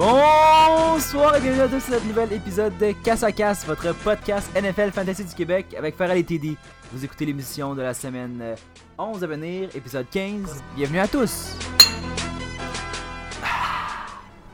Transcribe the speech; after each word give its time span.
Bonsoir 0.00 1.36
et 1.36 1.40
bienvenue 1.42 1.60
à 1.60 1.68
tous 1.68 1.84
sur 1.84 2.00
ce 2.00 2.06
nouvel 2.06 2.32
épisode 2.32 2.72
de 2.78 2.92
Casse 3.04 3.22
à 3.22 3.32
Casse, 3.32 3.66
votre 3.66 3.94
podcast 3.96 4.50
NFL 4.58 4.92
Fantasy 4.92 5.26
du 5.26 5.34
Québec 5.34 5.74
avec 5.76 5.94
Farrell 5.94 6.16
et 6.16 6.24
Teddy. 6.24 6.56
Vous 6.90 7.04
écoutez 7.04 7.26
l'émission 7.26 7.74
de 7.74 7.82
la 7.82 7.92
semaine 7.92 8.56
11 8.96 9.22
à 9.22 9.26
venir, 9.26 9.68
épisode 9.76 10.06
15. 10.10 10.64
Bienvenue 10.74 11.00
à 11.00 11.06
tous! 11.06 11.54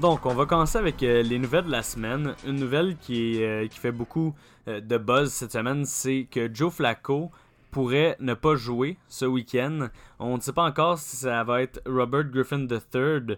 Donc, 0.01 0.27
on 0.27 0.35
va 0.35 0.47
commencer 0.47 0.79
avec 0.79 1.01
euh, 1.05 1.23
les 1.23 1.39
nouvelles 1.39 1.67
de 1.67 1.71
la 1.71 1.85
semaine. 1.85 2.35
Une 2.45 2.57
nouvelle 2.57 2.97
qui, 2.97 3.41
euh, 3.45 3.69
fait 3.69 3.93
beaucoup 3.93 4.35
euh, 4.67 4.81
de 4.81 4.99
buzz 4.99 5.33
cette 5.33 5.53
semaine, 5.53 5.85
c'est 5.85 6.27
que 6.29 6.53
Joe 6.53 6.75
Flacco 6.75 7.31
pourrait 7.71 8.17
ne 8.19 8.35
pas 8.35 8.57
jouer 8.57 8.97
ce 9.07 9.27
week-end. 9.27 9.91
On 10.19 10.39
ne 10.39 10.41
sait 10.41 10.53
pas 10.53 10.65
encore 10.65 10.99
si 10.99 11.15
ça 11.15 11.45
va 11.45 11.63
être 11.63 11.81
Robert 11.87 12.25
Griffin 12.25 12.67
III 12.69 13.37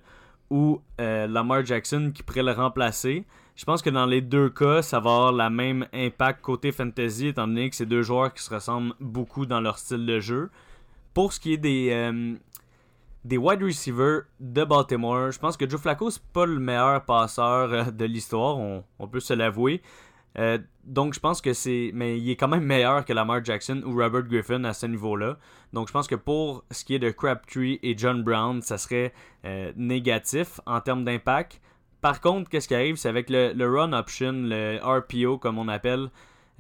ou 0.51 0.81
Lamar 0.99 1.65
Jackson 1.65 2.13
qui 2.15 2.23
pourrait 2.23 2.43
le 2.43 2.53
remplacer. 2.53 3.25
Je 3.57 3.65
pense 3.65 3.83
que 3.83 3.91
dans 3.91 4.07
les 4.07 4.21
deux 4.21 4.51
cas, 4.51 4.83
ça 4.83 5.01
va 5.01 5.11
avoir 5.11 5.33
la 5.33 5.51
même 5.51 5.87
impact 5.93 6.41
côté 6.43 6.71
fantasy, 6.73 7.29
étant 7.29 7.49
donné 7.49 7.69
que 7.69 7.77
c'est 7.77 7.87
deux 7.87 8.03
joueurs 8.03 8.33
qui 8.33 8.43
se 8.43 8.55
ressemblent 8.55 8.95
beaucoup 9.01 9.47
dans 9.47 9.61
leur 9.61 9.79
style 9.79 10.07
de 10.07 10.21
jeu. 10.21 10.51
Pour 11.13 11.33
ce 11.33 11.41
qui 11.41 11.55
est 11.55 11.59
des, 11.59 11.91
des 13.25 13.37
wide 13.37 13.63
receivers 13.63 14.23
de 14.41 14.65
Baltimore. 14.65 15.31
Je 15.31 15.39
pense 15.39 15.57
que 15.57 15.69
Joe 15.69 15.81
Flacco, 15.81 16.11
c'est 16.11 16.23
pas 16.33 16.47
le 16.47 16.59
meilleur 16.59 17.05
passeur 17.05 17.73
euh, 17.73 17.85
de 17.85 18.05
l'histoire, 18.05 18.57
on, 18.59 19.09
peut 19.09 19.21
se 19.21 19.35
l'avouer. 19.35 19.83
Euh, 20.39 20.59
donc 20.85 21.15
je 21.15 21.21
pense 21.21 21.41
que 21.41 21.53
c'est. 21.53 21.91
Mais 21.95 22.19
il 22.19 22.31
est 22.31 22.37
quand 22.37 22.49
même 22.49 22.65
meilleur 22.65 23.05
que 23.05 23.13
Lamar 23.13 23.45
Jackson 23.45 23.83
ou 23.85 23.97
Robert 23.97 24.25
Griffin 24.25 24.65
à 24.65 24.73
ce 24.73 24.87
niveau-là. 24.87 25.39
Donc 25.73 25.89
je 25.89 25.93
pense 25.93 26.07
que 26.07 26.15
pour 26.15 26.65
ce 26.71 26.85
qui 26.85 26.95
est 26.95 26.99
de 26.99 27.11
Crabtree 27.11 27.79
et 27.83 27.97
John 27.97 28.23
Brown, 28.23 28.63
ça 28.63 28.79
serait 28.79 29.13
euh, 29.45 29.73
négatif 29.77 30.61
en 30.67 30.81
termes 30.81 31.05
d'impact. 31.05 31.61
Par 32.01 32.21
contre, 32.21 32.49
qu'est-ce 32.49 32.69
qui 32.69 32.75
arrive, 32.75 32.97
c'est 32.97 33.09
avec 33.09 33.29
le, 33.29 33.53
run 33.67 33.93
option, 33.93 34.33
le 34.33 34.79
RPO 34.83 35.39
comme 35.39 35.59
on 35.59 35.67
appelle. 35.67 36.11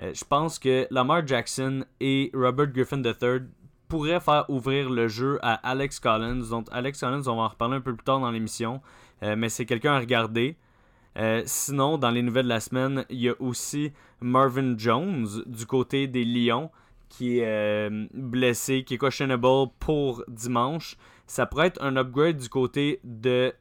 je 0.01 0.25
pense 0.25 0.59
que 0.59 0.89
Lamar 0.91 1.25
Jackson 1.25 1.85
et 2.01 2.33
Robert 2.35 2.73
Griffin 2.73 3.01
III 3.05 3.43
pourrait 3.89 4.21
faire 4.21 4.45
ouvrir 4.49 4.91
le 4.91 5.09
jeu 5.09 5.39
à 5.43 5.55
Alex 5.55 5.99
Collins. 5.99 6.49
Donc, 6.51 6.69
Alex 6.71 7.01
Collins, 7.01 7.23
on 7.27 7.37
va 7.37 7.43
en 7.43 7.49
reparler 7.49 7.77
un 7.77 7.81
peu 7.81 7.95
plus 7.95 8.05
tard 8.05 8.21
dans 8.21 8.31
l'émission, 8.31 8.81
euh, 9.23 9.35
mais 9.37 9.49
c'est 9.49 9.67
quelqu'un 9.67 9.95
à 9.95 9.99
regarder. 9.99 10.57
Euh, 11.19 11.43
sinon, 11.47 11.99
dans 11.99 12.11
les 12.11 12.23
nouvelles 12.23 12.45
de 12.45 12.51
la 12.51 12.61
semaine, 12.61 13.05
il 13.11 13.21
y 13.21 13.29
a 13.29 13.35
aussi 13.41 13.93
Marvin 14.21 14.77
Jones 14.79 15.27
du 15.47 15.67
côté 15.67 16.07
des 16.07 16.25
Lions 16.25 16.71
qui 17.09 17.39
est 17.39 17.47
euh, 17.47 18.07
blessé, 18.15 18.85
qui 18.85 18.95
est 18.95 18.99
questionable 18.99 19.71
pour 19.81 20.23
dimanche. 20.29 20.97
Ça 21.27 21.47
pourrait 21.47 21.69
être 21.69 21.83
un 21.83 21.97
upgrade 21.97 22.37
du 22.37 22.49
côté 22.49 23.01
de 23.03 23.53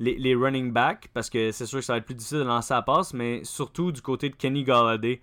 les, 0.00 0.16
les, 0.16 0.34
running 0.34 0.72
backs 0.72 1.08
parce 1.12 1.30
que 1.30 1.52
c'est 1.52 1.66
sûr 1.66 1.80
que 1.80 1.84
ça 1.84 1.92
va 1.92 1.98
être 1.98 2.04
plus 2.04 2.14
difficile 2.14 2.38
de 2.38 2.44
lancer 2.44 2.74
la 2.74 2.82
passe, 2.82 3.14
mais 3.14 3.44
surtout 3.44 3.92
du 3.92 4.00
côté 4.00 4.28
de 4.28 4.34
Kenny 4.34 4.64
Galladay 4.64 5.20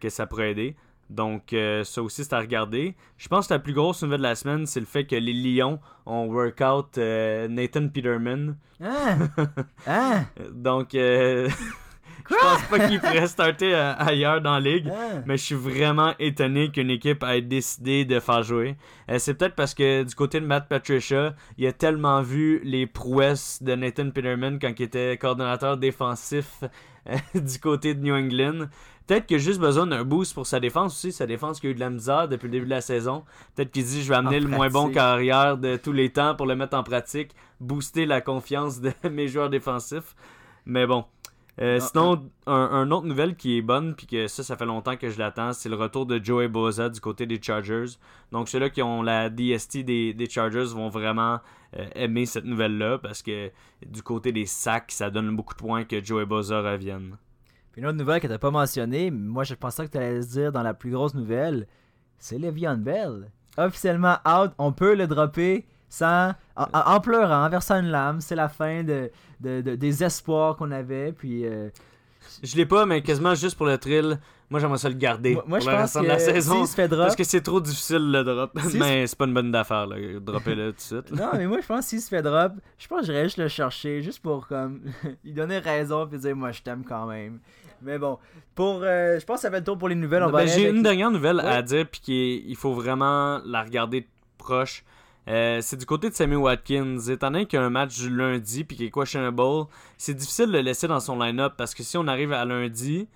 que 0.00 0.08
ça 0.08 0.26
pourrait 0.26 0.50
aider. 0.50 0.76
Donc, 1.10 1.52
euh, 1.52 1.82
ça 1.82 2.02
aussi, 2.02 2.22
c'est 2.22 2.32
à 2.32 2.38
regarder. 2.38 2.94
Je 3.18 3.26
pense 3.26 3.48
que 3.48 3.54
la 3.54 3.58
plus 3.58 3.72
grosse 3.72 4.02
nouvelle 4.04 4.18
de 4.18 4.22
la 4.22 4.36
semaine, 4.36 4.64
c'est 4.66 4.78
le 4.78 4.86
fait 4.86 5.04
que 5.04 5.16
les 5.16 5.32
Lions 5.32 5.80
ont 6.06 6.26
workout 6.26 6.96
euh, 6.98 7.48
Nathan 7.48 7.88
Peterman. 7.88 8.56
Ah! 8.80 9.16
ah! 9.88 10.20
Donc, 10.52 10.94
euh, 10.94 11.48
je 12.30 12.34
pense 12.36 12.62
pas 12.62 12.86
qu'il 12.86 13.00
pourrait 13.00 13.26
starter 13.26 13.74
ailleurs 13.74 14.40
dans 14.40 14.52
la 14.52 14.60
ligue. 14.60 14.88
Ah. 14.88 15.20
Mais 15.26 15.36
je 15.36 15.42
suis 15.42 15.54
vraiment 15.56 16.14
étonné 16.20 16.70
qu'une 16.70 16.90
équipe 16.90 17.24
ait 17.24 17.42
décidé 17.42 18.04
de 18.04 18.20
faire 18.20 18.44
jouer. 18.44 18.76
c'est 19.18 19.34
peut-être 19.34 19.56
parce 19.56 19.74
que 19.74 20.04
du 20.04 20.14
côté 20.14 20.38
de 20.38 20.46
Matt 20.46 20.68
Patricia, 20.68 21.34
il 21.58 21.66
a 21.66 21.72
tellement 21.72 22.22
vu 22.22 22.60
les 22.62 22.86
prouesses 22.86 23.60
de 23.64 23.74
Nathan 23.74 24.10
Peterman 24.10 24.60
quand 24.60 24.72
il 24.78 24.82
était 24.84 25.18
coordonnateur 25.18 25.76
défensif 25.76 26.62
du 27.34 27.58
côté 27.58 27.94
de 27.94 28.00
New 28.00 28.14
England 28.14 28.68
Peut-être 29.10 29.26
qu'il 29.26 29.38
a 29.38 29.40
juste 29.40 29.58
besoin 29.58 29.88
d'un 29.88 30.04
boost 30.04 30.34
pour 30.34 30.46
sa 30.46 30.60
défense 30.60 30.92
aussi. 30.92 31.10
Sa 31.10 31.26
défense 31.26 31.58
qui 31.58 31.66
a 31.66 31.70
eu 31.70 31.74
de 31.74 31.80
la 31.80 31.90
misère 31.90 32.28
depuis 32.28 32.46
le 32.46 32.52
début 32.52 32.66
de 32.66 32.70
la 32.70 32.80
saison. 32.80 33.24
Peut-être 33.56 33.72
qu'il 33.72 33.84
dit 33.84 34.04
je 34.04 34.08
vais 34.08 34.14
amener 34.14 34.38
le 34.38 34.46
moins 34.46 34.68
bon 34.68 34.88
carrière 34.92 35.58
de 35.58 35.74
tous 35.74 35.90
les 35.90 36.10
temps 36.10 36.36
pour 36.36 36.46
le 36.46 36.54
mettre 36.54 36.76
en 36.76 36.84
pratique, 36.84 37.32
booster 37.58 38.06
la 38.06 38.20
confiance 38.20 38.80
de 38.80 38.92
mes 39.10 39.26
joueurs 39.26 39.50
défensifs. 39.50 40.14
Mais 40.64 40.86
bon. 40.86 41.06
Euh, 41.60 41.80
sinon, 41.80 42.30
un, 42.46 42.88
autre 42.92 43.04
nouvelle 43.04 43.34
qui 43.34 43.58
est 43.58 43.62
bonne, 43.62 43.96
puis 43.96 44.06
que 44.06 44.28
ça, 44.28 44.44
ça 44.44 44.56
fait 44.56 44.64
longtemps 44.64 44.96
que 44.96 45.10
je 45.10 45.18
l'attends, 45.18 45.54
c'est 45.54 45.68
le 45.68 45.74
retour 45.74 46.06
de 46.06 46.22
Joey 46.22 46.46
Boza 46.46 46.88
du 46.88 47.00
côté 47.00 47.26
des 47.26 47.42
Chargers. 47.42 47.96
Donc, 48.30 48.48
ceux-là 48.48 48.70
qui 48.70 48.80
ont 48.80 49.02
la 49.02 49.28
DST 49.28 49.78
des, 49.78 50.28
Chargers 50.30 50.72
vont 50.72 50.88
vraiment 50.88 51.40
euh, 51.76 51.84
aimer 51.96 52.26
cette 52.26 52.44
nouvelle-là, 52.44 52.98
parce 52.98 53.22
que 53.22 53.50
du 53.84 54.04
côté 54.04 54.30
des 54.30 54.46
sacs, 54.46 54.92
ça 54.92 55.10
donne 55.10 55.34
beaucoup 55.34 55.54
de 55.54 55.58
points 55.58 55.82
que 55.82 56.02
Joey 56.02 56.26
Boza 56.26 56.62
revienne. 56.62 57.16
Puis 57.72 57.82
une 57.82 57.86
autre 57.86 57.98
nouvelle 57.98 58.20
que 58.20 58.26
t'as 58.26 58.38
pas 58.38 58.50
mentionnée, 58.50 59.10
moi 59.10 59.44
je 59.44 59.54
pensais 59.54 59.86
que 59.86 59.92
tu 59.92 59.98
allais 59.98 60.20
dire 60.20 60.52
dans 60.52 60.62
la 60.62 60.74
plus 60.74 60.90
grosse 60.90 61.14
nouvelle, 61.14 61.66
c'est 62.18 62.38
Le'Veon 62.38 62.76
Bell. 62.76 63.30
Officiellement 63.56 64.16
out, 64.26 64.52
on 64.58 64.72
peut 64.72 64.94
le 64.94 65.06
dropper 65.06 65.66
sans, 65.88 66.34
en, 66.56 67.00
pleurant, 67.00 67.44
en 67.44 67.48
versant 67.48 67.80
une 67.80 67.90
lame. 67.90 68.20
C'est 68.20 68.36
la 68.36 68.48
fin 68.48 68.84
de, 68.84 69.10
des 69.40 70.04
espoirs 70.04 70.56
qu'on 70.56 70.70
avait. 70.70 71.12
Puis 71.12 71.44
euh, 71.44 71.68
je 72.42 72.56
l'ai 72.56 72.66
pas, 72.66 72.86
mais 72.86 73.02
quasiment 73.02 73.34
juste 73.34 73.56
pour 73.56 73.66
le 73.66 73.76
thrill. 73.76 74.18
Moi, 74.50 74.58
j'aimerais 74.58 74.78
ça 74.78 74.88
le 74.88 74.96
garder 74.96 75.34
moi, 75.34 75.44
pour 75.44 75.60
je 75.60 75.70
pense 75.70 75.94
que 75.94 76.00
de 76.00 76.06
la 76.06 76.18
saison. 76.18 76.66
Se 76.66 76.74
fait 76.74 76.88
drop, 76.88 77.04
parce 77.04 77.16
que 77.16 77.22
c'est 77.22 77.40
trop 77.40 77.60
difficile 77.60 78.10
le 78.10 78.24
drop. 78.24 78.50
mais 78.74 79.06
c'est 79.06 79.16
pas 79.16 79.26
une 79.26 79.34
bonne 79.34 79.54
affaire, 79.54 79.86
là. 79.86 79.96
Dropper-le 80.20 80.72
tout 80.72 80.76
de 80.76 80.80
suite. 80.80 81.12
Non, 81.12 81.30
mais 81.34 81.46
moi, 81.46 81.60
je 81.60 81.66
pense 81.66 81.84
que 81.84 81.90
s'il 81.90 82.00
se 82.00 82.08
fait 82.08 82.22
drop, 82.22 82.52
je 82.76 82.88
pense 82.88 83.00
que 83.00 83.06
j'irais 83.06 83.24
juste 83.24 83.38
le 83.38 83.46
chercher, 83.46 84.02
juste 84.02 84.20
pour 84.20 84.48
comme 84.48 84.82
lui 85.24 85.32
donner 85.32 85.58
raison, 85.58 86.06
puis 86.06 86.18
dire, 86.18 86.34
moi, 86.34 86.50
je 86.50 86.62
t'aime 86.62 86.84
quand 86.84 87.06
même. 87.06 87.38
Mais 87.82 87.98
bon, 87.98 88.18
pour, 88.56 88.80
euh, 88.82 89.18
je 89.20 89.24
pense 89.24 89.36
que 89.36 89.42
ça 89.42 89.50
fait 89.50 89.60
le 89.60 89.64
tour 89.64 89.78
pour 89.78 89.88
les 89.88 89.94
nouvelles. 89.94 90.24
Ben, 90.32 90.46
j'ai 90.46 90.68
une 90.68 90.82
dernière 90.82 91.12
nouvelle 91.12 91.40
à 91.40 91.62
dire, 91.62 91.86
puis 91.90 92.00
qu'il 92.00 92.56
faut 92.56 92.74
vraiment 92.74 93.40
la 93.44 93.62
regarder 93.62 94.08
proche. 94.36 94.84
Euh, 95.28 95.60
c'est 95.62 95.76
du 95.76 95.86
côté 95.86 96.10
de 96.10 96.14
Sammy 96.14 96.34
Watkins. 96.34 96.98
Étant 97.08 97.30
donné 97.30 97.46
qu'il 97.46 97.58
y 97.58 97.62
a 97.62 97.64
un 97.64 97.70
match 97.70 97.96
du 97.96 98.10
lundi 98.10 98.64
puis 98.64 98.76
qu'il 98.76 98.86
est 98.86 98.90
questionable, 98.90 99.66
c'est 99.96 100.14
difficile 100.14 100.46
de 100.46 100.52
le 100.52 100.60
laisser 100.60 100.88
dans 100.88 100.98
son 100.98 101.18
line-up 101.18 101.54
parce 101.56 101.74
que 101.74 101.82
si 101.82 101.96
on 101.96 102.08
arrive 102.08 102.32
à 102.32 102.44
lundi 102.44 103.06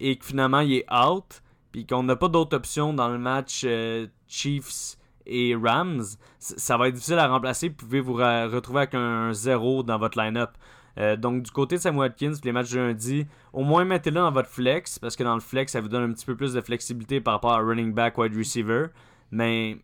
et 0.00 0.16
que 0.16 0.24
finalement 0.24 0.60
il 0.60 0.74
est 0.74 0.92
out 0.92 1.42
puis 1.72 1.86
qu'on 1.86 2.04
n'a 2.04 2.14
pas 2.14 2.28
d'autre 2.28 2.56
option 2.56 2.94
dans 2.94 3.08
le 3.08 3.18
match 3.18 3.62
euh, 3.64 4.06
Chiefs 4.28 4.96
et 5.26 5.56
Rams, 5.56 6.04
ça 6.38 6.76
va 6.76 6.88
être 6.88 6.94
difficile 6.94 7.18
à 7.18 7.26
remplacer. 7.26 7.68
Vous 7.68 7.74
pouvez 7.74 8.00
vous 8.00 8.14
retrouver 8.14 8.82
avec 8.82 8.94
un 8.94 9.32
0 9.32 9.82
dans 9.82 9.98
votre 9.98 10.20
line-up. 10.20 10.50
Euh, 10.98 11.16
donc, 11.16 11.42
du 11.42 11.50
côté 11.50 11.76
de 11.76 11.80
Sam 11.80 11.96
Watkins, 11.96 12.34
les 12.44 12.52
matchs 12.52 12.70
de 12.70 12.78
lundi, 12.78 13.26
au 13.52 13.64
moins 13.64 13.84
mettez-le 13.84 14.20
dans 14.20 14.30
votre 14.30 14.48
flex, 14.48 14.98
parce 14.98 15.16
que 15.16 15.24
dans 15.24 15.34
le 15.34 15.40
flex, 15.40 15.72
ça 15.72 15.80
vous 15.80 15.88
donne 15.88 16.10
un 16.10 16.12
petit 16.12 16.26
peu 16.26 16.36
plus 16.36 16.52
de 16.52 16.60
flexibilité 16.60 17.20
par 17.20 17.34
rapport 17.34 17.52
à 17.52 17.58
running 17.58 17.92
back, 17.92 18.18
wide 18.18 18.36
receiver. 18.36 18.86
Mais 19.30 19.78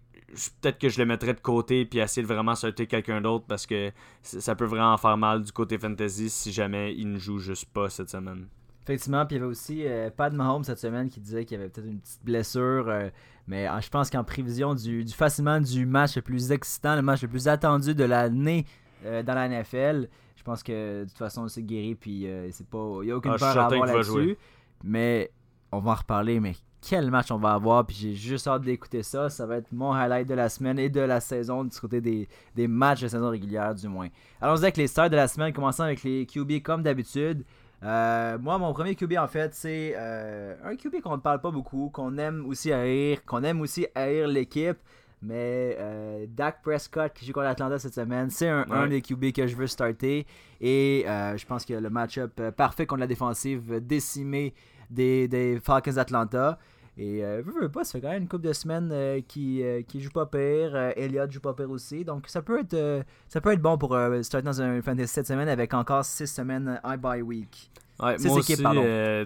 peut-être 0.63 0.79
que 0.79 0.89
je 0.89 0.99
le 0.99 1.07
mettrais 1.07 1.35
de 1.35 1.41
côté 1.41 1.85
puis 1.85 1.99
essayer 1.99 2.23
de 2.23 2.33
vraiment 2.33 2.55
sauter 2.55 2.87
quelqu'un 2.87 3.21
d'autre 3.21 3.47
parce 3.49 3.67
que 3.67 3.91
ça 4.23 4.55
peut 4.55 4.65
vraiment 4.65 4.97
faire 4.97 5.17
mal 5.17 5.43
du 5.43 5.51
côté 5.51 5.77
fantasy 5.77 6.31
si 6.31 6.53
jamais 6.53 6.95
il 6.95 7.11
ne 7.11 7.19
joue 7.19 7.39
juste 7.39 7.69
pas 7.73 7.91
cette 7.91 8.11
semaine. 8.11 8.47
Effectivement, 8.91 9.25
puis 9.25 9.37
il 9.37 9.39
y 9.39 9.43
avait 9.43 9.51
aussi 9.51 9.87
euh, 9.87 10.11
Pat 10.11 10.33
Mahomes 10.33 10.65
cette 10.65 10.81
semaine 10.81 11.09
qui 11.09 11.21
disait 11.21 11.45
qu'il 11.45 11.57
y 11.57 11.61
avait 11.61 11.71
peut-être 11.71 11.87
une 11.87 12.01
petite 12.01 12.25
blessure, 12.25 12.89
euh, 12.89 13.09
mais 13.47 13.69
euh, 13.69 13.81
je 13.81 13.89
pense 13.89 14.11
qu'en 14.11 14.25
prévision 14.25 14.75
du, 14.75 15.07
facilement 15.07 15.61
du 15.61 15.87
match 15.87 16.17
le 16.17 16.23
plus 16.23 16.51
excitant, 16.51 16.97
le 16.97 17.03
match 17.03 17.23
le 17.23 17.29
plus 17.29 17.47
attendu 17.47 17.95
de 17.95 18.05
l'année 18.05 18.67
dans 19.05 19.35
la 19.35 19.49
NFL, 19.49 20.09
je 20.35 20.43
pense 20.43 20.63
que 20.65 21.05
de 21.05 21.09
toute 21.09 21.17
façon 21.17 21.47
c'est 21.49 21.63
guéri 21.63 21.95
puis 21.95 22.27
c'est 22.51 22.67
pas 22.67 22.99
il 23.03 23.09
y 23.09 23.13
a 23.13 23.17
aucune 23.17 23.33
ah, 23.35 23.39
peur 23.39 23.59
à 23.59 23.67
avoir 23.67 23.87
là-dessus. 23.87 24.37
Mais 24.85 25.31
on 25.73 25.79
va 25.79 25.93
en 25.93 25.95
reparler, 25.95 26.39
mais 26.41 26.55
quel 26.81 27.11
match 27.11 27.31
on 27.31 27.39
va 27.39 27.53
avoir. 27.53 27.87
Puis 27.87 27.97
j'ai 27.97 28.15
juste 28.15 28.47
hâte 28.47 28.63
d'écouter 28.63 29.03
ça. 29.03 29.29
Ça 29.29 29.47
va 29.47 29.57
être 29.57 29.73
mon 29.73 29.93
highlight 29.93 30.29
de 30.29 30.35
la 30.35 30.49
semaine 30.49 30.79
et 30.79 30.89
de 30.89 31.01
la 31.01 31.21
saison, 31.21 31.65
du 31.65 31.79
côté 31.79 32.01
des, 32.01 32.29
matchs 32.69 33.03
de 33.03 33.09
saison 33.09 33.31
régulière 33.31 33.75
du 33.75 33.89
moins. 33.89 34.09
Allons-y 34.41 34.63
avec 34.63 34.77
les 34.77 34.87
stars 34.87 35.11
de 35.11 35.17
la 35.17 35.29
semaine, 35.29 35.53
commençant 35.53 35.85
avec 35.85 36.03
les 36.03 36.27
QB 36.27 36.63
comme 36.63 36.83
d'habitude. 36.83 37.45
Euh, 37.83 38.39
moi, 38.39 38.59
mon 38.59 38.73
premier 38.73 38.95
QB, 38.95 39.15
en 39.19 39.29
fait, 39.29 39.55
c'est 39.55 39.95
euh, 39.97 40.55
un 40.65 40.77
QB 40.77 41.01
qu'on 41.03 41.17
ne 41.17 41.23
parle 41.23 41.41
pas 41.41 41.51
beaucoup, 41.51 41.91
qu'on 41.91 42.19
aime 42.19 42.45
aussi 42.47 42.73
haïr, 42.73 43.25
qu'on 43.25 43.43
aime 43.43 43.61
aussi 43.61 43.87
haïr 43.95 44.29
l'équipe. 44.29 44.79
Mais 45.23 45.77
euh, 45.79 46.27
Dak 46.29 46.63
Prescott 46.63 47.13
qui 47.13 47.27
joue 47.27 47.33
contre 47.33 47.47
Atlanta 47.47 47.79
cette 47.79 47.95
semaine, 47.95 48.31
c'est 48.31 48.49
un, 48.49 48.87
des 48.87 49.03
QB 49.03 49.33
que 49.33 49.47
je 49.47 49.55
veux 49.55 49.67
starter. 49.67 50.27
Et 50.61 51.05
je 51.07 51.47
pense 51.47 51.65
que 51.65 51.75
le 51.75 51.91
match-up 51.91 52.41
parfait 52.57 52.87
contre 52.87 53.01
la 53.01 53.07
défensive 53.07 53.81
décimée 53.81 54.55
des, 54.89 55.29
des 55.29 55.61
Falcons 55.63 55.99
Atlanta. 55.99 56.59
Et 57.03 57.25
euh, 57.25 57.41
veux, 57.43 57.71
pas, 57.71 57.83
ça 57.83 57.93
fait 57.93 58.03
quand 58.03 58.11
même 58.11 58.25
une 58.25 58.29
couple 58.29 58.45
de 58.45 58.53
semaines 58.53 58.91
euh, 58.93 59.23
qui, 59.27 59.63
euh, 59.63 59.81
qui 59.81 60.03
joue 60.03 60.11
pas 60.11 60.27
pire. 60.27 60.73
Euh, 60.75 60.93
Elliott 60.97 61.33
joue 61.33 61.41
pas 61.41 61.55
pire 61.55 61.71
aussi. 61.71 62.05
Donc 62.05 62.25
ça 62.29 62.43
peut 62.43 62.61
être, 62.61 63.03
ça 63.27 63.41
peut 63.41 63.53
être 63.53 63.63
bon 63.63 63.79
pour 63.79 63.97
starter 64.21 64.45
dans 64.45 64.61
un 64.61 64.83
fantasy 64.83 65.15
cette 65.15 65.27
semaine 65.27 65.49
avec 65.49 65.73
encore 65.73 66.05
6 66.05 66.27
semaines 66.27 66.79
high 66.85 67.01
bye 67.01 67.23
week. 67.23 67.71
Ouais, 68.01 68.17
moi 68.19 68.37
aussi, 68.37 68.55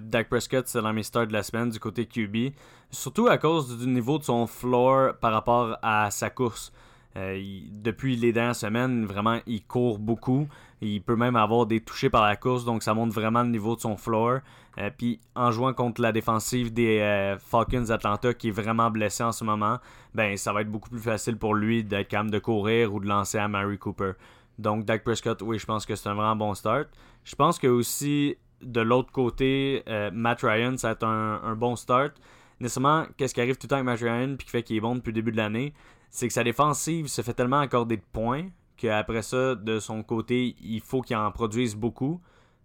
Dak 0.02 0.28
Prescott, 0.28 0.68
c'est 0.68 0.80
mes 0.92 1.02
starts 1.02 1.26
de 1.26 1.32
la 1.32 1.42
semaine 1.42 1.70
du 1.70 1.80
côté 1.80 2.06
QB. 2.06 2.52
Surtout 2.92 3.26
à 3.26 3.38
cause 3.38 3.76
du 3.76 3.88
niveau 3.88 4.18
de 4.18 4.24
son 4.24 4.46
floor 4.46 5.14
par 5.20 5.32
rapport 5.32 5.76
à 5.82 6.12
sa 6.12 6.30
course. 6.30 6.72
depuis 7.16 8.14
les 8.14 8.32
dernières 8.32 8.54
semaines, 8.54 9.04
vraiment, 9.04 9.40
il 9.46 9.64
court 9.64 9.98
beaucoup. 9.98 10.46
Il 10.80 11.02
peut 11.02 11.16
même 11.16 11.34
avoir 11.34 11.66
des 11.66 11.80
touchés 11.80 12.10
par 12.10 12.22
la 12.24 12.36
course, 12.36 12.64
donc 12.64 12.84
ça 12.84 12.94
montre 12.94 13.14
vraiment 13.14 13.42
le 13.42 13.48
niveau 13.48 13.74
de 13.74 13.80
son 13.80 13.96
floor. 13.96 14.40
Euh, 14.78 14.90
puis 14.96 15.20
en 15.34 15.50
jouant 15.50 15.72
contre 15.72 16.00
la 16.00 16.12
défensive 16.12 16.72
des 16.72 16.98
euh, 16.98 17.38
Falcons 17.38 17.90
Atlanta, 17.90 18.34
qui 18.34 18.48
est 18.48 18.52
vraiment 18.52 18.90
blessé 18.90 19.22
en 19.22 19.32
ce 19.32 19.44
moment, 19.44 19.78
ben 20.14 20.36
ça 20.36 20.52
va 20.52 20.62
être 20.62 20.70
beaucoup 20.70 20.90
plus 20.90 21.00
facile 21.00 21.36
pour 21.36 21.54
lui 21.54 21.84
de 21.84 22.38
courir 22.38 22.92
ou 22.94 23.00
de 23.00 23.06
lancer 23.06 23.38
à 23.38 23.48
Mary 23.48 23.78
Cooper. 23.78 24.12
Donc 24.58 24.84
Dak 24.84 25.04
Prescott, 25.04 25.42
oui, 25.42 25.58
je 25.58 25.66
pense 25.66 25.86
que 25.86 25.94
c'est 25.94 26.08
un 26.08 26.14
vraiment 26.14 26.36
bon 26.36 26.54
start. 26.54 26.88
Je 27.24 27.34
pense 27.34 27.58
que 27.58 27.66
aussi 27.66 28.36
de 28.62 28.80
l'autre 28.80 29.12
côté, 29.12 29.82
euh, 29.88 30.10
Matt 30.12 30.40
Ryan, 30.42 30.76
ça 30.76 30.88
va 30.88 30.92
être 30.92 31.06
un, 31.06 31.54
bon 31.54 31.76
start. 31.76 32.14
Nécessairement, 32.60 33.06
qu'est-ce 33.16 33.34
qui 33.34 33.40
arrive 33.40 33.56
tout 33.56 33.66
le 33.66 33.68
temps 33.68 33.76
avec 33.76 33.86
Matt 33.86 34.00
Ryan, 34.00 34.36
puis 34.36 34.46
qui 34.46 34.50
fait 34.50 34.62
qu'il 34.62 34.76
est 34.76 34.80
bon 34.80 34.96
depuis 34.96 35.10
le 35.10 35.14
début 35.14 35.32
de 35.32 35.36
l'année, 35.36 35.74
c'est 36.10 36.28
que 36.28 36.32
sa 36.32 36.44
défensive 36.44 37.08
se 37.08 37.22
fait 37.22 37.34
tellement 37.34 37.60
accorder 37.60 37.96
de 37.96 38.02
points 38.12 38.46
qu'après 38.76 39.22
ça, 39.22 39.54
de 39.54 39.78
son 39.78 40.02
côté, 40.02 40.56
il 40.60 40.80
faut 40.80 41.02
qu'il 41.02 41.16
en 41.16 41.30
produise 41.30 41.76
beaucoup. 41.76 42.20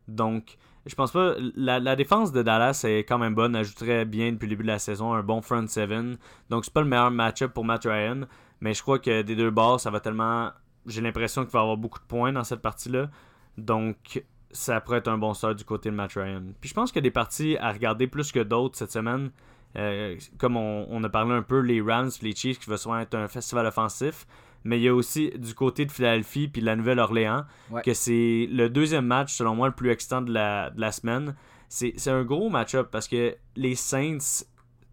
Donc, 0.09 0.57
je 0.85 0.95
pense 0.95 1.11
pas. 1.11 1.35
La, 1.55 1.95
défense 1.95 2.31
de 2.31 2.41
Dallas 2.41 2.83
est 2.85 2.99
quand 2.99 3.17
même 3.17 3.35
bonne. 3.35 3.55
Ajouterait 3.55 4.05
bien 4.05 4.31
depuis 4.31 4.45
le 4.45 4.51
début 4.51 4.63
de 4.63 4.69
la 4.69 4.79
saison 4.79 5.13
un 5.13 5.23
bon 5.23 5.41
front 5.41 5.67
seven. 5.67 6.17
Donc, 6.49 6.65
c'est 6.65 6.73
pas 6.73 6.81
le 6.81 6.87
meilleur 6.87 7.11
match-up 7.11 7.53
pour 7.53 7.65
Matt 7.65 7.83
Ryan. 7.83 8.21
Mais 8.61 8.73
je 8.73 8.81
crois 8.81 8.99
que 8.99 9.21
des 9.21 9.35
deux 9.35 9.51
bords, 9.51 9.79
ça 9.79 9.89
va 9.91 9.99
tellement. 9.99 10.51
J'ai 10.85 11.01
l'impression 11.01 11.43
qu'il 11.43 11.51
va 11.51 11.61
avoir 11.61 11.77
beaucoup 11.77 11.99
de 11.99 12.05
points 12.05 12.31
dans 12.31 12.43
cette 12.43 12.61
partie-là. 12.61 13.09
Donc, 13.57 14.23
ça 14.51 14.81
pourrait 14.81 14.97
être 14.97 15.07
un 15.07 15.17
bon 15.17 15.33
sort 15.33 15.53
du 15.53 15.63
côté 15.63 15.89
de 15.89 15.95
Matt 15.95 16.13
Ryan. 16.13 16.43
Puis 16.59 16.69
je 16.69 16.73
pense 16.73 16.91
qu'il 16.91 16.97
y 16.97 17.03
a 17.05 17.07
des 17.07 17.11
parties 17.11 17.57
à 17.57 17.71
regarder 17.71 18.07
plus 18.07 18.31
que 18.31 18.39
d'autres 18.39 18.77
cette 18.77 18.91
semaine. 18.91 19.31
Euh, 19.75 20.17
comme 20.39 20.57
on, 20.57 21.03
a 21.03 21.09
parlé 21.09 21.33
un 21.33 21.43
peu, 21.43 21.59
les 21.59 21.79
Rams, 21.79 22.09
les 22.23 22.33
Chiefs, 22.35 22.59
qui 22.59 22.69
va 22.69 22.77
souvent 22.77 22.97
être 22.99 23.13
un 23.13 23.27
festival 23.27 23.67
offensif 23.67 24.25
mais 24.63 24.79
il 24.79 24.83
y 24.83 24.87
a 24.87 24.95
aussi 24.95 25.31
du 25.37 25.53
côté 25.53 25.85
de 25.85 25.91
Philadelphie 25.91 26.47
puis 26.47 26.61
de 26.61 26.65
la 26.65 26.75
Nouvelle-Orléans 26.75 27.43
que 27.83 27.93
c'est 27.93 28.47
le 28.51 28.69
deuxième 28.69 29.05
match, 29.05 29.33
selon 29.33 29.55
moi, 29.55 29.67
le 29.67 29.73
plus 29.73 29.89
excitant 29.89 30.21
de 30.21 30.33
la, 30.33 30.69
de 30.69 30.81
la 30.81 30.91
semaine. 30.91 31.35
C'est 31.69 32.07
un 32.07 32.23
gros 32.23 32.49
match-up 32.49 32.89
parce 32.91 33.07
que 33.07 33.35
les 33.55 33.75
Saints, 33.75 34.43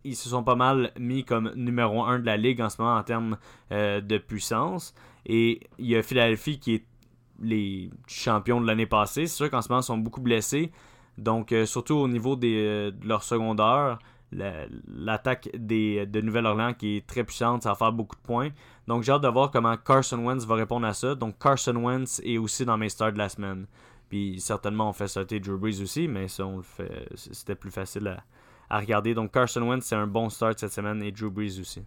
ils 0.04 0.14
se 0.14 0.28
sont 0.28 0.44
pas 0.44 0.54
mal 0.54 0.92
mis 0.98 1.24
comme 1.24 1.52
numéro 1.56 2.04
1 2.04 2.20
de 2.20 2.26
la 2.26 2.36
ligue 2.36 2.60
en 2.60 2.68
ce 2.68 2.80
moment 2.80 2.96
en 2.96 3.02
termes 3.02 3.38
euh, 3.72 4.00
de 4.00 4.18
puissance. 4.18 4.94
Et 5.24 5.60
il 5.78 5.86
y 5.86 5.96
a 5.96 6.02
Philadelphie 6.02 6.60
qui 6.60 6.74
est 6.74 6.84
les 7.42 7.90
champions 8.06 8.60
de 8.60 8.66
l'année 8.66 8.86
passée. 8.86 9.26
C'est 9.26 9.36
sûr 9.36 9.50
qu'en 9.50 9.62
ce 9.62 9.68
moment, 9.68 9.80
ils 9.80 9.84
sont 9.84 9.98
beaucoup 9.98 10.20
blessés. 10.20 10.70
Donc, 11.18 11.52
euh, 11.52 11.66
surtout 11.66 11.94
au 11.94 12.08
niveau 12.08 12.36
des, 12.36 12.56
euh, 12.56 12.90
de 12.90 13.08
leur 13.08 13.22
secondaire, 13.22 13.98
l'attaque 14.32 15.48
de 15.54 16.20
Nouvelle-Orléans 16.20 16.74
qui 16.74 16.96
est 16.96 17.06
très 17.06 17.24
puissante, 17.24 17.62
ça 17.62 17.70
va 17.70 17.74
faire 17.74 17.92
beaucoup 17.92 18.16
de 18.16 18.20
points. 18.20 18.50
Donc 18.86 19.02
j'ai 19.02 19.12
hâte 19.12 19.22
de 19.22 19.28
voir 19.28 19.50
comment 19.50 19.76
Carson 19.76 20.18
Wentz 20.24 20.44
va 20.44 20.54
répondre 20.54 20.86
à 20.86 20.94
ça. 20.94 21.14
Donc 21.14 21.38
Carson 21.38 21.76
Wentz 21.76 22.20
est 22.24 22.38
aussi 22.38 22.64
dans 22.64 22.76
mes 22.76 22.88
starts 22.88 23.12
de 23.12 23.18
la 23.18 23.28
semaine. 23.28 23.66
Puis 24.08 24.40
certainement 24.40 24.88
on 24.88 24.92
fait 24.92 25.08
sauter 25.08 25.40
Drew 25.40 25.58
Brees 25.58 25.82
aussi, 25.82 26.06
mais 26.06 26.28
ça 26.28 26.46
on 26.46 26.58
le 26.58 26.62
fait. 26.62 27.08
C'était 27.14 27.56
plus 27.56 27.70
facile 27.72 28.06
à, 28.08 28.22
à 28.70 28.78
regarder. 28.78 29.14
Donc 29.14 29.32
Carson 29.32 29.62
Wentz 29.62 29.84
c'est 29.84 29.96
un 29.96 30.06
bon 30.06 30.28
start 30.30 30.58
cette 30.58 30.72
semaine 30.72 31.02
et 31.02 31.10
Drew 31.10 31.30
Brees 31.30 31.58
aussi. 31.60 31.82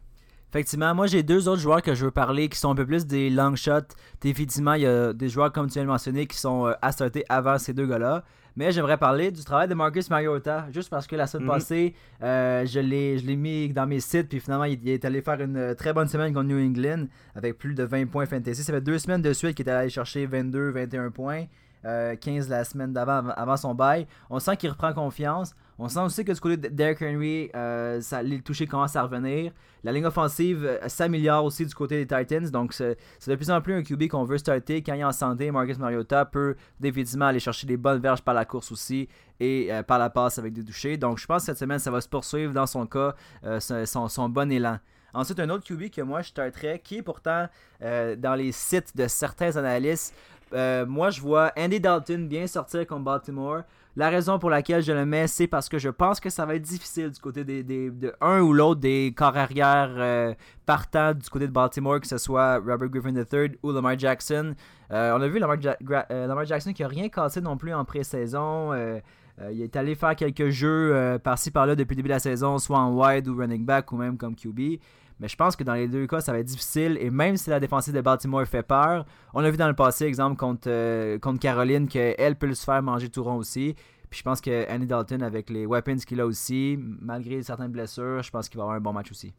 Effectivement, 0.51 0.95
moi 0.95 1.05
j'ai 1.05 1.21
deux 1.21 1.47
autres 1.47 1.61
joueurs 1.61 1.83
que 1.83 1.93
je 1.93 2.05
veux 2.05 2.11
parler 2.11 2.49
qui 2.49 2.57
sont 2.57 2.71
un 2.71 2.75
peu 2.75 2.85
plus 2.85 3.05
des 3.05 3.29
long 3.29 3.55
shots. 3.55 3.93
Effectivement, 4.23 4.73
il 4.73 4.81
y 4.81 4.87
a 4.87 5.13
des 5.13 5.29
joueurs 5.29 5.51
comme 5.51 5.67
tu 5.67 5.73
viens 5.73 5.83
de 5.83 5.87
mentionner 5.87 6.25
qui 6.25 6.37
sont 6.37 6.65
euh, 6.65 6.73
assortés 6.81 7.23
avant 7.29 7.59
ces 7.59 7.73
deux 7.73 7.85
gars-là. 7.85 8.23
Mais 8.55 8.71
j'aimerais 8.71 8.97
parler 8.97 9.29
du 9.29 9.43
travail 9.43 9.67
de 9.67 9.75
Marcus 9.75 10.09
Mariota, 10.09 10.65
juste 10.73 10.89
parce 10.89 11.05
que 11.05 11.15
la 11.15 11.27
semaine 11.27 11.45
mhm. 11.45 11.53
passée, 11.53 11.93
euh, 12.23 12.65
je 12.65 12.79
l'ai 12.79 13.35
mis 13.35 13.69
dans 13.69 13.85
mes 13.85 13.99
sites, 13.99 14.27
puis 14.27 14.39
finalement, 14.39 14.63
il, 14.65 14.89
est 14.89 15.05
allé 15.05 15.21
faire 15.21 15.39
une 15.39 15.55
euh, 15.55 15.75
très 15.75 15.93
bonne 15.93 16.07
semaine 16.07 16.33
contre 16.33 16.47
New 16.47 16.59
England 16.59 17.05
avec 17.35 17.57
plus 17.59 17.75
de 17.75 17.83
20 17.83 18.07
points 18.07 18.25
fantasy. 18.25 18.63
Ça 18.63 18.73
fait 18.73 18.81
deux 18.81 18.97
semaines 18.97 19.21
de 19.21 19.33
suite 19.33 19.55
qu'il 19.55 19.69
est 19.69 19.71
allé 19.71 19.89
chercher 19.89 20.25
22, 20.25 20.71
21 20.71 21.11
points. 21.11 21.45
15 21.81 22.49
la 22.49 22.65
semaine 22.65 22.91
d'avant 22.91 23.29
avant 23.37 23.55
son 23.55 23.73
bail. 23.73 24.05
On 24.29 24.39
sent 24.39 24.57
qu'il 24.57 24.69
reprend 24.69 24.91
confiance. 24.91 25.55
On 25.81 25.87
sent 25.87 26.01
aussi 26.01 26.25
que 26.25 26.33
du 26.33 26.39
côté 26.41 26.57
de 26.57 26.67
Derrick 26.67 27.01
Henry, 27.01 27.49
euh, 27.55 28.01
ça, 28.01 28.21
les 28.21 28.41
touchés 28.41 28.67
commencent 28.67 28.97
à 28.97 29.03
revenir. 29.03 29.53
La 29.85 29.93
ligne 29.93 30.05
offensive 30.05 30.65
euh, 30.65 30.89
s'améliore 30.89 31.45
aussi 31.45 31.65
du 31.65 31.73
côté 31.73 32.03
des 32.03 32.05
Titans. 32.05 32.51
Donc, 32.51 32.73
c'est 32.73 32.97
de 33.25 33.35
plus 33.35 33.49
en 33.49 33.61
plus 33.61 33.75
un 33.75 33.81
QB 33.81 34.09
qu'on 34.09 34.25
veut 34.25 34.37
starter. 34.37 34.83
Quand 34.83 34.93
il 34.93 34.99
est 34.99 35.05
en 35.05 35.13
santé, 35.13 35.49
Marcus 35.51 35.77
Mariota 35.77 36.25
peut 36.25 36.57
définitivement 36.81 37.27
aller 37.27 37.39
chercher 37.39 37.65
des 37.65 37.77
bonnes 37.77 38.01
verges 38.01 38.21
par 38.21 38.33
la 38.33 38.43
course 38.43 38.73
aussi 38.73 39.07
et 39.39 39.69
euh, 39.71 39.81
par 39.81 39.99
la 39.99 40.09
passe 40.09 40.37
avec 40.37 40.51
des 40.51 40.65
touchés. 40.65 40.97
Donc, 40.97 41.17
je 41.17 41.25
pense 41.25 41.43
que 41.43 41.45
cette 41.45 41.59
semaine, 41.59 41.79
ça 41.79 41.91
va 41.91 42.01
se 42.01 42.09
poursuivre 42.09 42.51
dans 42.51 42.67
son 42.67 42.85
cas, 42.85 43.15
son, 43.59 44.09
son, 44.09 44.27
bon 44.27 44.51
élan. 44.51 44.79
Ensuite, 45.13 45.39
un 45.39 45.49
autre 45.49 45.63
QB 45.63 45.91
que 45.91 46.01
moi 46.01 46.21
je 46.21 46.27
starterais, 46.27 46.81
qui 46.83 46.97
est 46.97 47.01
pourtant 47.01 47.47
dans 47.81 48.35
les 48.37 48.51
sites 48.51 48.95
de 48.97 49.07
certains 49.07 49.55
analystes. 49.55 50.13
moi, 50.51 51.09
je 51.09 51.21
vois 51.21 51.53
Andy 51.57 51.79
Dalton 51.79 52.27
bien 52.27 52.47
sortir 52.47 52.85
contre 52.85 53.05
Baltimore. 53.05 53.63
La 53.95 54.09
raison 54.09 54.37
pour 54.37 54.49
laquelle 54.49 54.83
je 54.83 54.91
le 54.91 55.05
mets, 55.05 55.27
c'est 55.27 55.47
parce 55.47 55.67
que 55.67 55.79
je 55.79 55.89
pense 55.89 56.19
que 56.19 56.29
ça 56.29 56.45
va 56.45 56.55
être 56.55 56.61
difficile 56.61 57.09
du 57.09 57.19
côté 57.19 57.43
des, 57.43 57.63
de 57.63 58.13
un 58.21 58.39
ou 58.41 58.53
l'autre 58.53 58.79
des 58.79 59.13
corps 59.15 59.35
arrière 59.35 59.89
euh, 59.97 60.33
partants 60.65 61.13
du 61.13 61.27
côté 61.29 61.47
de 61.47 61.51
Baltimore, 61.51 61.99
que 61.99 62.07
ce 62.07 62.19
soit 62.19 62.57
Robert 62.59 62.89
Griffin 62.89 63.15
III 63.15 63.57
ou 63.63 63.71
Lamar 63.71 63.97
Jackson. 63.97 64.53
Euh, 64.91 65.17
on 65.17 65.21
a 65.21 65.27
vu 65.27 65.39
Lamar, 65.39 65.57
euh, 66.11 66.45
Jackson 66.45 66.71
qui 66.71 66.83
a 66.83 66.87
rien 66.87 67.09
cassé 67.09 67.41
non 67.41 67.57
plus 67.57 67.73
en 67.73 67.83
pré-saison. 67.83 68.73
il 69.51 69.61
est 69.61 69.75
allé 69.75 69.95
faire 69.95 70.15
quelques 70.15 70.49
jeux 70.49 71.17
par-ci 71.23 71.49
par-là 71.49 71.75
depuis 71.75 71.95
le 71.95 71.97
début 71.97 72.09
de 72.09 72.13
la 72.13 72.19
saison, 72.19 72.59
soit 72.59 72.77
en 72.77 72.93
wide 72.93 73.27
ou 73.27 73.35
running 73.35 73.65
back 73.65 73.91
ou 73.91 73.97
même 73.97 74.17
comme 74.17 74.35
QB. 74.35 74.79
Mais 75.19 75.27
je 75.27 75.35
pense 75.35 75.55
que 75.55 75.63
dans 75.63 75.73
les 75.73 75.87
deux 75.87 76.07
cas, 76.07 76.21
ça 76.21 76.31
va 76.31 76.39
être 76.39 76.47
difficile. 76.47 76.97
Et 77.01 77.09
même 77.09 77.35
si 77.35 77.49
la 77.49 77.59
défensive 77.59 77.93
de 77.93 78.01
Baltimore 78.01 78.45
fait 78.45 78.63
peur, 78.63 79.05
on 79.33 79.41
l'a 79.41 79.51
vu 79.51 79.57
dans 79.57 79.67
le 79.67 79.75
passé, 79.75 80.05
exemple, 80.05 80.37
contre, 80.37 80.69
euh, 80.69 81.19
contre 81.19 81.39
Caroline, 81.39 81.87
qu'elle 81.87 82.35
peut 82.37 82.53
se 82.53 82.63
faire 82.63 82.81
manger 82.81 83.09
tout 83.09 83.23
rond 83.23 83.35
aussi. 83.35 83.75
Puis 84.09 84.19
je 84.19 84.23
pense 84.23 84.41
que 84.41 84.71
Andy 84.73 84.87
Dalton, 84.87 85.21
avec 85.21 85.49
les 85.49 85.65
weapons 85.65 85.97
qu'il 85.97 86.19
a 86.21 86.25
aussi, 86.25 86.79
malgré 86.79 87.43
certaines 87.43 87.71
blessures, 87.71 88.23
je 88.23 88.31
pense 88.31 88.49
qu'il 88.49 88.57
va 88.57 88.63
avoir 88.63 88.77
un 88.77 88.81
bon 88.81 88.93
match 88.93 89.11
aussi. 89.11 89.33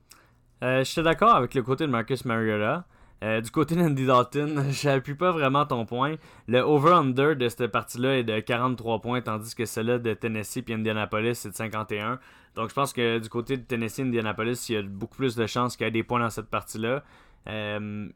Euh, 0.62 0.80
je 0.80 0.90
suis 0.90 1.02
d'accord 1.02 1.34
avec 1.34 1.54
le 1.54 1.62
côté 1.62 1.86
de 1.86 1.90
Marcus 1.90 2.24
Mariota. 2.24 2.84
Euh, 3.22 3.42
du 3.42 3.50
côté 3.50 3.74
d'Andy 3.74 4.06
Dalton, 4.06 4.64
j'appuie 4.70 5.14
pas 5.14 5.30
vraiment 5.30 5.66
ton 5.66 5.84
point. 5.84 6.14
Le 6.46 6.60
over-under 6.60 7.36
de 7.36 7.48
cette 7.48 7.66
partie-là 7.66 8.18
est 8.18 8.24
de 8.24 8.40
43 8.40 9.00
points, 9.00 9.20
tandis 9.20 9.54
que 9.54 9.66
celle-là 9.66 9.98
de 9.98 10.14
Tennessee 10.14 10.62
et 10.66 10.72
Indianapolis, 10.72 11.34
c'est 11.34 11.50
de 11.50 11.54
51. 11.54 12.18
Donc 12.56 12.68
je 12.68 12.74
pense 12.74 12.92
que 12.92 13.18
du 13.18 13.28
côté 13.28 13.56
de 13.56 13.62
Tennessee 13.62 14.00
Indianapolis, 14.00 14.68
il 14.68 14.72
y 14.74 14.76
a 14.76 14.82
beaucoup 14.82 15.16
plus 15.16 15.36
de 15.36 15.46
chances 15.46 15.76
qu'il 15.76 15.86
y 15.86 15.88
ait 15.88 15.92
des 15.92 16.02
points 16.02 16.20
dans 16.20 16.30
cette 16.30 16.48
partie-là. 16.48 17.02
Euh, 17.48 18.08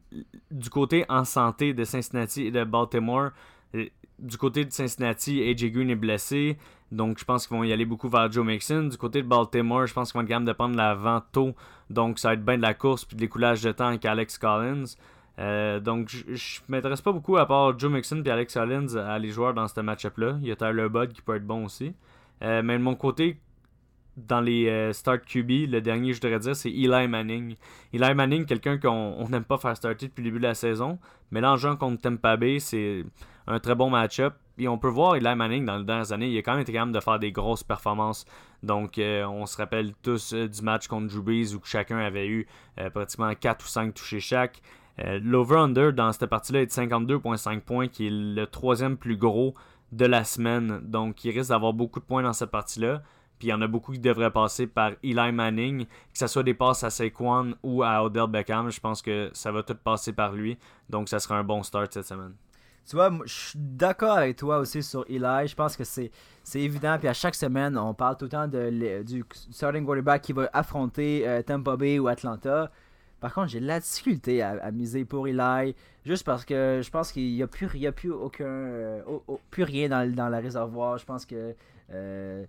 du 0.51 0.69
côté 0.69 1.05
en 1.09 1.25
santé 1.25 1.73
de 1.73 1.83
Cincinnati 1.83 2.43
et 2.47 2.51
de 2.51 2.63
Baltimore, 2.63 3.31
euh, 3.73 3.85
du 4.19 4.37
côté 4.37 4.65
de 4.65 4.71
Cincinnati, 4.71 5.41
AJ 5.41 5.71
Green 5.71 5.89
est 5.89 5.95
blessé. 5.95 6.57
Donc, 6.91 7.17
je 7.19 7.25
pense 7.25 7.47
qu'ils 7.47 7.57
vont 7.57 7.63
y 7.63 7.73
aller 7.73 7.85
beaucoup 7.85 8.07
vers 8.07 8.31
Joe 8.31 8.45
Mixon. 8.45 8.83
Du 8.83 8.97
côté 8.97 9.21
de 9.21 9.27
Baltimore, 9.27 9.87
je 9.87 9.93
pense 9.93 10.11
qu'ils 10.11 10.21
vont 10.21 10.27
quand 10.27 10.35
même 10.35 10.45
de 10.45 10.53
prendre 10.53 10.75
l'avant 10.75 11.21
tôt. 11.31 11.55
Donc, 11.89 12.19
ça 12.19 12.29
va 12.29 12.33
être 12.35 12.45
bien 12.45 12.57
de 12.57 12.61
la 12.61 12.73
course 12.73 13.03
puis 13.03 13.17
de 13.17 13.21
l'écoulage 13.21 13.61
de 13.63 13.71
temps 13.71 13.87
avec 13.87 14.05
Alex 14.05 14.37
Collins. 14.37 14.85
Euh, 15.39 15.79
donc, 15.79 16.09
je 16.09 16.23
ne 16.27 16.75
m'intéresse 16.75 17.01
pas 17.01 17.11
beaucoup 17.11 17.35
à 17.37 17.45
part 17.45 17.77
Joe 17.77 17.91
Mixon 17.91 18.21
et 18.23 18.29
Alex 18.29 18.53
Collins 18.53 18.95
à 18.95 19.17
les 19.19 19.31
joueurs 19.31 19.53
dans 19.53 19.67
ce 19.67 19.81
match-up-là. 19.81 20.37
Il 20.41 20.47
y 20.47 20.51
a 20.51 20.55
Tyler 20.55 20.87
Bud 20.87 21.11
qui 21.11 21.21
peut 21.21 21.35
être 21.35 21.45
bon 21.45 21.65
aussi. 21.65 21.93
Mais 22.41 22.77
de 22.77 22.83
mon 22.83 22.95
côté, 22.95 23.39
dans 24.17 24.41
les 24.41 24.69
euh, 24.69 24.93
start 24.93 25.25
QB, 25.25 25.69
le 25.69 25.79
dernier, 25.81 26.13
je 26.13 26.21
voudrais 26.21 26.39
dire, 26.39 26.55
c'est 26.55 26.69
Eli 26.69 27.07
Manning. 27.07 27.55
Eli 27.93 28.13
Manning, 28.13 28.45
quelqu'un 28.45 28.77
qu'on 28.77 29.27
n'aime 29.29 29.43
pas 29.43 29.57
faire 29.57 29.75
starter 29.75 30.07
depuis 30.07 30.21
le 30.21 30.29
début 30.29 30.39
de 30.39 30.47
la 30.47 30.53
saison. 30.53 30.99
Mais 31.31 31.41
là, 31.41 31.55
contre 31.79 32.01
Tampa 32.01 32.37
Bay, 32.37 32.59
c'est 32.59 33.03
un 33.47 33.59
très 33.59 33.75
bon 33.75 33.89
match-up. 33.89 34.35
Et 34.57 34.69
on 34.69 34.77
peut 34.77 34.87
voir 34.89 35.17
Eli 35.17 35.35
Manning 35.35 35.65
dans 35.65 35.77
les 35.77 35.83
dernières 35.83 36.13
années, 36.13 36.29
il 36.29 36.37
a 36.37 36.41
quand 36.41 36.53
même 36.53 36.61
été 36.61 36.71
capable 36.71 36.93
de 36.93 36.99
faire 37.01 37.19
des 37.19 37.33
grosses 37.33 37.63
performances. 37.63 38.25
Donc, 38.63 38.97
euh, 38.97 39.25
on 39.25 39.45
se 39.45 39.57
rappelle 39.57 39.93
tous 40.01 40.33
euh, 40.33 40.47
du 40.47 40.61
match 40.61 40.87
contre 40.87 41.13
Drew 41.13 41.55
où 41.55 41.59
chacun 41.65 41.97
avait 41.97 42.27
eu 42.27 42.47
pratiquement 42.93 43.33
4 43.33 43.65
ou 43.65 43.67
5 43.67 43.93
touchés 43.93 44.19
chaque. 44.19 44.61
L'over-under 44.97 45.91
dans 45.91 46.13
cette 46.13 46.29
partie-là 46.29 46.61
est 46.61 46.67
de 46.67 46.71
52,5 46.71 47.59
points, 47.59 47.89
qui 47.89 48.07
est 48.07 48.11
le 48.11 48.45
troisième 48.47 48.95
plus 48.95 49.17
gros 49.17 49.53
de 49.91 50.05
la 50.05 50.23
semaine. 50.23 50.79
Donc, 50.83 51.25
il 51.25 51.31
risque 51.31 51.49
d'avoir 51.49 51.73
beaucoup 51.73 51.99
de 51.99 52.05
points 52.05 52.23
dans 52.23 52.31
cette 52.31 52.51
partie-là. 52.51 53.01
Puis 53.39 53.49
il 53.49 53.51
y 53.51 53.53
en 53.53 53.61
a 53.61 53.67
beaucoup 53.67 53.91
qui 53.91 53.99
devraient 53.99 54.31
passer 54.31 54.67
par 54.67 54.91
Eli 55.03 55.31
Manning, 55.31 55.85
que 55.85 56.17
ce 56.17 56.27
soit 56.27 56.43
des 56.43 56.53
passes 56.53 56.83
à 56.83 56.89
Saquon 56.89 57.55
ou 57.63 57.83
à 57.83 58.03
Odell 58.03 58.27
Beckham. 58.27 58.69
Je 58.69 58.79
pense 58.79 59.01
que 59.01 59.29
ça 59.33 59.51
va 59.51 59.63
tout 59.63 59.75
passer 59.75 60.13
par 60.13 60.31
lui. 60.33 60.57
Donc, 60.89 61.09
ça 61.09 61.19
sera 61.19 61.37
un 61.37 61.43
bon 61.43 61.61
start 61.63 61.93
cette 61.93 62.05
semaine. 62.05 62.33
Tu 62.87 62.95
vois, 62.95 63.11
je 63.25 63.33
suis 63.33 63.59
d'accord 63.59 64.17
avec 64.17 64.37
toi 64.37 64.59
aussi 64.59 64.83
sur 64.83 65.05
Eli. 65.09 65.47
Je 65.47 65.55
pense 65.55 65.75
que 65.75 65.83
c'est, 65.83 66.11
évident. 66.53 66.97
Puis 66.99 67.07
à 67.07 67.13
chaque 67.13 67.33
semaine, 67.33 67.77
on 67.77 67.93
parle 67.95 68.15
tout 68.15 68.25
le 68.25 68.29
temps 68.29 68.47
de, 68.47 69.01
du 69.01 69.25
starting 69.49 69.85
quarterback 69.85 70.21
qui 70.21 70.33
va 70.33 70.49
affronter 70.53 71.27
euh, 71.27 71.41
Tampa 71.41 71.75
Bay 71.75 71.97
ou 71.97 72.07
Atlanta. 72.07 72.71
Par 73.19 73.33
contre, 73.33 73.47
j'ai 73.47 73.59
de 73.59 73.65
la 73.65 73.79
difficulté 73.79 74.43
à, 74.43 74.71
miser 74.71 75.03
pour 75.03 75.27
Eli. 75.27 75.73
Juste 76.05 76.23
parce 76.23 76.45
que 76.45 76.81
je 76.83 76.91
pense 76.91 77.11
qu'il 77.11 77.33
n'y 77.33 77.41
a, 77.41 77.47
plus, 77.47 77.87
a 77.87 77.91
plus 77.91 78.11
aucun. 78.11 78.45
Euh, 78.45 79.01
plus 79.49 79.63
rien 79.63 79.89
dans, 79.89 80.13
dans 80.13 80.29
le 80.29 80.37
réservoir. 80.37 80.99
Je 80.99 81.05
pense 81.05 81.25
que. 81.25 81.55
Euh, 81.91 82.45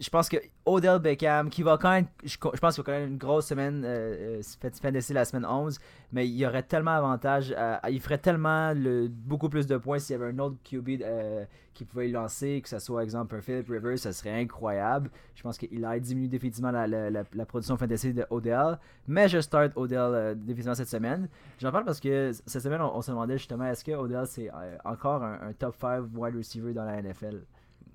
je 0.00 0.10
pense 0.10 0.28
que 0.28 0.36
Odell 0.64 0.98
Beckham, 0.98 1.48
qui 1.48 1.62
va 1.62 1.78
quand 1.78 1.90
même, 1.90 2.06
je, 2.24 2.36
pense 2.36 2.74
qu'il 2.74 2.82
va 2.82 2.92
connaître 2.92 3.08
une 3.08 3.18
grosse 3.18 3.46
semaine, 3.46 3.82
euh, 3.84 4.40
euh 4.40 4.70
fin 4.80 4.90
d'essai 4.90 5.14
la 5.14 5.24
semaine 5.24 5.46
11, 5.46 5.78
mais 6.12 6.26
il 6.26 6.34
y 6.34 6.46
aurait 6.46 6.62
tellement 6.62 6.94
d'avantages, 6.94 7.54
il 7.88 8.00
ferait 8.00 8.18
tellement 8.18 8.72
le, 8.74 9.08
beaucoup 9.08 9.48
plus 9.48 9.66
de 9.66 9.76
points 9.76 9.98
s'il 9.98 10.16
y 10.16 10.22
avait 10.22 10.32
un 10.32 10.38
autre 10.38 10.56
QB 10.64 11.02
euh, 11.02 11.44
qui 11.74 11.84
pouvait 11.84 12.08
lancer, 12.08 12.60
que 12.62 12.68
ce 12.68 12.78
soit, 12.78 13.02
exemple, 13.02 13.36
un 13.36 13.40
Philip 13.40 13.68
Rivers, 13.68 13.98
ça 13.98 14.12
serait 14.12 14.40
incroyable. 14.40 15.10
Je 15.34 15.42
pense 15.42 15.56
qu'il 15.56 15.84
a 15.84 15.98
diminué 15.98 16.28
définitivement 16.28 16.70
la, 16.70 17.44
production 17.44 17.76
fantasy 17.76 18.12
de 18.12 18.26
Odell, 18.30 18.78
mais 19.06 19.28
je 19.28 19.40
start 19.40 19.72
Odell 19.76 19.98
euh, 19.98 20.34
définitivement 20.34 20.74
cette 20.74 20.88
semaine. 20.88 21.28
J'en 21.58 21.70
parle 21.70 21.84
parce 21.84 22.00
que 22.00 22.32
cette 22.46 22.62
semaine, 22.62 22.80
on, 22.80 23.02
se 23.02 23.10
demandait 23.10 23.38
justement, 23.38 23.66
est-ce 23.66 23.84
que 23.84 23.92
Odell 23.92 24.26
c'est 24.26 24.50
encore 24.84 25.22
un, 25.22 25.48
un 25.48 25.52
top 25.52 25.76
5 25.80 26.06
wide 26.14 26.36
receiver 26.36 26.72
dans 26.72 26.84
la 26.84 27.00
NFL? 27.02 27.42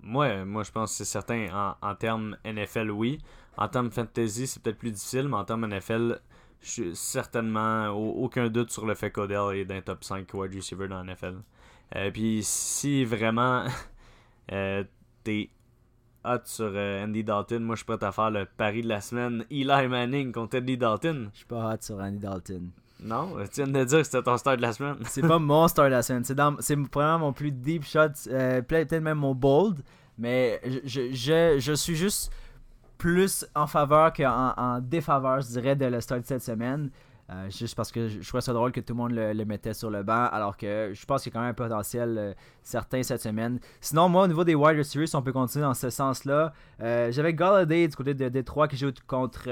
Moi, 0.01 0.45
moi, 0.45 0.63
je 0.63 0.71
pense 0.71 0.91
que 0.91 0.97
c'est 0.97 1.05
certain. 1.05 1.75
En, 1.81 1.95
termes 1.95 2.37
NFL, 2.45 2.91
oui. 2.91 3.19
En 3.57 3.67
termes 3.67 3.91
fantasy, 3.91 4.47
c'est 4.47 4.61
peut-être 4.61 4.77
plus 4.77 4.91
difficile, 4.91 5.27
mais 5.27 5.37
en 5.37 5.43
termes 5.43 5.67
NFL, 5.67 6.19
je 6.61 6.69
suis 6.69 6.95
certainement 6.95 7.89
aucun 7.89 8.49
doute 8.49 8.71
sur 8.71 8.85
le 8.85 8.95
fait 8.95 9.11
qu'Odell 9.11 9.57
est 9.57 9.65
d'un 9.65 9.81
top 9.81 10.03
5 10.03 10.31
wide 10.33 10.55
receiver 10.55 10.87
dans 10.87 11.03
NFL. 11.03 11.37
Euh, 11.95 12.11
puis 12.11 12.41
si 12.43 13.05
vraiment 13.05 13.65
euh, 14.51 14.83
t'es 15.23 15.49
hot 16.25 16.41
sur 16.43 16.71
euh, 16.73 17.03
Andy 17.03 17.23
Dalton, 17.23 17.63
moi 17.63 17.75
je 17.75 17.83
suis 17.83 17.85
prêt 17.85 18.03
à 18.05 18.11
faire 18.11 18.29
le 18.29 18.45
pari 18.45 18.81
de 18.81 18.89
la 18.89 18.99
semaine 18.99 19.45
Eli 19.49 19.87
Manning 19.87 20.31
contre 20.31 20.57
Andy 20.57 20.77
Dalton. 20.77 21.29
Je 21.31 21.37
suis 21.37 21.45
pas 21.45 21.73
hot 21.73 21.77
sur 21.81 21.97
Andy 21.99 22.19
Dalton. 22.19 22.71
Non, 22.99 23.35
tu 23.53 23.63
viens 23.63 23.67
de 23.67 23.83
dire 23.83 23.99
que 23.99 24.03
c'était 24.03 24.23
ton 24.23 24.37
star 24.37 24.57
de 24.57 24.61
la 24.61 24.73
semaine. 24.73 24.97
c'est 25.05 25.21
pas 25.21 25.39
mon 25.39 25.67
star 25.67 25.85
de 25.85 25.91
la 25.91 26.01
semaine. 26.01 26.23
C'est, 26.23 26.35
c'est 26.59 26.77
vraiment 26.93 27.19
mon 27.19 27.33
plus 27.33 27.51
deep 27.51 27.83
shot, 27.85 28.09
euh, 28.27 28.61
peut-être 28.61 28.95
même 28.99 29.19
mon 29.19 29.35
bold. 29.35 29.81
Mais 30.17 30.59
je, 30.83 31.11
je, 31.11 31.57
je, 31.59 31.73
suis 31.73 31.95
juste 31.95 32.31
plus 32.97 33.45
en 33.53 33.67
faveur 33.67 34.11
qu'en 34.13 34.53
en 34.57 34.79
défaveur, 34.79 35.41
je 35.41 35.47
dirais, 35.47 35.75
de 35.75 35.85
le 35.85 36.01
start 36.01 36.21
de 36.21 36.25
cette 36.25 36.43
semaine. 36.43 36.89
Euh, 37.29 37.49
juste 37.49 37.75
parce 37.75 37.91
que 37.91 38.07
je, 38.07 38.25
trouvais 38.25 38.39
ça 38.39 38.53
drôle 38.53 38.71
que 38.71 38.79
tout 38.79 38.93
le 38.93 38.97
monde 38.97 39.11
le, 39.11 39.45
mettait 39.45 39.73
sur 39.73 39.89
le 39.89 40.01
banc, 40.01 40.29
alors 40.31 40.55
que 40.55 40.91
je 40.93 41.05
pense 41.05 41.23
qu'il 41.23 41.33
y 41.33 41.35
a 41.35 41.35
quand 41.37 41.41
même 41.41 41.51
un 41.51 41.53
potentiel 41.53 42.15
euh, 42.17 42.33
certain 42.63 43.03
cette 43.03 43.21
semaine. 43.21 43.59
Sinon, 43.81 44.07
moi, 44.07 44.23
au 44.23 44.27
niveau 44.27 44.45
des 44.45 44.55
wide 44.55 44.77
receivers, 44.77 45.09
on 45.13 45.21
peut 45.21 45.33
continuer 45.33 45.65
dans 45.65 45.73
ce 45.73 45.89
sens-là, 45.89 46.53
euh, 46.81 47.11
j'avais 47.11 47.33
Galladay 47.33 47.89
du 47.89 47.95
côté 47.97 48.13
de 48.13 48.29
Détroit 48.29 48.69
qui 48.69 48.77
joue 48.77 48.91
contre 49.07 49.43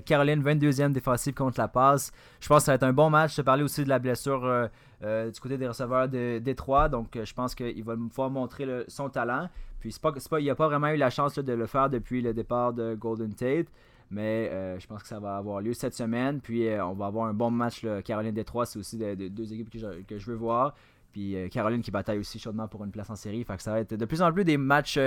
Caroline, 0.00 0.42
22e 0.42 0.92
défensive 0.92 1.32
contre 1.32 1.58
la 1.58 1.68
passe. 1.68 2.12
Je 2.40 2.48
pense 2.48 2.58
que 2.58 2.64
ça 2.66 2.72
va 2.72 2.76
être 2.76 2.82
un 2.82 2.92
bon 2.92 3.08
match. 3.08 3.32
Je 3.32 3.36
te 3.36 3.42
parlais 3.42 3.62
aussi 3.62 3.84
de 3.84 3.88
la 3.88 3.98
blessure 3.98 4.68
du 5.02 5.40
côté 5.40 5.56
des 5.56 5.68
receveurs 5.68 6.08
de 6.08 6.38
Détroit, 6.38 6.88
donc 6.88 7.18
je 7.22 7.32
pense 7.32 7.54
qu'il 7.54 7.84
va 7.84 7.94
pouvoir 7.96 8.30
montrer 8.30 8.66
son 8.88 9.08
talent. 9.08 9.48
Puis, 9.80 9.94
pas, 10.00 10.12
pas, 10.12 10.40
il 10.40 10.46
n'a 10.46 10.54
pas 10.54 10.66
vraiment 10.66 10.88
eu 10.88 10.96
la 10.96 11.10
chance 11.10 11.38
de 11.38 11.52
le 11.52 11.66
faire 11.66 11.90
depuis 11.90 12.22
le 12.22 12.32
départ 12.32 12.72
de 12.72 12.94
Golden 12.94 13.34
Tate. 13.34 13.66
Mais 14.10 14.48
euh, 14.52 14.78
je 14.78 14.86
pense 14.86 15.02
que 15.02 15.08
ça 15.08 15.18
va 15.18 15.36
avoir 15.36 15.60
lieu 15.60 15.72
cette 15.72 15.94
semaine. 15.94 16.40
Puis 16.40 16.66
euh, 16.66 16.84
on 16.86 16.92
va 16.92 17.06
avoir 17.06 17.26
un 17.26 17.34
bon 17.34 17.50
match. 17.50 17.84
Caroline 18.04 18.34
Détroit, 18.34 18.66
c'est 18.66 18.78
aussi 18.78 18.96
de, 18.96 19.14
deux 19.28 19.52
équipes 19.52 19.70
que 19.70 19.78
je, 19.78 20.02
que 20.02 20.18
je, 20.18 20.30
veux 20.30 20.36
voir. 20.36 20.74
Puis 21.12 21.36
euh, 21.36 21.48
Caroline 21.48 21.82
qui 21.82 21.90
bataille 21.90 22.18
aussi 22.18 22.38
chaudement 22.38 22.68
pour 22.68 22.84
une 22.84 22.90
place 22.90 23.10
en 23.10 23.16
série. 23.16 23.44
Fait 23.44 23.56
que 23.56 23.62
ça 23.62 23.72
va 23.72 23.80
être 23.80 23.94
de 23.94 24.04
plus 24.04 24.22
en 24.22 24.32
plus 24.32 24.44
des 24.44 24.56
matchs 24.56 24.98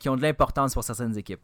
qui 0.00 0.08
ont 0.08 0.16
de 0.16 0.22
l'importance 0.22 0.74
pour 0.74 0.84
certaines 0.84 1.16
équipes. 1.16 1.40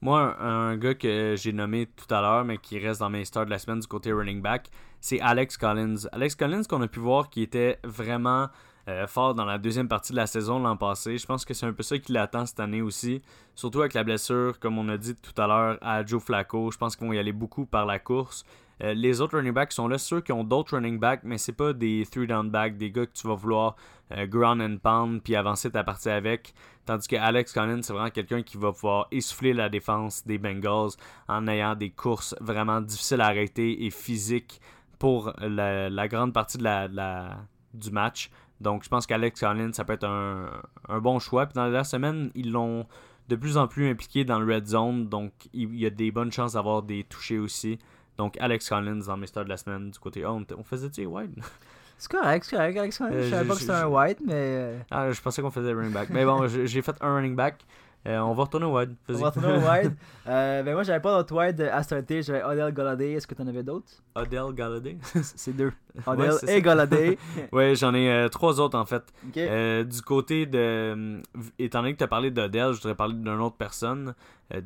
Moi, 0.00 0.36
un, 0.42 0.76
gars 0.78 0.94
que 0.94 1.36
j'ai 1.38 1.52
nommé 1.52 1.86
tout 1.86 2.12
à 2.12 2.20
l'heure, 2.20 2.44
mais 2.44 2.58
qui 2.58 2.76
reste 2.80 2.98
dans 2.98 3.08
mes 3.08 3.24
stars 3.24 3.44
de 3.44 3.50
la 3.50 3.60
semaine 3.60 3.78
du 3.78 3.86
côté 3.86 4.12
running 4.12 4.42
back, 4.42 4.68
c'est 5.00 5.20
Alex 5.20 5.56
Collins. 5.56 6.08
Alex 6.10 6.34
Collins 6.34 6.64
qu'on 6.68 6.82
a 6.82 6.88
pu 6.88 6.98
voir 6.98 7.30
qui 7.30 7.40
était 7.40 7.78
vraiment 7.84 8.48
euh, 8.88 9.06
fort 9.06 9.34
dans 9.34 9.44
la 9.44 9.58
deuxième 9.58 9.88
partie 9.88 10.12
de 10.12 10.16
la 10.16 10.26
saison 10.26 10.58
l'an 10.58 10.76
passé. 10.76 11.18
Je 11.18 11.26
pense 11.26 11.44
que 11.44 11.54
c'est 11.54 11.66
un 11.66 11.72
peu 11.72 11.82
ça 11.82 11.98
qui 11.98 12.12
l'attend 12.12 12.46
cette 12.46 12.60
année 12.60 12.82
aussi. 12.82 13.22
Surtout 13.54 13.80
avec 13.80 13.94
la 13.94 14.04
blessure, 14.04 14.58
comme 14.58 14.78
on 14.78 14.88
a 14.88 14.96
dit 14.96 15.14
tout 15.14 15.40
à 15.40 15.46
l'heure, 15.46 15.78
à 15.80 16.04
Joe 16.04 16.22
Flacco. 16.22 16.70
Je 16.70 16.78
pense 16.78 16.96
qu'ils 16.96 17.06
vont 17.06 17.12
y 17.12 17.18
aller 17.18 17.32
beaucoup 17.32 17.66
par 17.66 17.86
la 17.86 17.98
course. 17.98 18.44
Euh, 18.82 18.94
les 18.94 19.20
autres 19.20 19.36
running 19.36 19.52
backs 19.52 19.72
sont 19.72 19.86
là, 19.86 19.98
ceux 19.98 20.20
qui 20.20 20.32
ont 20.32 20.44
d'autres 20.44 20.74
running 20.74 20.98
backs, 20.98 21.20
mais 21.22 21.38
c'est 21.38 21.52
pas 21.52 21.72
des 21.72 22.04
three 22.10 22.26
down 22.26 22.50
backs, 22.50 22.76
des 22.76 22.90
gars 22.90 23.06
que 23.06 23.12
tu 23.12 23.28
vas 23.28 23.34
vouloir 23.34 23.76
euh, 24.10 24.26
ground 24.26 24.60
and 24.60 24.78
pound 24.82 25.22
puis 25.22 25.36
avancer 25.36 25.70
ta 25.70 25.84
partie 25.84 26.10
avec. 26.10 26.52
Tandis 26.84 27.06
que 27.06 27.16
Alex 27.16 27.52
Collins, 27.52 27.82
c'est 27.82 27.92
vraiment 27.92 28.10
quelqu'un 28.10 28.42
qui 28.42 28.56
va 28.56 28.72
pouvoir 28.72 29.06
essouffler 29.12 29.52
la 29.52 29.68
défense 29.68 30.26
des 30.26 30.38
Bengals 30.38 30.90
en 31.28 31.46
ayant 31.46 31.76
des 31.76 31.90
courses 31.90 32.34
vraiment 32.40 32.80
difficiles 32.80 33.20
à 33.20 33.26
arrêter 33.26 33.84
et 33.84 33.90
physiques 33.90 34.60
pour 34.98 35.32
la, 35.38 36.08
grande 36.08 36.32
partie 36.32 36.58
de 36.58 36.64
la, 36.64 37.36
du 37.74 37.90
match. 37.90 38.30
Donc, 38.62 38.84
je 38.84 38.88
pense 38.88 39.06
qu'Alex 39.06 39.40
Collins, 39.40 39.72
ça 39.72 39.84
peut 39.84 39.92
être 39.92 40.06
un, 40.06 41.00
bon 41.00 41.18
choix. 41.18 41.46
Puis 41.46 41.54
dans 41.54 41.64
la 41.64 41.70
dernière 41.70 41.86
semaine, 41.86 42.30
ils 42.34 42.50
l'ont 42.50 42.86
de 43.28 43.36
plus 43.36 43.56
en 43.56 43.66
plus 43.68 43.88
impliqué 43.88 44.24
dans 44.24 44.40
le 44.40 44.54
red 44.54 44.66
zone. 44.66 45.08
Donc, 45.08 45.32
il 45.52 45.74
y 45.76 45.86
a 45.86 45.90
des 45.90 46.10
bonnes 46.10 46.32
chances 46.32 46.54
d'avoir 46.54 46.82
des 46.82 47.04
touchés 47.04 47.38
aussi. 47.38 47.78
Donc, 48.18 48.36
Alex 48.40 48.68
Collins 48.68 49.00
dans 49.06 49.16
mes 49.16 49.26
stars 49.26 49.44
de 49.44 49.48
la 49.48 49.56
semaine 49.56 49.90
du 49.90 49.98
côté. 49.98 50.24
Oh, 50.24 50.40
on 50.56 50.64
faisait-tu 50.64 51.06
wide 51.06 51.34
C'est 51.98 52.10
correct, 52.10 52.44
c'est 52.44 52.56
correct. 52.56 52.78
Alex 52.78 52.98
Collins, 52.98 53.22
je 53.22 53.30
savais 53.30 53.46
pas 53.46 53.54
que 53.54 53.60
c'était 53.60 53.72
un 53.72 53.86
wide, 53.86 54.18
mais. 54.24 54.32
Euh, 54.34 54.78
ah, 54.90 55.12
je 55.12 55.20
pensais 55.20 55.40
qu'on 55.40 55.52
faisait 55.52 55.72
running 55.72 55.92
back. 55.92 56.10
Mais 56.10 56.24
bon, 56.24 56.46
j'ai 56.48 56.82
fait 56.82 56.96
un 57.00 57.14
running 57.14 57.36
back. 57.36 57.64
Euh, 58.06 58.18
on 58.18 58.32
va 58.34 58.44
retourner 58.44 58.66
au 58.66 58.76
wide. 58.76 58.94
On 59.08 59.12
va 59.14 59.30
retourner 59.30 59.56
au 59.56 59.60
wide. 59.70 59.94
Euh, 60.26 60.62
ben 60.62 60.74
moi, 60.74 60.82
j'avais 60.82 61.00
pas 61.00 61.16
d'autres 61.16 61.36
wide 61.36 61.60
à 61.60 61.82
starter. 61.82 62.22
J'avais 62.22 62.42
Odell 62.42 62.74
Galladay. 62.74 63.12
Est-ce 63.12 63.26
que 63.26 63.34
tu 63.34 63.42
en 63.42 63.46
avais 63.46 63.62
d'autres? 63.62 63.92
Odell 64.14 64.52
Galladay 64.54 64.98
C'est 65.22 65.56
deux. 65.56 65.72
Odell 66.06 66.34
et 66.48 66.60
Galladay. 66.60 67.18
ouais, 67.52 67.76
j'en 67.76 67.94
ai 67.94 68.10
euh, 68.10 68.28
trois 68.28 68.60
autres 68.60 68.78
en 68.78 68.86
fait. 68.86 69.04
du 69.34 70.02
côté 70.02 70.46
de. 70.46 71.22
Étant 71.58 71.80
donné 71.80 71.92
que 71.92 71.98
tu 71.98 72.04
as 72.04 72.08
parlé 72.08 72.30
d'Odell, 72.30 72.72
je 72.72 72.78
voudrais 72.78 72.96
parler 72.96 73.14
d'une 73.14 73.28
autre 73.28 73.56
personne 73.56 74.14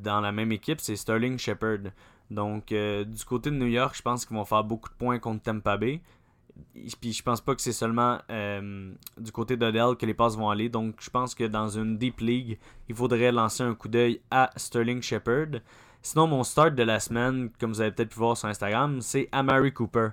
dans 0.03 0.21
la 0.21 0.33
même 0.33 0.53
équipe. 0.53 0.81
C'est 0.81 0.97
Sterling 0.97 1.39
Shepard. 1.39 1.91
Donc, 2.31 2.69
du 2.69 3.25
côté 3.25 3.51
de 3.51 3.57
New 3.57 3.67
York, 3.67 3.95
je 3.97 4.03
pense 4.03 4.25
qu'ils 4.25 4.37
vont 4.37 4.45
faire 4.45 4.65
beaucoup 4.65 4.89
de 4.89 4.95
points 4.95 5.19
contre 5.19 5.43
Tampa 5.43 5.77
Bay. 5.77 6.01
Puis 7.01 7.13
je 7.13 7.23
pense 7.23 7.41
pas 7.41 7.55
que 7.55 7.63
c'est 7.63 7.73
seulement 7.73 8.19
euh, 8.31 8.93
du 9.19 9.33
côté 9.33 9.57
d'Odell 9.57 9.97
que 9.97 10.07
les 10.07 10.15
passes 10.15 10.37
vont 10.37 10.51
aller. 10.51 10.69
Donc 10.69 10.97
je 11.01 11.11
pense 11.11 11.35
que 11.35 11.45
dans 11.45 11.69
une 11.69 11.99
Deep 11.99 12.21
League, 12.21 12.59
il 12.89 12.95
faudrait 12.95 13.33
lancer 13.33 13.63
un 13.63 13.75
coup 13.75 13.89
d'œil 13.89 14.21
à 14.31 14.51
Sterling 14.57 15.03
Shepard. 15.03 15.61
Sinon, 16.03 16.27
mon 16.29 16.45
start 16.45 16.75
de 16.75 16.83
la 16.83 17.01
semaine, 17.01 17.51
comme 17.59 17.73
vous 17.73 17.81
avez 17.81 17.91
peut-être 17.91 18.11
pu 18.11 18.19
voir 18.19 18.37
sur 18.37 18.49
Instagram, 18.49 19.01
c'est 19.01 19.29
Amari 19.33 19.73
Cooper. 19.73 20.11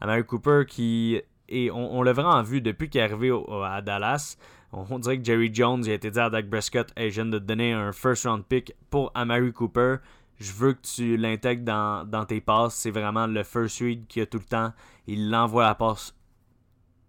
Amari 0.00 0.24
Cooper 0.24 0.64
qui 0.66 1.20
et 1.48 1.70
on, 1.70 2.02
l'a 2.02 2.12
vraiment 2.12 2.42
vu 2.42 2.60
depuis 2.60 2.90
qu'il 2.90 3.00
est 3.00 3.04
arrivé 3.04 3.32
à 3.64 3.80
Dallas. 3.80 4.36
On, 4.72 4.98
dirait 4.98 5.18
que 5.18 5.24
Jerry 5.24 5.50
Jones 5.52 5.82
il 5.84 5.90
a 5.90 5.94
été 5.94 6.10
dit 6.10 6.18
à 6.18 6.28
Dak 6.28 6.50
Prescott 6.50 6.92
Hey, 6.94 7.10
je 7.10 7.22
de 7.22 7.38
donner 7.38 7.72
un 7.72 7.92
first 7.92 8.26
round 8.26 8.44
pick 8.44 8.74
pour 8.90 9.10
Amari 9.14 9.50
Cooper 9.52 9.96
je 10.38 10.52
veux 10.52 10.72
que 10.72 10.82
tu 10.82 11.16
l'intègres 11.16 11.64
dans, 11.64 12.24
tes 12.24 12.40
passes. 12.40 12.74
C'est 12.74 12.90
vraiment 12.90 13.26
le 13.26 13.42
first 13.42 13.80
read 13.80 14.06
qu'il 14.06 14.22
a 14.22 14.26
tout 14.26 14.38
le 14.38 14.44
temps. 14.44 14.72
Il 15.06 15.30
l'envoie 15.30 15.64
la 15.64 15.74
passe 15.74 16.14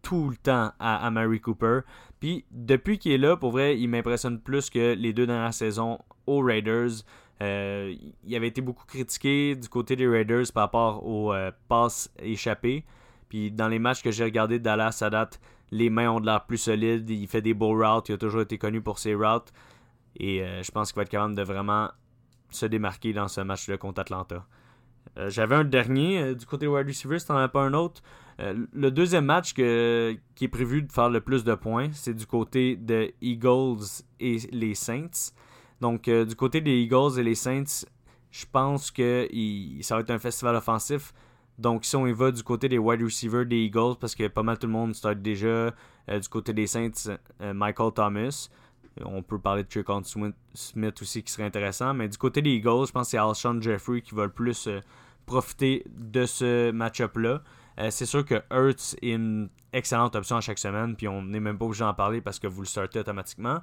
tout 0.01 0.29
le 0.29 0.38
temps 0.38 0.71
à, 0.79 1.05
à 1.05 1.12
Mary 1.12 1.39
Cooper. 1.39 1.81
Puis 2.19 2.45
depuis 2.51 2.98
qu'il 2.98 3.12
est 3.12 3.17
là, 3.17 3.38
pour 3.38 3.51
vrai, 3.51 3.79
il 3.79 3.88
m'impressionne 3.88 4.39
plus 4.39 4.69
que 4.69 4.93
les 4.93 5.13
deux 5.13 5.27
dernières 5.27 5.53
saisons 5.53 6.00
aux 6.25 6.41
Raiders. 6.41 7.03
Euh, 7.41 7.95
il 8.25 8.36
avait 8.36 8.48
été 8.48 8.62
beaucoup 8.62 8.86
critiqué 8.86 9.55
du 9.55 9.69
côté 9.69 9.95
des 9.95 10.07
Raiders 10.07 10.51
par 10.53 10.63
rapport 10.63 11.05
aux 11.05 11.33
euh, 11.33 11.51
passes 11.67 12.12
échappées. 12.19 12.83
Puis 13.29 13.51
dans 13.51 13.67
les 13.67 13.79
matchs 13.79 14.01
que 14.01 14.12
j'ai 14.12 14.24
regardés 14.24 14.59
de 14.59 14.63
Dallas 14.63 15.00
à 15.01 15.09
date, 15.09 15.39
les 15.71 15.89
mains 15.89 16.09
ont 16.09 16.19
de 16.19 16.25
l'air 16.25 16.45
plus 16.45 16.57
solides. 16.57 17.09
Il 17.09 17.27
fait 17.27 17.41
des 17.41 17.53
beaux 17.53 17.77
routes. 17.77 18.09
Il 18.09 18.13
a 18.13 18.17
toujours 18.17 18.41
été 18.41 18.57
connu 18.57 18.81
pour 18.81 19.00
ses 19.00 19.13
routes. 19.13 19.53
Et 20.17 20.43
euh, 20.43 20.63
je 20.63 20.71
pense 20.71 20.91
qu'il 20.91 20.98
va 20.98 21.03
être 21.03 21.09
capable 21.09 21.36
de 21.36 21.43
vraiment 21.43 21.89
se 22.50 22.65
démarquer 22.65 23.13
dans 23.13 23.27
ce 23.27 23.41
match-là 23.41 23.77
contre 23.77 24.01
Atlanta. 24.01 24.46
Euh, 25.18 25.29
j'avais 25.29 25.56
un 25.56 25.63
dernier 25.63 26.22
euh, 26.22 26.36
du 26.36 26.46
côté 26.46 26.68
wide 26.68 26.88
receiver, 26.88 27.20
si 27.20 27.27
t'en 27.27 27.38
as 27.38 27.48
pas 27.48 27.62
un 27.62 27.74
autre. 27.74 28.01
Euh, 28.39 28.65
le 28.72 28.91
deuxième 28.91 29.25
match 29.25 29.53
qui 29.53 29.62
est 29.62 30.48
prévu 30.51 30.84
de 30.84 30.91
faire 30.91 31.10
le 31.10 31.20
plus 31.20 31.44
de 31.44 31.56
points, 31.56 31.89
c'est 31.94 32.13
du 32.13 32.25
côté 32.25 32.75
des 32.75 33.15
Eagles 33.22 34.03
et 34.20 34.38
les 34.51 34.75
Saints. 34.75 35.34
Donc, 35.82 36.10
du 36.10 36.36
côté 36.36 36.62
des 36.62 36.77
Eagles 36.77 37.20
et 37.20 37.24
les 37.24 37.36
Saints, 37.36 37.86
je 38.32 38.46
pense 38.51 38.91
que 38.91 39.27
ça 39.82 39.96
va 39.96 40.01
être 40.01 40.12
un 40.12 40.20
festival 40.20 40.56
offensif. 40.56 41.13
Donc, 41.58 41.84
si 41.84 41.96
on 41.96 42.06
y 42.06 42.13
va 42.13 42.32
du 42.32 42.44
côté 42.44 42.70
des 42.70 42.77
wide 42.77 43.01
receivers 43.01 43.46
des 43.46 43.58
Eagles, 43.58 43.96
parce 44.00 44.15
que 44.15 44.27
pas 44.27 44.44
mal 44.44 44.58
tout 44.58 44.68
le 44.68 44.74
monde 44.74 44.94
start 44.94 45.20
déjà 45.20 45.74
du 46.08 46.29
côté 46.29 46.53
des 46.53 46.68
Saints, 46.68 47.18
Michael 47.41 47.94
Thomas. 47.94 48.50
On 49.06 49.22
peut 49.24 49.39
parler 49.39 49.63
de 49.63 49.68
Tricon 49.68 50.01
Smith 50.03 51.01
aussi 51.01 51.24
qui 51.24 51.32
serait 51.32 51.46
intéressant. 51.46 51.94
Mais 51.94 52.08
du 52.08 52.18
côté 52.18 52.41
des 52.41 52.51
Eagles, 52.51 52.88
je 52.88 52.91
pense 52.91 53.08
que 53.08 53.12
c'est 53.12 53.18
Alshon 53.18 53.62
Jeffrey 53.62 54.01
qui 54.01 54.15
va 54.15 54.24
le 54.24 54.32
plus 54.32 54.68
euh, 54.68 54.82
profiter 55.25 55.84
de 55.88 56.25
ce 56.25 56.72
match-up-là. 56.72 57.41
Euh, 57.79 57.91
c'est 57.91 58.06
sûr 58.06 58.25
que 58.25 58.41
Hurts 58.51 58.96
est 59.01 59.12
une 59.12 59.50
excellente 59.72 60.15
option 60.15 60.38
à 60.38 60.41
chaque 60.41 60.60
semaine, 60.60 60.96
puis 60.96 61.08
on 61.08 61.22
n'est 61.22 61.39
même 61.39 61.58
pas 61.58 61.65
obligé 61.65 61.84
d'en 61.84 61.94
parler 61.94 62.20
parce 62.20 62.39
que 62.39 62.48
vous 62.48 62.62
le 62.62 62.68
sortez 62.68 63.00
automatiquement. 63.00 63.60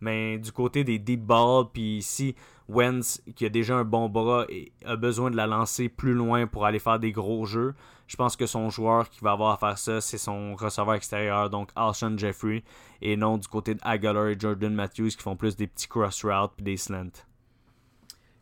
Mais 0.00 0.38
du 0.38 0.50
côté 0.50 0.82
des 0.82 0.98
deep 0.98 1.24
balls, 1.24 1.66
puis 1.72 2.00
si 2.02 2.34
Wentz, 2.68 3.22
qui 3.36 3.44
a 3.44 3.48
déjà 3.48 3.76
un 3.76 3.84
bon 3.84 4.08
bras, 4.08 4.46
a 4.84 4.96
besoin 4.96 5.30
de 5.30 5.36
la 5.36 5.46
lancer 5.46 5.88
plus 5.88 6.14
loin 6.14 6.46
pour 6.46 6.64
aller 6.64 6.78
faire 6.78 6.98
des 6.98 7.12
gros 7.12 7.44
jeux, 7.44 7.74
je 8.10 8.16
pense 8.16 8.34
que 8.34 8.44
son 8.44 8.70
joueur 8.70 9.08
qui 9.08 9.20
va 9.20 9.30
avoir 9.30 9.52
à 9.52 9.56
faire 9.56 9.78
ça, 9.78 10.00
c'est 10.00 10.18
son 10.18 10.56
receveur 10.56 10.94
extérieur, 10.94 11.48
donc 11.48 11.70
Alshon 11.76 12.18
Jeffrey, 12.18 12.64
et 13.00 13.16
non 13.16 13.38
du 13.38 13.46
côté 13.46 13.76
de 13.76 13.80
Aguilar 13.84 14.26
et 14.26 14.36
Jordan 14.36 14.74
Matthews 14.74 15.10
qui 15.10 15.22
font 15.22 15.36
plus 15.36 15.54
des 15.54 15.68
petits 15.68 15.86
cross 15.86 16.24
routes 16.24 16.50
et 16.58 16.62
des 16.62 16.76
slants. 16.76 17.22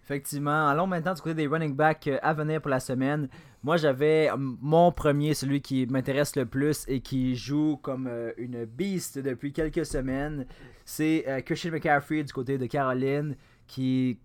Effectivement, 0.03 0.69
allons 0.71 0.87
maintenant 0.87 1.13
du 1.13 1.21
côté 1.21 1.35
des 1.35 1.47
running 1.47 1.75
backs 1.75 2.09
euh, 2.09 2.19
à 2.23 2.33
venir 2.33 2.63
pour 2.63 2.71
la 2.71 2.81
semaine. 2.81 3.29
Moi, 3.63 3.77
j'avais 3.77 4.31
mon 4.39 4.91
premier, 4.91 5.35
celui 5.35 5.61
qui 5.61 5.87
m'intéresse 5.87 6.35
le 6.35 6.47
plus 6.47 6.87
et 6.89 7.01
qui 7.01 7.37
joue 7.37 7.77
comme 7.77 8.07
euh, 8.07 8.33
une 8.39 8.65
beast 8.65 9.19
depuis 9.19 9.53
quelques 9.53 9.85
semaines. 9.85 10.47
C'est 10.87 11.27
euh, 11.29 11.43
Christian 11.43 11.73
McCaffrey 11.73 12.25
du 12.25 12.33
côté 12.33 12.57
de 12.57 12.65
Caroline 12.65 13.37
qui 13.67 14.19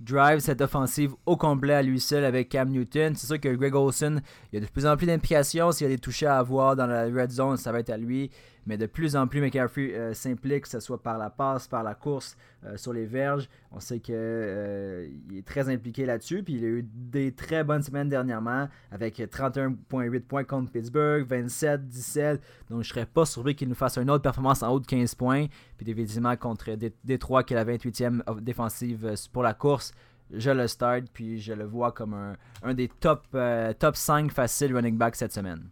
drive 0.00 0.40
cette 0.40 0.60
offensive 0.60 1.14
au 1.26 1.36
complet 1.36 1.74
à 1.74 1.82
lui 1.82 2.00
seul 2.00 2.24
avec 2.24 2.48
Cam 2.48 2.68
Newton. 2.68 3.14
C'est 3.14 3.26
sûr 3.26 3.40
que 3.40 3.48
Greg 3.54 3.74
Olson, 3.74 4.20
il 4.52 4.56
y 4.56 4.62
a 4.62 4.66
de 4.66 4.70
plus 4.70 4.86
en 4.86 4.96
plus 4.96 5.06
d'implications. 5.06 5.72
S'il 5.72 5.86
y 5.86 5.90
a 5.90 5.94
des 5.94 6.00
touchés 6.00 6.26
à 6.26 6.38
avoir 6.38 6.76
dans 6.76 6.86
la 6.86 7.04
red 7.04 7.30
zone, 7.30 7.56
ça 7.56 7.72
va 7.72 7.80
être 7.80 7.90
à 7.90 7.96
lui. 7.96 8.30
Mais 8.66 8.78
de 8.78 8.86
plus 8.86 9.16
en 9.16 9.26
plus, 9.26 9.40
McCaffrey 9.40 9.94
euh, 9.94 10.14
s'implique, 10.14 10.62
que 10.62 10.68
ce 10.68 10.80
soit 10.80 11.02
par 11.02 11.18
la 11.18 11.30
passe, 11.30 11.68
par 11.68 11.82
la 11.82 11.94
course, 11.94 12.36
euh, 12.64 12.76
sur 12.76 12.92
les 12.92 13.06
verges. 13.06 13.48
On 13.70 13.80
sait 13.80 14.00
qu'il 14.00 14.14
euh, 14.16 15.08
est 15.34 15.46
très 15.46 15.68
impliqué 15.68 16.06
là-dessus. 16.06 16.42
Puis 16.42 16.54
il 16.54 16.64
a 16.64 16.68
eu 16.68 16.82
des 16.82 17.32
très 17.32 17.64
bonnes 17.64 17.82
semaines 17.82 18.08
dernièrement 18.08 18.68
avec 18.90 19.18
31,8 19.18 20.20
points 20.20 20.44
contre 20.44 20.72
Pittsburgh, 20.72 21.26
27, 21.26 21.88
17. 21.88 22.42
Donc 22.70 22.82
je 22.82 22.88
serais 22.88 23.06
pas 23.06 23.26
surpris 23.26 23.54
qu'il 23.54 23.68
nous 23.68 23.74
fasse 23.74 23.98
une 23.98 24.10
autre 24.10 24.22
performance 24.22 24.62
en 24.62 24.72
haut 24.72 24.80
de 24.80 24.86
15 24.86 25.14
points. 25.14 25.46
Puis 25.76 25.90
évidemment 25.90 26.36
contre 26.36 26.76
Détroit, 27.04 27.44
qui 27.44 27.54
est 27.54 27.56
la 27.56 27.64
28e 27.64 28.40
défensive 28.40 29.14
pour 29.32 29.42
la 29.42 29.54
course 29.54 29.92
je 30.32 30.50
le 30.50 30.66
start, 30.66 31.04
puis 31.12 31.38
je 31.38 31.52
le 31.52 31.64
vois 31.64 31.92
comme 31.92 32.14
un, 32.62 32.74
des 32.74 32.88
top, 32.88 33.36
top 33.78 33.94
5 33.94 34.32
faciles 34.32 34.74
running 34.74 34.96
back 34.96 35.14
cette 35.16 35.32
semaine. 35.32 35.68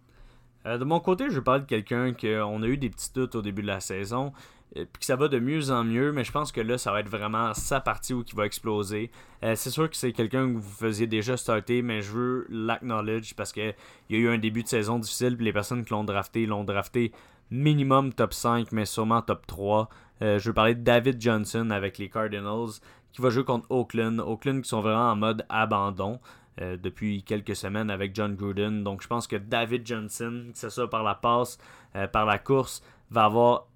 Euh, 0.66 0.78
de 0.78 0.84
mon 0.84 1.00
côté, 1.00 1.30
je 1.30 1.40
parle 1.40 1.62
de 1.62 1.66
quelqu'un 1.66 2.12
qu'on 2.12 2.62
a 2.62 2.66
eu 2.66 2.76
des 2.76 2.90
petits 2.90 3.12
doutes 3.12 3.34
au 3.34 3.42
début 3.42 3.62
de 3.62 3.66
la 3.66 3.80
saison, 3.80 4.32
euh, 4.76 4.84
puis 4.90 5.00
que 5.00 5.04
ça 5.04 5.16
va 5.16 5.28
de 5.28 5.38
mieux 5.38 5.70
en 5.70 5.84
mieux, 5.84 6.12
mais 6.12 6.24
je 6.24 6.32
pense 6.32 6.52
que 6.52 6.60
là, 6.60 6.78
ça 6.78 6.92
va 6.92 7.00
être 7.00 7.08
vraiment 7.08 7.52
sa 7.54 7.80
partie 7.80 8.14
où 8.14 8.22
qui 8.22 8.34
va 8.34 8.46
exploser. 8.46 9.10
Euh, 9.42 9.54
c'est 9.56 9.70
sûr 9.70 9.90
que 9.90 9.96
c'est 9.96 10.12
quelqu'un 10.12 10.46
que 10.48 10.58
vous 10.58 10.70
faisiez 10.70 11.06
déjà 11.06 11.36
starter, 11.36 11.82
mais 11.82 12.02
je 12.02 12.12
veux 12.12 12.46
l'acknowledge 12.48 13.34
parce 13.34 13.52
qu'il 13.52 13.74
y 14.10 14.14
a 14.14 14.18
eu 14.18 14.28
un 14.28 14.38
début 14.38 14.62
de 14.62 14.68
saison 14.68 14.98
difficile, 14.98 15.36
puis 15.36 15.44
les 15.44 15.52
personnes 15.52 15.84
qui 15.84 15.90
l'ont 15.90 16.04
drafté 16.04 16.46
l'ont 16.46 16.64
drafté 16.64 17.12
minimum 17.50 18.12
top 18.12 18.32
5, 18.32 18.72
mais 18.72 18.86
sûrement 18.86 19.20
top 19.20 19.46
3. 19.46 19.88
je 20.20 20.38
veux 20.38 20.54
parler 20.54 20.74
de 20.74 20.82
David 20.82 21.20
Johnson 21.20 21.68
avec 21.70 21.98
les 21.98 22.08
Cardinals, 22.08 22.80
qui 23.12 23.20
va 23.20 23.30
jouer 23.30 23.44
contre 23.44 23.70
Oakland. 23.70 24.20
Oakland 24.20 24.62
qui 24.62 24.68
sont 24.68 24.80
vraiment 24.80 25.10
en 25.10 25.16
mode 25.16 25.44
abandon. 25.48 26.18
Euh, 26.60 26.76
depuis 26.76 27.22
quelques 27.22 27.56
semaines 27.56 27.88
avec 27.88 28.14
John 28.14 28.34
Gruden. 28.34 28.84
Donc 28.84 29.02
je 29.02 29.08
pense 29.08 29.26
que 29.26 29.36
David 29.36 29.86
Johnson, 29.86 30.50
que 30.52 30.58
ce 30.58 30.68
soit 30.68 30.90
par 30.90 31.02
la 31.02 31.14
passe, 31.14 31.56
euh, 31.96 32.06
par 32.06 32.26
la 32.26 32.38
course, 32.38 32.82
va 33.10 33.24
avoir 33.24 33.68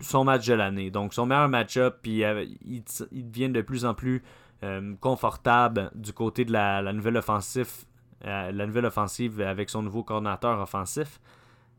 son 0.00 0.22
match 0.22 0.46
de 0.46 0.54
l'année. 0.54 0.92
Donc 0.92 1.12
son 1.12 1.26
meilleur 1.26 1.48
match-up, 1.48 1.98
puis 2.02 2.22
euh, 2.22 2.46
il, 2.64 2.84
devient 3.28 3.48
de 3.48 3.62
plus 3.62 3.84
en 3.84 3.94
plus 3.94 4.22
confortable 5.00 5.90
du 5.94 6.12
côté 6.12 6.44
de 6.44 6.52
la, 6.52 6.92
nouvelle 6.92 7.16
offensive, 7.16 7.86
la 8.22 8.52
nouvelle 8.52 8.84
offensive 8.84 9.40
avec 9.40 9.70
son 9.70 9.82
nouveau 9.82 10.04
coordinateur 10.04 10.60
offensif. 10.60 11.18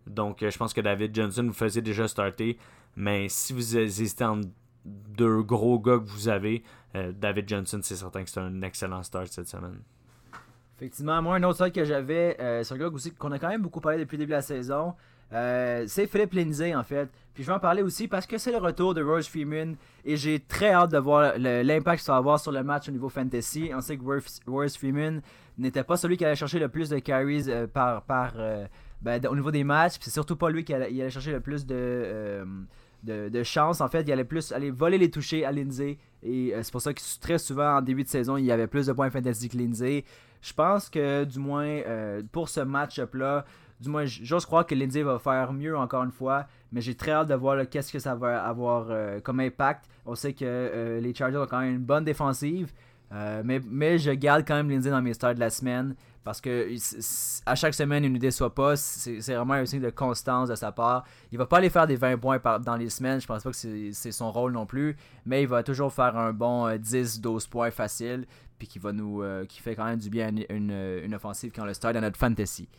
Donc 0.07 0.39
je 0.41 0.57
pense 0.57 0.73
que 0.73 0.81
David 0.81 1.13
Johnson 1.15 1.43
vous 1.45 1.53
faisait 1.53 1.83
déjà 1.83 2.07
starter, 2.07 2.57
mais 2.95 3.29
si 3.29 3.53
vous 3.53 3.77
hésitez 3.77 4.23
entre 4.23 4.49
deux 4.83 5.43
gros 5.43 5.77
gars 5.77 5.99
que 5.99 6.09
vous 6.09 6.27
avez, 6.27 6.63
David 6.95 7.47
Johnson, 7.47 7.79
c'est 7.83 7.95
certain 7.95 8.23
que 8.23 8.31
c'est 8.31 8.39
un 8.39 8.63
excellent 8.63 9.03
start 9.03 9.27
cette 9.27 9.47
semaine. 9.47 9.79
Effectivement, 10.81 11.21
moi, 11.21 11.35
un 11.35 11.43
autre 11.43 11.63
site 11.63 11.75
que 11.75 11.85
j'avais, 11.85 12.35
euh, 12.39 12.63
c'est 12.63 12.75
gars 12.75 12.87
aussi 12.87 13.11
qu'on 13.11 13.31
a 13.31 13.37
quand 13.37 13.49
même 13.49 13.61
beaucoup 13.61 13.79
parlé 13.79 13.99
depuis 13.99 14.17
le 14.17 14.21
début 14.21 14.31
de 14.31 14.37
la 14.37 14.41
saison. 14.41 14.95
Euh, 15.31 15.83
c'est 15.85 16.07
Philippe 16.07 16.33
Lindsay, 16.33 16.73
en 16.73 16.81
fait. 16.81 17.07
Puis 17.35 17.43
je 17.43 17.47
vais 17.47 17.53
en 17.53 17.59
parler 17.59 17.83
aussi 17.83 18.07
parce 18.07 18.25
que 18.25 18.39
c'est 18.39 18.51
le 18.51 18.57
retour 18.57 18.95
de 18.95 19.03
Royce 19.03 19.27
Freeman 19.27 19.75
et 20.03 20.17
j'ai 20.17 20.39
très 20.39 20.71
hâte 20.71 20.91
de 20.91 20.97
voir 20.97 21.37
l'impact 21.37 21.99
que 21.99 22.03
ça 22.03 22.13
va 22.13 22.17
avoir 22.17 22.39
sur 22.39 22.51
le 22.51 22.63
match 22.63 22.89
au 22.89 22.91
niveau 22.91 23.09
fantasy. 23.09 23.69
On 23.75 23.79
sait 23.79 23.95
que 23.95 24.03
Royce 24.47 24.75
Freeman 24.75 25.21
n'était 25.59 25.83
pas 25.83 25.97
celui 25.97 26.17
qui 26.17 26.25
allait 26.25 26.35
chercher 26.35 26.57
le 26.57 26.67
plus 26.67 26.89
de 26.89 26.97
carries 26.97 27.43
euh, 27.47 27.67
par, 27.67 28.01
par 28.01 28.33
ben, 29.03 29.23
au 29.27 29.35
niveau 29.35 29.51
des 29.51 29.63
matchs. 29.63 29.99
Puis 29.99 30.05
c'est 30.05 30.11
surtout 30.11 30.35
pas 30.35 30.49
lui 30.49 30.63
qui 30.63 30.73
allait, 30.73 31.11
chercher 31.11 31.31
le 31.31 31.41
plus 31.41 31.63
de, 31.63 32.43
de, 33.03 33.29
de 33.29 33.43
chance. 33.43 33.81
En 33.81 33.87
fait, 33.87 34.01
il 34.01 34.11
allait 34.11 34.23
plus 34.23 34.51
aller 34.51 34.71
voler 34.71 34.97
les 34.97 35.11
touchés 35.11 35.45
à 35.45 35.51
Lindsay. 35.51 35.99
Et 36.23 36.55
c'est 36.63 36.71
pour 36.71 36.81
ça 36.81 36.91
que 36.91 37.01
très 37.21 37.37
souvent 37.37 37.77
en 37.77 37.81
début 37.83 38.03
de 38.03 38.09
saison, 38.09 38.35
il 38.35 38.45
y 38.45 38.51
avait 38.51 38.67
plus 38.67 38.87
de 38.87 38.93
points 38.93 39.11
fantasy 39.11 39.47
que 39.47 39.57
Lindsay. 39.57 40.05
Je 40.41 40.53
pense 40.53 40.89
que, 40.89 41.23
du 41.23 41.39
moins, 41.39 41.65
euh, 41.65 42.21
pour 42.31 42.49
ce 42.49 42.61
match-up-là, 42.61 43.45
du 43.79 43.89
moins, 43.89 44.05
j'ose 44.05 44.45
croire 44.45 44.65
que 44.65 44.75
Lindsay 44.75 45.01
va 45.01 45.17
faire 45.19 45.53
mieux 45.53 45.77
encore 45.77 46.03
une 46.03 46.11
fois, 46.11 46.45
mais 46.71 46.81
j'ai 46.81 46.95
très 46.95 47.11
hâte 47.11 47.29
de 47.29 47.35
voir 47.35 47.67
qu'est-ce 47.69 47.91
que 47.91 47.99
ça 47.99 48.15
va 48.15 48.43
avoir 48.43 48.87
euh, 48.89 49.19
comme 49.19 49.39
impact. 49.39 49.85
On 50.05 50.15
sait 50.15 50.33
que 50.33 50.45
euh, 50.45 50.99
les 50.99 51.13
Chargers 51.13 51.37
ont 51.37 51.47
quand 51.47 51.61
même 51.61 51.75
une 51.75 51.83
bonne 51.83 52.03
défensive, 52.03 52.71
mais, 53.43 53.59
mais 53.69 53.97
je 53.97 54.11
garde 54.11 54.45
quand 54.47 54.55
même 54.55 54.69
Lindsay 54.69 54.89
dans 54.89 55.01
mes 55.01 55.13
stars 55.13 55.35
de 55.35 55.41
la 55.41 55.49
semaine 55.49 55.95
parce 56.23 56.39
que 56.39 56.69
à 57.45 57.55
chaque 57.55 57.73
semaine, 57.73 58.03
il 58.03 58.13
ne 58.13 58.19
déçoit 58.19 58.53
pas. 58.53 58.75
C'est 58.75 59.19
vraiment 59.19 59.53
un 59.53 59.65
signe 59.65 59.81
de 59.81 59.89
constance 59.89 60.49
de 60.49 60.55
sa 60.55 60.71
part. 60.71 61.03
Il 61.31 61.37
va 61.37 61.45
pas 61.45 61.57
aller 61.57 61.69
faire 61.69 61.87
des 61.87 61.95
20 61.95 62.17
points 62.17 62.39
dans 62.59 62.75
les 62.75 62.89
semaines. 62.89 63.19
Je 63.19 63.27
pense 63.27 63.43
pas 63.43 63.51
que 63.51 63.91
c'est 63.91 64.11
son 64.11 64.31
rôle 64.31 64.51
non 64.51 64.65
plus. 64.65 64.95
Mais 65.25 65.41
il 65.41 65.47
va 65.47 65.63
toujours 65.63 65.91
faire 65.91 66.15
un 66.17 66.31
bon 66.31 66.67
10-12 66.67 67.49
points 67.49 67.71
facile 67.71 68.27
puis 68.61 68.67
qui 68.67 68.77
va 68.77 68.91
nous 68.91 69.23
euh, 69.23 69.43
qui 69.45 69.59
fait 69.59 69.75
quand 69.75 69.85
même 69.85 69.97
du 69.97 70.11
bien 70.11 70.27
à 70.27 70.53
une, 70.53 70.71
une, 71.03 71.15
offensive 71.15 71.51
quand 71.55 71.65
le 71.65 71.73
start 71.73 71.95
dans 71.95 72.01
notre 72.01 72.19
fantasy. 72.19 72.69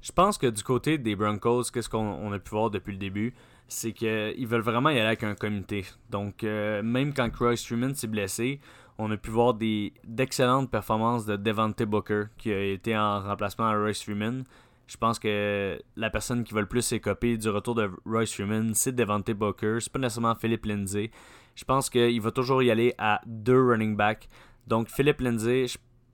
Je 0.00 0.12
pense 0.12 0.38
que 0.38 0.46
du 0.46 0.62
côté 0.62 0.98
des 0.98 1.16
Broncos, 1.16 1.64
qu'est-ce 1.72 1.88
qu'on 1.88 2.32
a 2.32 2.38
pu 2.38 2.50
voir 2.50 2.70
depuis 2.70 2.92
le 2.92 2.98
début, 2.98 3.34
c'est 3.68 3.92
qu'ils 3.92 4.46
veulent 4.46 4.60
vraiment 4.60 4.90
y 4.90 4.98
aller 4.98 5.06
avec 5.06 5.24
un 5.24 5.34
comité. 5.34 5.84
Donc, 6.10 6.44
euh, 6.44 6.82
même 6.82 7.12
quand 7.12 7.28
Royce 7.36 7.64
Freeman 7.66 7.94
s'est 7.94 8.06
blessé, 8.06 8.60
on 8.98 9.10
a 9.10 9.16
pu 9.16 9.30
voir 9.30 9.54
d'excellentes 9.54 10.70
performances 10.70 11.26
de 11.26 11.36
Devante 11.36 11.82
Booker, 11.82 12.24
qui 12.38 12.52
a 12.52 12.62
été 12.64 12.96
en 12.96 13.20
remplacement 13.20 13.66
à 13.66 13.76
Royce 13.76 14.02
Freeman. 14.02 14.44
Je 14.86 14.96
pense 14.96 15.18
que 15.18 15.78
la 15.96 16.10
personne 16.10 16.44
qui 16.44 16.54
va 16.54 16.60
le 16.60 16.66
plus 16.66 16.82
s'écoper 16.82 17.36
du 17.36 17.48
retour 17.48 17.74
de 17.74 17.90
Royce 18.04 18.32
Freeman, 18.32 18.72
c'est 18.74 18.92
Devante 18.92 19.30
Booker. 19.32 19.78
C'est 19.80 19.92
pas 19.92 19.98
nécessairement 19.98 20.34
Philippe 20.34 20.64
Lindsay. 20.64 21.10
Je 21.56 21.64
pense 21.64 21.90
qu'il 21.90 22.20
va 22.20 22.30
toujours 22.30 22.62
y 22.62 22.70
aller 22.70 22.94
à 22.98 23.20
deux 23.26 23.60
running 23.60 23.96
backs. 23.96 24.28
Donc, 24.66 24.88
Philippe 24.88 25.20
Lindsay, 25.20 25.66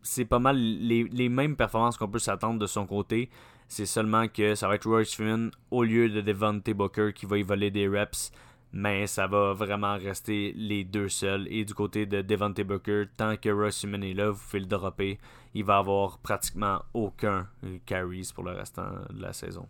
c'est 0.03 0.25
pas 0.25 0.39
mal 0.39 0.57
les, 0.57 1.29
mêmes 1.29 1.57
performances 1.57 1.97
qu'on 1.97 2.09
peut 2.09 2.19
s'attendre 2.19 2.59
de 2.59 2.67
son 2.67 2.87
côté. 2.87 3.31
C'est 3.73 3.87
seulement 3.87 4.29
que 4.29 4.55
ça 4.55 4.69
va 4.69 4.75
être 4.75 4.87
Royce 4.87 5.15
Freeman 5.15 5.51
au 5.71 5.83
lieu 5.83 6.11
de 6.11 6.21
Devante 6.21 6.69
Booker 6.69 7.15
qui 7.15 7.25
va 7.25 7.39
y 7.39 7.43
voler 7.43 7.71
des 7.71 7.89
reps. 7.89 8.31
Mais 8.71 9.07
ça 9.07 9.27
va 9.27 9.55
vraiment 9.55 9.97
rester 9.97 10.53
les 10.55 10.85
deux 10.85 11.09
seuls. 11.09 11.49
Et 11.51 11.65
du 11.65 11.73
côté 11.73 12.05
de 12.05 12.21
Devante 12.21 12.61
Booker, 12.61 13.05
tant 13.17 13.35
que 13.39 13.49
Royce 13.49 13.79
Freeman 13.79 14.05
est 14.05 14.13
là, 14.13 14.29
vous 14.29 14.39
pouvez 14.39 14.61
le 14.61 14.67
dropper. 14.67 15.19
Il 15.55 15.65
va 15.65 15.79
avoir 15.79 16.19
pratiquement 16.19 16.83
aucun 16.93 17.49
carries 17.87 18.31
pour 18.35 18.45
le 18.45 18.51
restant 18.51 18.91
de 19.09 19.23
la 19.23 19.33
saison. 19.33 19.67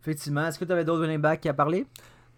Effectivement. 0.00 0.44
Est-ce 0.44 0.58
que 0.58 0.64
tu 0.64 0.72
avais 0.72 0.84
d'autres 0.84 1.02
running 1.02 1.20
backs 1.20 1.46
à 1.46 1.54
parler? 1.54 1.86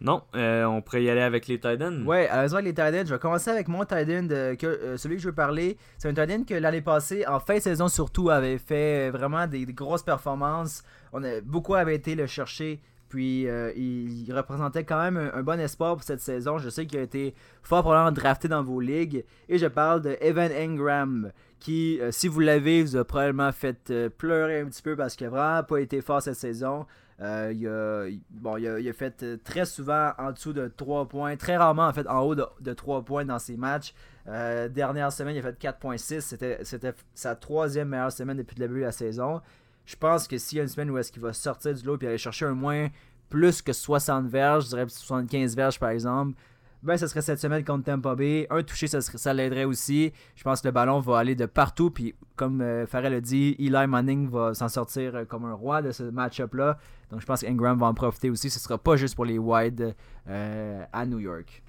Non, 0.01 0.23
euh, 0.35 0.65
on 0.65 0.81
pourrait 0.81 1.03
y 1.03 1.11
aller 1.11 1.21
avec 1.21 1.47
les 1.47 1.61
Titans. 1.61 2.07
Ouais, 2.07 2.27
avec 2.29 2.51
les 2.65 2.71
Titans, 2.71 3.07
je 3.07 3.13
vais 3.13 3.19
commencer 3.19 3.51
avec 3.51 3.69
mon 3.69 3.85
Titan, 3.85 4.27
que, 4.29 4.67
euh, 4.67 4.97
celui 4.97 5.17
que 5.17 5.23
je 5.23 5.29
veux 5.29 5.35
parler. 5.35 5.77
C'est 5.99 6.09
un 6.09 6.15
Titan 6.15 6.45
que 6.45 6.55
l'année 6.55 6.81
passée, 6.81 7.27
en 7.27 7.39
fin 7.39 7.57
de 7.57 7.61
saison 7.61 7.89
surtout, 7.89 8.31
avait 8.31 8.57
fait 8.57 9.11
vraiment 9.11 9.47
des, 9.47 9.67
grosses 9.67 10.03
performances. 10.03 10.83
On 11.13 11.23
a, 11.23 11.43
beaucoup 11.43 11.75
avaient 11.75 11.97
été 11.97 12.15
le 12.15 12.27
chercher. 12.27 12.81
Puis 13.11 13.49
euh, 13.49 13.73
il, 13.77 14.33
représentait 14.33 14.85
quand 14.85 15.03
même 15.03 15.31
un, 15.35 15.43
bon 15.43 15.61
espoir 15.61 15.97
pour 15.97 16.05
cette 16.05 16.21
saison. 16.21 16.59
Je 16.59 16.71
sais 16.71 16.87
qu'il 16.87 16.99
a 17.01 17.03
été 17.03 17.35
fort 17.63 17.83
probablement 17.83 18.13
drafté 18.13 18.49
dans 18.49 18.63
vos 18.63 18.81
ligues. 18.81 19.25
Et 19.49 19.59
je 19.59 19.67
parle 19.67 20.01
de 20.01 20.17
Evan 20.21 20.51
Engram, 20.53 21.33
qui, 21.61 22.01
si 22.11 22.27
vous 22.27 22.41
l'avez, 22.41 22.83
vous 22.83 22.97
a 22.97 23.05
probablement 23.05 23.53
fait 23.53 23.93
pleurer 24.17 24.61
un 24.61 24.67
petit 24.67 24.83
peu 24.83 24.97
parce 24.97 25.15
qu'il 25.15 25.27
n'a 25.27 25.31
vraiment 25.31 25.63
pas 25.63 25.79
été 25.79 26.01
fort 26.01 26.23
cette 26.23 26.35
saison. 26.35 26.87
Euh, 27.23 27.53
il, 27.55 28.89
a, 28.89 28.93
fait 28.95 29.23
euh, 29.23 29.37
très 29.45 29.67
souvent 29.67 30.13
en 30.17 30.33
dessous 30.33 30.55
de 30.55 30.73
3 30.75 31.07
points, 31.07 31.37
très 31.37 31.57
rarement 31.57 31.87
en 31.87 31.93
fait 31.93 32.09
en 32.09 32.21
haut 32.21 32.35
de, 32.35 32.73
3 32.73 33.05
points 33.05 33.27
dans 33.27 33.39
ses 33.39 33.59
matchs. 33.59 33.95
Euh, 34.27 34.69
dernière 34.69 35.13
semaine, 35.13 35.37
il 35.37 35.41
a 35.41 35.43
fait 35.43 35.61
4.6. 35.61 36.21
C'était, 36.21 36.59
c'était 36.63 36.95
sa 37.15 37.37
troisième 37.37 37.89
meilleure 37.89 38.13
semaine 38.13 38.39
depuis 38.39 38.57
le 38.59 38.67
début 38.67 38.81
de 38.81 38.87
la 38.87 38.93
saison. 38.93 39.43
Je 39.85 39.97
pense 39.97 40.29
que 40.29 40.39
s'il 40.39 40.59
y 40.59 40.61
a 40.61 40.63
une 40.63 40.69
semaine 40.69 40.91
où 40.91 40.97
est-ce 40.97 41.13
qu'il 41.13 41.21
va 41.21 41.35
sortir 41.35 41.75
du 41.75 41.85
lot 41.85 41.99
et 42.03 42.07
aller 42.07 42.19
chercher 42.19 42.47
un 42.47 42.55
moins 42.55 42.89
plus 43.29 43.61
que 43.61 43.73
60 43.73 44.27
verges, 44.27 44.65
je 44.65 44.69
dirais 44.71 44.87
75 44.89 45.57
verges 45.57 45.79
par 45.79 45.91
exemple, 45.91 46.39
ben 46.83 46.97
ce 46.97 47.07
serait 47.07 47.21
cette 47.21 47.39
semaine 47.39 47.63
contre 47.63 47.85
Tampa 47.85 48.15
Bay. 48.15 48.47
Un 48.49 48.63
touché, 48.63 48.87
ça, 48.87 49.35
l'aiderait 49.35 49.65
aussi. 49.65 50.13
Je 50.35 50.43
pense 50.43 50.63
que 50.63 50.69
le 50.69 50.73
ballon 50.73 51.01
va 51.01 51.19
aller 51.19 51.35
de 51.35 51.45
partout. 51.47 51.91
Puis 51.91 52.15
comme 52.37 52.63
euh, 52.63 52.87
Farrell 52.87 53.13
a 53.13 53.21
dit, 53.21 53.55
Eli 53.59 53.87
Manning 53.87 54.31
va 54.31 54.55
s'en 54.55 54.69
sortir 54.69 55.15
euh, 55.15 55.25
comme 55.27 55.45
un 55.45 55.53
roi 55.53 55.83
de 55.83 55.93
ce 55.93 56.05
match-up-là. 56.05 56.79
Donc 57.11 57.21
je 57.21 57.27
pense 57.27 57.43
qu'Ingram 57.43 57.79
va 57.79 57.87
en 57.87 57.95
profiter 57.95 58.31
aussi. 58.31 58.49
Ce 58.49 58.59
ne 58.59 58.63
sera 58.63 58.79
pas 58.79 58.97
juste 58.97 59.15
pour 59.15 59.27
les 59.27 59.39
wide 59.39 59.95
euh, 60.29 60.85
à 60.93 61.05
New 61.05 61.19
York. 61.19 61.63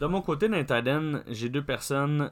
de 0.00 0.06
mon 0.06 0.22
côté, 0.22 0.48
dans 0.48 1.22
j'ai 1.28 1.48
deux 1.48 1.64
personnes 1.64 2.30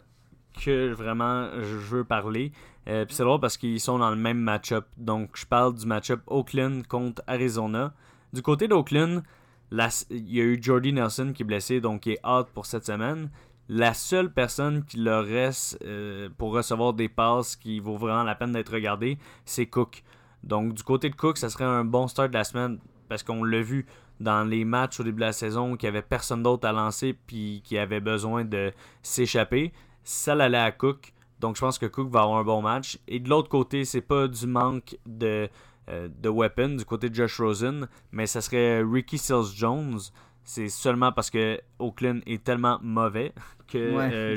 que 0.61 0.93
vraiment 0.93 1.49
je 1.61 1.77
veux 1.77 2.03
parler. 2.03 2.51
puis 2.85 3.07
c'est 3.11 3.23
drôle 3.23 3.39
parce 3.39 3.57
qu'ils 3.57 3.81
sont 3.81 3.99
dans 3.99 4.11
le 4.11 4.17
même 4.17 4.39
match-up. 4.39 4.87
Donc 4.97 5.31
je 5.35 5.47
parle 5.47 5.75
du 5.75 5.87
match-up 5.87 6.23
Oakland 6.27 6.83
contre 6.89 7.23
Arizona. 7.29 7.95
Du 8.33 8.43
côté 8.43 8.67
d'Oakland, 8.67 9.23
il 9.71 10.33
y 10.33 10.41
a 10.41 10.45
eu 10.45 10.59
Jordy 10.61 10.93
Nelson 10.93 11.33
qui 11.35 11.43
est 11.43 11.47
blessé, 11.47 11.81
donc 11.81 12.03
qui 12.03 12.13
est 12.13 12.27
out 12.27 12.49
pour 12.55 12.67
cette 12.67 12.87
semaine. 12.87 13.31
La 13.69 13.93
seule 13.93 14.33
personne 14.33 14.85
qui 14.85 14.97
leur 14.97 15.27
reste 15.27 15.79
euh, 15.85 16.31
pour 16.39 16.53
recevoir 16.53 16.95
des 16.95 17.09
passes 17.09 17.55
qui 17.55 17.81
vaut 17.81 17.99
vraiment 17.99 18.23
la 18.23 18.35
peine 18.35 18.53
d'être 18.53 18.73
regardée, 18.73 19.19
c'est 19.45 19.67
Cook. 19.67 20.03
Donc 20.43 20.73
du 20.73 20.83
côté 20.83 21.11
de 21.11 21.15
Cook, 21.15 21.37
ça 21.37 21.51
serait 21.51 21.65
un 21.65 21.85
bon 21.85 22.09
start 22.09 22.31
de 22.31 22.35
la 22.35 22.45
semaine 22.45 22.79
parce 23.09 23.23
qu'on 23.23 23.45
l'a 23.45 23.61
vu 23.61 23.85
dans 24.21 24.49
les 24.49 24.65
matchs 24.65 25.01
au 25.01 25.05
début 25.05 25.21
de 25.21 25.27
la 25.27 25.33
saison 25.33 25.77
qu'il 25.77 25.91
n'y 25.91 25.97
avait 25.97 26.07
personne 26.07 26.43
d'autre 26.43 26.67
à 26.67 26.73
lancer 26.73 27.13
puis 27.27 27.61
qui 27.63 27.77
avait 27.77 28.01
besoin 28.01 28.45
de 28.45 28.73
s'échapper. 29.03 29.73
Ça 30.03 30.35
l'allait 30.35 30.57
à 30.57 30.73
Cook. 30.73 31.13
Donc 31.41 31.57
je 31.57 31.61
pense 31.61 31.79
que 31.79 31.87
Cook 31.87 32.09
va 32.11 32.23
avoir 32.23 32.39
un 32.39 32.45
bon 32.45 32.63
match. 32.63 32.99
Et 33.07 33.21
de 33.21 33.29
l'autre 33.29 33.51
côté, 33.51 33.85
c'est 33.85 34.01
pas 34.01 34.29
du 34.29 34.47
manque 34.47 34.97
de, 35.07 35.49
de 35.89 36.29
weapons 36.29 36.77
du 36.77 36.85
côté 36.85 37.09
de 37.09 37.15
Josh 37.15 37.41
Rosen, 37.41 37.89
mais 38.13 38.27
ça 38.27 38.41
serait 38.41 38.83
Ricky 38.83 39.19
Seals 39.19 39.55
Jones. 39.55 39.99
C'est 40.45 40.69
seulement 40.69 41.13
parce 41.13 41.31
que 41.31 41.61
Oakland 41.79 42.21
est 42.27 42.43
tellement 42.43 42.79
mauvais 42.83 43.33
que 43.69 43.79
euh, 43.79 44.37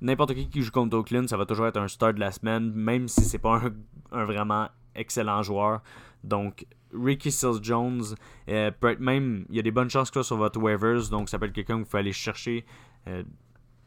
n'importe 0.00 0.34
qui 0.34 0.48
qui 0.48 0.62
joue 0.62 0.70
contre 0.70 0.96
Oakland, 0.96 1.28
ça 1.28 1.36
va 1.36 1.46
toujours 1.46 1.66
être 1.66 1.78
un 1.78 1.88
start 1.88 2.14
de 2.14 2.20
la 2.20 2.32
semaine, 2.32 2.72
même 2.72 3.08
si 3.08 3.22
c'est 3.22 3.38
pas 3.38 3.60
un, 4.12 4.24
vraiment 4.24 4.68
excellent 4.94 5.42
joueur. 5.42 5.82
Donc 6.22 6.64
Ricky 6.92 7.30
Seals 7.32 7.62
Jones 7.62 8.02
euh, 8.48 8.70
peut 8.70 8.90
être 8.90 9.00
même, 9.00 9.46
il 9.50 9.56
y 9.56 9.58
a 9.58 9.62
des 9.62 9.72
bonnes 9.72 9.90
chances 9.90 10.10
que 10.10 10.22
sur 10.22 10.36
votre 10.36 10.60
waivers, 10.60 11.08
donc 11.10 11.28
ça 11.28 11.38
peut 11.38 11.46
être 11.46 11.52
quelqu'un 11.52 11.78
qu'il 11.78 11.86
faut 11.86 11.96
aller 11.96 12.12
chercher 12.12 12.64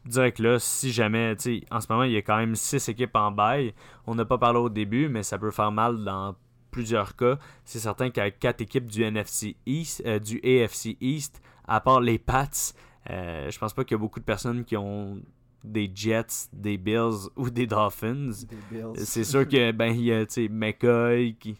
direct 0.06 0.38
là, 0.38 0.58
si 0.58 0.92
jamais, 0.92 1.36
en 1.70 1.80
ce 1.80 1.86
moment, 1.90 2.04
il 2.04 2.12
y 2.12 2.16
a 2.16 2.22
quand 2.22 2.36
même 2.36 2.54
6 2.54 2.88
équipes 2.88 3.14
en 3.16 3.30
bail. 3.30 3.74
On 4.06 4.14
n'a 4.14 4.24
pas 4.24 4.38
parlé 4.38 4.58
au 4.58 4.68
début, 4.68 5.08
mais 5.08 5.22
ça 5.22 5.38
peut 5.38 5.50
faire 5.50 5.72
mal 5.72 6.04
dans 6.04 6.34
plusieurs 6.70 7.16
cas. 7.16 7.38
C'est 7.64 7.78
certain 7.78 8.10
qu'avec 8.10 8.38
4 8.38 8.60
équipes 8.60 8.86
du 8.86 9.02
NFC 9.02 9.56
East, 9.66 10.02
euh, 10.06 10.18
du 10.18 10.40
AFC 10.44 10.96
East, 11.00 11.40
à 11.66 11.80
part 11.80 12.00
les 12.00 12.18
Pats, 12.18 12.48
euh, 13.10 13.50
je 13.50 13.58
pense 13.58 13.72
pas 13.72 13.84
qu'il 13.84 13.94
y 13.94 13.98
a 13.98 13.98
beaucoup 13.98 14.20
de 14.20 14.24
personnes 14.24 14.64
qui 14.64 14.76
ont 14.76 15.20
des 15.64 15.90
Jets, 15.94 16.48
des 16.52 16.78
Bills 16.78 17.28
ou 17.36 17.50
des 17.50 17.66
Dolphins. 17.66 18.30
C'est 18.94 19.24
sûr 19.24 19.46
que 19.46 19.72
ben 19.72 19.92
il 19.94 20.04
y 20.04 20.12
a 20.12 20.24
McCoy 20.48 21.36
qui 21.38 21.56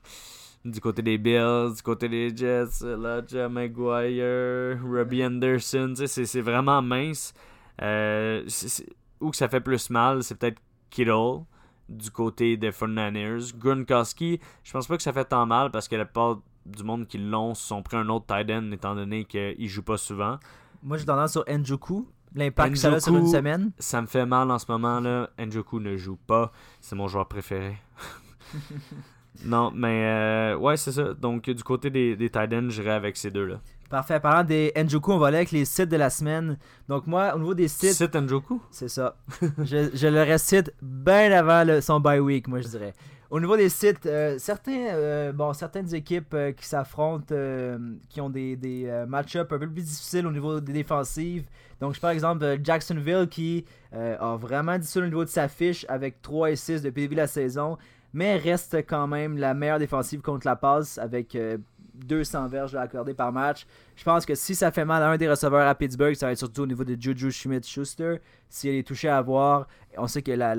du 0.64 0.80
côté 0.80 1.00
des 1.02 1.16
Bills, 1.16 1.74
du 1.74 1.82
côté 1.82 2.08
des 2.08 2.36
Jets, 2.36 2.82
Elijah 2.82 3.48
Maguire, 3.48 4.78
Robbie 4.84 5.24
Anderson, 5.24 5.94
c'est 5.96 6.40
vraiment 6.40 6.82
mince. 6.82 7.32
Euh, 7.80 8.46
où 9.20 9.30
que 9.30 9.36
ça 9.36 9.48
fait 9.48 9.60
plus 9.60 9.88
mal, 9.88 10.22
c'est 10.22 10.34
peut-être 10.34 10.60
Kittle 10.90 11.44
du 11.90 12.10
côté 12.10 12.56
des 12.56 12.72
Fernandez. 12.72 13.38
Gronkowski, 13.58 14.40
je 14.64 14.72
pense 14.72 14.86
pas 14.86 14.96
que 14.96 15.02
ça 15.02 15.12
fait 15.12 15.24
tant 15.24 15.44
mal 15.44 15.70
parce 15.70 15.88
que 15.88 15.96
la 15.96 16.04
plupart 16.04 16.38
du 16.64 16.84
monde 16.84 17.06
qui 17.06 17.18
l'ont 17.18 17.54
sont 17.54 17.82
pris 17.82 17.96
un 17.96 18.08
autre 18.08 18.26
tight 18.26 18.50
end 18.50 18.70
étant 18.72 18.94
donné 18.94 19.24
qu'il 19.24 19.68
joue 19.68 19.82
pas 19.82 19.96
souvent. 19.96 20.38
Moi 20.82 20.96
j'ai 20.96 21.04
tendance 21.04 21.32
sur 21.32 21.44
Njoku. 21.48 22.08
L'impact 22.34 22.74
que 22.74 22.78
ça 22.78 22.92
a 22.92 23.00
sur 23.00 23.16
une 23.16 23.26
semaine. 23.26 23.72
Ça 23.78 24.00
me 24.00 24.06
fait 24.06 24.24
mal 24.24 24.50
en 24.50 24.58
ce 24.58 24.66
moment 24.70 25.00
là. 25.00 25.30
Njoku 25.38 25.80
ne 25.80 25.96
joue 25.96 26.16
pas. 26.16 26.52
C'est 26.80 26.94
mon 26.94 27.08
joueur 27.08 27.26
préféré. 27.26 27.76
non, 29.44 29.72
mais 29.74 30.04
euh, 30.06 30.56
ouais, 30.56 30.76
c'est 30.76 30.92
ça. 30.92 31.12
Donc 31.14 31.50
du 31.50 31.64
côté 31.64 31.90
des, 31.90 32.14
des 32.16 32.30
tight 32.30 32.52
ends, 32.52 32.70
j'irai 32.70 32.92
avec 32.92 33.16
ces 33.16 33.30
deux-là. 33.32 33.60
Parfait. 33.90 34.20
Parlant 34.20 34.44
des 34.44 34.72
Njoku, 34.76 35.10
on 35.10 35.18
va 35.18 35.26
aller 35.26 35.38
avec 35.38 35.50
les 35.50 35.64
sites 35.64 35.88
de 35.88 35.96
la 35.96 36.10
semaine. 36.10 36.56
Donc, 36.88 37.08
moi, 37.08 37.34
au 37.34 37.38
niveau 37.40 37.54
des 37.54 37.66
sites. 37.66 37.92
Site 37.92 38.14
Njoku? 38.14 38.62
C'est 38.70 38.88
ça. 38.88 39.16
je, 39.42 39.90
je 39.92 40.06
le 40.06 40.22
récite 40.22 40.72
bien 40.80 41.32
avant 41.32 41.64
le, 41.64 41.80
son 41.80 41.98
bye 41.98 42.20
week, 42.20 42.46
moi, 42.46 42.60
je 42.60 42.68
dirais. 42.68 42.94
Au 43.30 43.40
niveau 43.40 43.56
des 43.56 43.68
sites, 43.68 44.06
euh, 44.06 44.38
certains, 44.38 44.88
euh, 44.92 45.32
bon, 45.32 45.52
certaines 45.52 45.92
équipes 45.92 46.34
euh, 46.34 46.52
qui 46.52 46.64
s'affrontent, 46.66 47.34
qui 48.08 48.20
ont 48.20 48.30
des, 48.30 48.54
des 48.54 49.04
match-ups 49.08 49.52
un 49.52 49.58
peu 49.58 49.58
plus 49.58 49.82
difficiles 49.82 50.26
au 50.26 50.32
niveau 50.32 50.60
des 50.60 50.72
défensives. 50.72 51.44
Donc, 51.80 51.94
je 51.94 52.00
par 52.00 52.10
exemple 52.10 52.58
Jacksonville 52.62 53.26
qui 53.28 53.64
a 53.92 54.36
vraiment 54.36 54.78
difficile 54.78 55.02
au 55.02 55.06
niveau 55.06 55.24
de 55.24 55.30
sa 55.30 55.48
fiche 55.48 55.84
avec 55.88 56.22
3 56.22 56.52
et 56.52 56.56
6 56.56 56.82
depuis 56.82 57.02
le 57.02 57.08
début 57.08 57.14
de 57.16 57.20
la 57.20 57.26
saison, 57.26 57.76
mais 58.12 58.36
reste 58.36 58.76
quand 58.86 59.08
même 59.08 59.36
la 59.36 59.54
meilleure 59.54 59.78
défensive 59.80 60.20
contre 60.20 60.46
la 60.46 60.56
passe 60.56 60.98
avec 60.98 61.36
200 62.04 62.48
verges 62.48 62.74
accordées 62.74 63.14
par 63.14 63.32
match. 63.32 63.66
Je 63.96 64.04
pense 64.04 64.26
que 64.26 64.34
si 64.34 64.54
ça 64.54 64.70
fait 64.70 64.84
mal 64.84 65.02
à 65.02 65.10
un 65.10 65.16
des 65.16 65.28
receveurs 65.28 65.66
à 65.66 65.74
Pittsburgh, 65.74 66.14
ça 66.14 66.26
va 66.26 66.32
être 66.32 66.38
surtout 66.38 66.62
au 66.62 66.66
niveau 66.66 66.84
de 66.84 66.96
Juju 67.00 67.30
Schmidt-Schuster. 67.30 68.16
Si 68.48 68.68
elle 68.68 68.76
est 68.76 68.86
touchée 68.86 69.08
à 69.08 69.20
voir, 69.22 69.66
on 69.96 70.06
sait 70.06 70.22
que 70.22 70.32
la, 70.32 70.52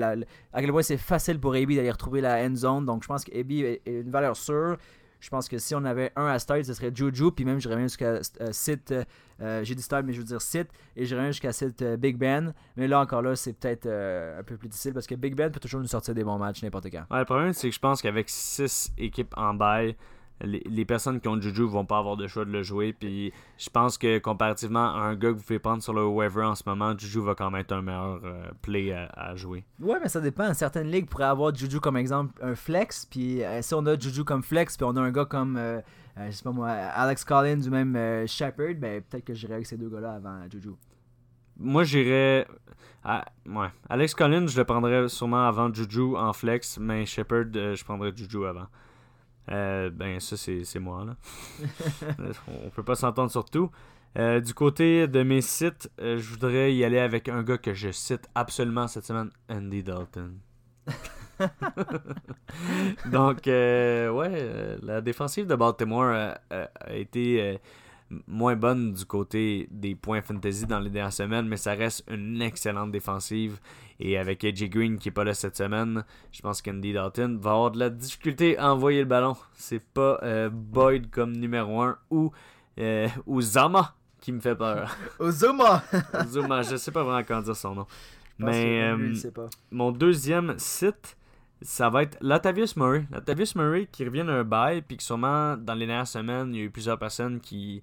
à 0.52 0.60
quel 0.60 0.70
point 0.70 0.82
c'est 0.82 0.96
facile 0.96 1.38
pour 1.38 1.54
AB 1.54 1.68
d'aller 1.70 1.90
retrouver 1.90 2.20
la 2.20 2.44
end 2.44 2.54
zone. 2.54 2.86
Donc 2.86 3.02
je 3.02 3.08
pense 3.08 3.24
que 3.24 3.32
est 3.32 3.82
une 3.86 4.10
valeur 4.10 4.36
sûre. 4.36 4.76
Je 5.22 5.30
pense 5.30 5.48
que 5.48 5.56
si 5.56 5.72
on 5.76 5.84
avait 5.84 6.10
un 6.16 6.26
à 6.26 6.40
start, 6.40 6.64
ce 6.64 6.74
serait 6.74 6.90
Juju. 6.92 7.30
Puis 7.30 7.44
même, 7.44 7.60
j'irais 7.60 7.76
même 7.76 7.84
jusqu'à 7.84 8.18
euh, 8.40 8.50
site. 8.50 8.92
Euh, 9.40 9.62
j'ai 9.62 9.76
dit 9.76 9.82
start, 9.82 10.04
mais 10.04 10.12
je 10.12 10.18
veux 10.18 10.24
dire 10.24 10.42
site. 10.42 10.68
Et 10.96 11.06
j'irais 11.06 11.22
même 11.22 11.30
jusqu'à 11.30 11.52
site 11.52 11.80
euh, 11.80 11.96
Big 11.96 12.16
Ben. 12.16 12.52
Mais 12.76 12.88
là, 12.88 12.98
encore 13.00 13.22
là, 13.22 13.36
c'est 13.36 13.52
peut-être 13.52 13.86
un 13.86 14.42
peu 14.42 14.56
plus 14.56 14.68
difficile 14.68 14.92
parce 14.92 15.06
que 15.06 15.14
Big 15.14 15.36
Ben 15.36 15.52
peut 15.52 15.60
toujours 15.60 15.80
nous 15.80 15.86
sortir 15.86 16.12
des 16.12 16.24
bons 16.24 16.38
matchs 16.38 16.64
n'importe 16.64 16.90
quand. 16.90 17.04
Ouais, 17.08 17.20
le 17.20 17.24
problème, 17.24 17.52
c'est 17.52 17.68
que 17.68 17.74
je 17.74 17.78
pense 17.78 18.02
qu'avec 18.02 18.28
6 18.28 18.94
équipes 18.98 19.32
en 19.36 19.54
bail, 19.54 19.96
les, 20.44 20.84
personnes 20.84 21.20
qui 21.20 21.28
ont 21.28 21.40
Juju 21.40 21.64
vont 21.64 21.84
pas 21.84 21.98
avoir 21.98 22.16
de 22.16 22.26
choix 22.26 22.44
de 22.44 22.50
le 22.50 22.62
jouer. 22.62 22.92
Puis 22.92 23.32
je 23.58 23.70
pense 23.70 23.98
que 23.98 24.18
comparativement 24.18 24.94
à 24.94 25.00
un 25.00 25.14
gars 25.14 25.30
que 25.30 25.36
vous 25.36 25.42
pouvez 25.42 25.58
prendre 25.58 25.82
sur 25.82 25.92
le 25.92 26.04
waiver 26.04 26.42
en 26.42 26.54
ce 26.54 26.62
moment, 26.66 26.96
Juju 26.96 27.20
va 27.20 27.34
quand 27.34 27.50
même 27.50 27.60
être 27.60 27.72
un 27.72 27.82
meilleur 27.82 28.20
euh, 28.24 28.48
play 28.60 28.92
à, 28.92 29.34
jouer. 29.36 29.64
Ouais, 29.80 29.98
mais 30.02 30.08
ça 30.08 30.20
dépend. 30.20 30.52
Certaines 30.54 30.88
ligues 30.88 31.08
pourraient 31.08 31.24
avoir 31.24 31.54
Juju 31.54 31.80
comme 31.80 31.96
exemple 31.96 32.32
un 32.42 32.54
flex. 32.54 33.06
Puis 33.06 33.42
euh, 33.42 33.62
si 33.62 33.74
on 33.74 33.84
a 33.86 33.98
Juju 33.98 34.24
comme 34.24 34.42
flex, 34.42 34.76
puis 34.76 34.84
on 34.84 34.96
a 34.96 35.00
un 35.00 35.10
gars 35.10 35.24
comme, 35.24 35.56
euh, 35.56 35.80
je 36.26 36.30
sais 36.32 36.42
pas 36.42 36.52
moi, 36.52 36.68
Alex 36.70 37.24
Collins 37.24 37.62
ou 37.66 37.70
même 37.70 38.26
Shepard, 38.26 38.74
ben 38.78 39.02
peut-être 39.02 39.24
que 39.24 39.34
j'irais 39.34 39.54
avec 39.54 39.66
ces 39.66 39.76
deux 39.76 39.88
gars-là 39.88 40.14
avant 40.14 40.38
Juju. 40.50 40.70
Moi, 41.58 41.84
j'irais. 41.84 42.46
ouais. 43.04 43.68
Alex 43.88 44.14
Collins, 44.14 44.48
je 44.48 44.58
le 44.58 44.64
prendrais 44.64 45.08
sûrement 45.08 45.46
avant 45.46 45.72
Juju 45.72 46.16
en 46.16 46.32
flex, 46.32 46.78
mais 46.78 47.06
Shepard, 47.06 47.44
je 47.52 47.84
prendrais 47.84 48.12
Juju 48.16 48.46
avant. 48.46 48.66
Euh, 49.50 49.90
ben, 49.90 50.20
ça, 50.20 50.36
c'est 50.36 50.78
moi. 50.78 51.04
Là. 51.04 51.16
on 52.64 52.70
peut 52.70 52.82
pas 52.82 52.94
s'entendre 52.94 53.30
sur 53.30 53.44
tout. 53.44 53.70
Euh, 54.18 54.40
du 54.40 54.54
côté 54.54 55.08
de 55.08 55.22
mes 55.22 55.40
sites, 55.40 55.90
euh, 56.00 56.18
je 56.18 56.30
voudrais 56.30 56.74
y 56.74 56.84
aller 56.84 56.98
avec 56.98 57.28
un 57.28 57.42
gars 57.42 57.58
que 57.58 57.72
je 57.72 57.90
cite 57.90 58.28
absolument 58.34 58.86
cette 58.86 59.06
semaine, 59.06 59.30
Andy 59.48 59.82
Dalton. 59.82 60.38
Donc, 63.10 63.46
ouais, 63.46 64.76
la 64.82 65.00
défensive 65.00 65.46
de 65.46 65.56
Baltimore 65.56 66.36
a 66.50 66.94
été 66.94 67.58
moins 68.26 68.56
bonne 68.56 68.92
du 68.92 69.04
côté 69.04 69.68
des 69.70 69.94
points 69.94 70.22
fantasy 70.22 70.66
dans 70.66 70.80
les 70.80 70.90
dernières 70.90 71.12
semaines, 71.12 71.46
mais 71.46 71.56
ça 71.56 71.74
reste 71.74 72.04
une 72.10 72.42
excellente 72.42 72.92
défensive. 72.92 73.58
Et 74.00 74.18
avec 74.18 74.44
AJ 74.44 74.68
Green 74.68 74.98
qui 74.98 75.08
est 75.08 75.12
pas 75.12 75.24
là 75.24 75.34
cette 75.34 75.56
semaine, 75.56 76.04
je 76.32 76.40
pense 76.40 76.60
qu'Andy 76.60 76.92
Dalton 76.92 77.38
va 77.40 77.52
avoir 77.52 77.70
de 77.70 77.78
la 77.78 77.90
difficulté 77.90 78.58
à 78.58 78.72
envoyer 78.72 79.00
le 79.00 79.06
ballon. 79.06 79.36
C'est 79.54 79.84
pas 79.84 80.18
euh, 80.22 80.50
Boyd 80.50 81.10
comme 81.10 81.36
numéro 81.36 81.80
1 81.80 81.98
ou, 82.10 82.32
euh, 82.78 83.08
Zama 83.40 83.94
qui 84.20 84.32
me 84.32 84.40
fait 84.40 84.56
peur. 84.56 84.96
Zuma 85.30 85.82
Zuma, 86.28 86.62
je 86.62 86.76
sais 86.76 86.90
pas 86.90 87.02
vraiment 87.02 87.24
comment 87.26 87.42
dire 87.42 87.56
son 87.56 87.74
nom. 87.74 87.86
Mais 88.38 88.82
euh, 88.82 89.14
mon 89.70 89.92
deuxième 89.92 90.54
site, 90.58 91.16
ça 91.64 91.90
va 91.90 92.02
être 92.02 92.18
Latavius 92.20 92.76
Murray. 92.76 93.06
Latavius 93.10 93.54
Murray 93.54 93.88
qui 93.90 94.04
revient 94.04 94.24
d'un 94.24 94.44
bail, 94.44 94.82
puis 94.82 94.96
que 94.96 95.02
sûrement 95.02 95.56
dans 95.56 95.74
les 95.74 95.86
dernières 95.86 96.06
semaines, 96.06 96.54
il 96.54 96.58
y 96.58 96.60
a 96.60 96.64
eu 96.64 96.70
plusieurs 96.70 96.98
personnes 96.98 97.40
qui, 97.40 97.82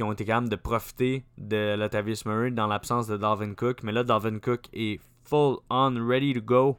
ont 0.00 0.12
été 0.12 0.24
capables 0.24 0.48
de 0.48 0.56
profiter 0.56 1.24
de 1.38 1.74
Latavius 1.76 2.24
Murray 2.24 2.50
dans 2.50 2.66
l'absence 2.66 3.06
de 3.06 3.16
Dalvin 3.16 3.54
Cook. 3.54 3.82
Mais 3.82 3.92
là, 3.92 4.04
Dalvin 4.04 4.38
Cook 4.38 4.68
est 4.72 5.00
full 5.24 5.58
on, 5.70 6.06
ready 6.06 6.34
to 6.34 6.40
go. 6.40 6.78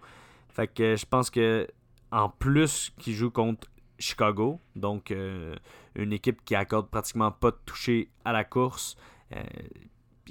Fait 0.49 0.67
que 0.67 0.95
je 0.95 1.05
pense 1.05 1.29
que 1.29 1.67
en 2.11 2.29
plus 2.29 2.91
qu'il 2.97 3.13
joue 3.13 3.31
contre 3.31 3.69
Chicago, 3.99 4.59
donc 4.75 5.11
euh, 5.11 5.55
une 5.95 6.11
équipe 6.11 6.43
qui 6.43 6.55
accorde 6.55 6.89
pratiquement 6.89 7.31
pas 7.31 7.51
de 7.51 7.57
toucher 7.65 8.09
à 8.25 8.33
la 8.33 8.43
course. 8.43 8.97
Euh, 9.33 9.43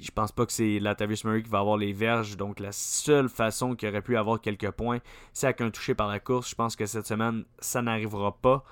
je 0.01 0.11
pense 0.11 0.31
pas 0.31 0.45
que 0.45 0.51
c'est 0.51 0.79
Latavius 0.79 1.23
Murray 1.23 1.43
qui 1.43 1.49
va 1.49 1.59
avoir 1.59 1.77
les 1.77 1.93
verges. 1.93 2.35
Donc 2.37 2.59
la 2.59 2.71
seule 2.71 3.29
façon 3.29 3.75
qu'il 3.75 3.87
aurait 3.89 4.01
pu 4.01 4.17
avoir 4.17 4.41
quelques 4.41 4.71
points, 4.71 4.99
c'est 5.33 5.47
avec 5.47 5.61
un 5.61 5.69
touché 5.69 5.93
par 5.93 6.07
la 6.07 6.19
course. 6.19 6.49
Je 6.49 6.55
pense 6.55 6.75
que 6.75 6.85
cette 6.85 7.07
semaine, 7.07 7.45
ça 7.59 7.81
n'arrivera 7.81 8.35
pas. 8.37 8.63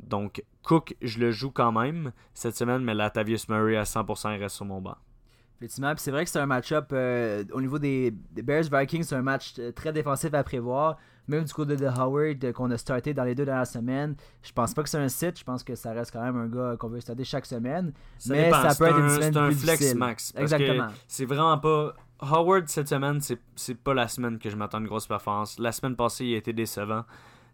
Donc 0.00 0.42
Cook, 0.62 0.96
je 1.00 1.18
le 1.20 1.30
joue 1.30 1.50
quand 1.50 1.72
même 1.72 2.12
cette 2.34 2.56
semaine, 2.56 2.82
mais 2.82 2.94
Latavius 2.94 3.48
Murray 3.48 3.76
à 3.76 3.84
100% 3.84 4.34
il 4.34 4.42
reste 4.42 4.56
sur 4.56 4.64
mon 4.64 4.80
banc. 4.80 4.96
Effectivement, 5.58 5.92
c'est 5.96 6.10
vrai 6.10 6.24
que 6.24 6.30
c'est 6.30 6.40
un 6.40 6.46
match-up 6.46 6.86
euh, 6.92 7.44
au 7.52 7.60
niveau 7.60 7.78
des, 7.78 8.10
Bears 8.10 8.64
Vikings, 8.64 9.04
c'est 9.04 9.14
un 9.14 9.22
match 9.22 9.54
euh, 9.60 9.70
très 9.70 9.92
défensif 9.92 10.34
à 10.34 10.42
prévoir. 10.42 10.98
Même 11.28 11.44
du 11.44 11.52
côté 11.52 11.76
de 11.76 11.86
Howard 11.86 12.44
euh, 12.44 12.52
qu'on 12.52 12.70
a 12.70 12.76
starté 12.76 13.14
dans 13.14 13.24
les 13.24 13.34
deux 13.34 13.44
dernières 13.44 13.66
semaines, 13.66 14.16
je 14.42 14.52
pense 14.52 14.74
pas 14.74 14.82
que 14.82 14.88
c'est 14.88 14.98
un 14.98 15.08
site. 15.08 15.38
Je 15.38 15.44
pense 15.44 15.62
que 15.62 15.74
ça 15.74 15.92
reste 15.92 16.12
quand 16.12 16.22
même 16.22 16.36
un 16.36 16.48
gars 16.48 16.76
qu'on 16.76 16.88
veut 16.88 17.00
starter 17.00 17.24
chaque 17.24 17.46
semaine. 17.46 17.92
mais 18.28 18.50
ça 18.50 18.74
peut 18.76 18.86
être 18.86 18.98
une 18.98 19.08
semaine 19.10 19.36
un 19.36 19.50
flex 19.50 19.94
max. 19.94 20.32
Exactement. 20.36 20.88
C'est 21.06 21.24
vraiment 21.24 21.58
pas. 21.58 21.94
Howard 22.20 22.68
cette 22.68 22.88
semaine, 22.88 23.20
c'est 23.20 23.74
pas 23.82 23.94
la 23.94 24.06
semaine 24.06 24.38
que 24.38 24.48
je 24.48 24.54
m'attends 24.54 24.78
une 24.78 24.86
grosse 24.86 25.08
performance. 25.08 25.58
La 25.58 25.72
semaine 25.72 25.96
passée, 25.96 26.24
il 26.24 26.34
a 26.34 26.38
été 26.38 26.52
décevant. 26.52 27.04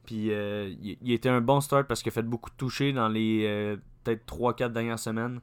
Puis 0.05 0.31
il, 0.31 1.13
était 1.13 1.29
un 1.29 1.41
bon 1.41 1.61
start 1.61 1.87
parce 1.87 2.03
qu'il 2.03 2.11
a 2.11 2.15
fait 2.15 2.23
beaucoup 2.23 2.51
de 2.51 2.57
touchés 2.57 2.93
dans 2.93 3.09
les 3.09 3.79
peut-être 4.05 4.27
3-4 4.27 4.73
dernières 4.73 4.99
semaines. 4.99 5.41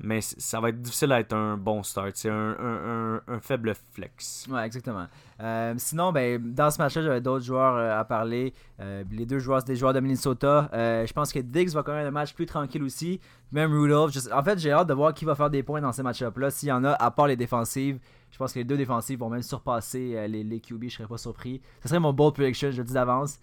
Mais 0.00 0.20
ça 0.20 0.60
va 0.60 0.68
être 0.68 0.80
difficile 0.80 1.12
à 1.12 1.20
être 1.20 1.32
un 1.32 1.56
bon 1.56 1.82
start. 1.82 2.12
C'est 2.14 2.30
un, 2.30 3.20
faible 3.40 3.74
flex. 3.92 4.46
Ouais, 4.48 4.64
exactement. 4.64 5.06
Euh, 5.40 5.74
sinon, 5.76 6.12
ben, 6.12 6.40
dans 6.54 6.70
ce 6.70 6.78
match-là, 6.78 7.02
j'avais 7.02 7.20
d'autres 7.20 7.44
joueurs 7.44 7.76
euh, 7.76 7.98
à 7.98 8.04
parler. 8.04 8.54
Euh, 8.80 9.02
les 9.10 9.26
deux 9.26 9.38
joueurs, 9.38 9.60
c'est 9.60 9.68
des 9.68 9.76
joueurs 9.76 9.92
de 9.92 10.00
Minnesota. 10.00 10.68
je 10.72 11.12
pense 11.12 11.32
que 11.32 11.40
Diggs 11.40 11.70
va 11.70 11.82
quand 11.82 11.92
même 11.92 12.06
un 12.06 12.12
match 12.12 12.32
plus 12.32 12.46
tranquille 12.46 12.82
aussi. 12.82 13.20
Même 13.50 13.72
Rudolph. 13.72 14.14
en 14.32 14.42
fait, 14.42 14.58
j'ai 14.58 14.70
hâte 14.70 14.88
de 14.88 14.94
voir 14.94 15.14
qui 15.14 15.24
va 15.24 15.34
faire 15.34 15.50
des 15.50 15.62
points 15.62 15.80
dans 15.80 15.92
ces 15.92 16.02
match-up-là. 16.02 16.50
S'il 16.50 16.68
y 16.68 16.72
en 16.72 16.84
a, 16.84 16.92
à 16.92 17.10
part 17.10 17.26
les 17.26 17.36
défensives, 17.36 17.98
je 18.30 18.38
pense 18.38 18.52
que 18.52 18.58
les 18.60 18.64
deux 18.64 18.76
défensives 18.76 19.18
vont 19.18 19.30
même 19.30 19.42
surpasser 19.42 20.28
les, 20.28 20.44
les 20.44 20.60
QB. 20.60 20.84
Je 20.84 20.96
serais 20.96 21.08
pas 21.08 21.18
surpris. 21.18 21.60
Ce 21.82 21.88
serait 21.88 22.00
mon 22.00 22.12
bold 22.12 22.34
prediction, 22.34 22.70
je 22.70 22.78
le 22.78 22.84
dis 22.84 22.94
d'avance. 22.94 23.38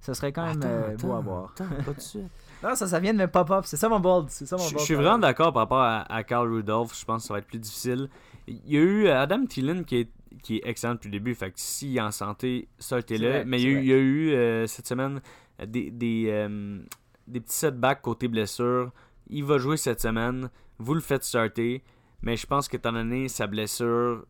Ce 0.00 0.12
serait 0.12 0.32
quand 0.32 0.46
même 0.46 0.96
beau 0.96 1.12
à 1.12 1.20
voir. 1.20 1.52
Attends, 1.54 1.82
pas 1.84 1.92
de 1.92 2.00
suite. 2.00 2.30
Non, 2.64 2.74
ça, 2.74 2.86
ça 2.86 2.98
vient 2.98 3.12
de 3.12 3.18
me 3.18 3.28
pop-up. 3.28 3.64
C'est 3.66 3.76
ça 3.76 3.90
mon 3.90 4.00
bold. 4.00 4.30
C'est 4.30 4.46
ça 4.46 4.56
mon 4.56 4.66
Je 4.66 4.78
suis 4.78 4.94
vraiment 4.94 5.18
d'accord 5.18 5.52
par 5.52 5.62
rapport 5.62 5.82
à, 5.82 6.24
Carl 6.24 6.50
Rudolph. 6.50 6.98
Je 6.98 7.04
pense 7.04 7.22
que 7.22 7.28
ça 7.28 7.34
va 7.34 7.40
être 7.40 7.46
plus 7.46 7.58
difficile. 7.58 8.08
Il 8.46 8.60
y 8.66 8.78
a 8.78 8.80
eu 8.80 9.08
Adam 9.08 9.44
Thielen 9.44 9.84
qui 9.84 9.96
est, 9.96 10.10
qui 10.42 10.56
est 10.56 10.62
excellent 10.64 10.94
depuis 10.94 11.08
le 11.08 11.12
début. 11.12 11.34
Fait 11.34 11.50
que 11.50 11.60
s'il 11.60 11.94
est 11.96 12.00
en 12.00 12.10
santé, 12.10 12.68
sortez-le. 12.78 13.44
Mais 13.44 13.60
il 13.60 13.84
y, 13.84 13.92
a 13.92 13.96
eu, 13.96 14.30
euh, 14.32 14.66
cette 14.66 14.86
semaine 14.86 15.20
des, 15.66 15.90
des, 15.90 16.28
euh, 16.28 16.80
des 17.26 17.40
petits 17.40 17.54
setbacks 17.56 18.00
côté 18.00 18.28
blessure. 18.28 18.92
Il 19.28 19.44
va 19.44 19.58
jouer 19.58 19.76
cette 19.76 20.00
semaine. 20.00 20.48
Vous 20.78 20.94
le 20.94 21.00
faites 21.00 21.24
starter. 21.24 21.84
Mais 22.22 22.36
je 22.36 22.46
pense 22.46 22.68
qu'étant 22.68 22.92
donné 22.92 23.28
sa 23.28 23.46
blessure, 23.46 24.24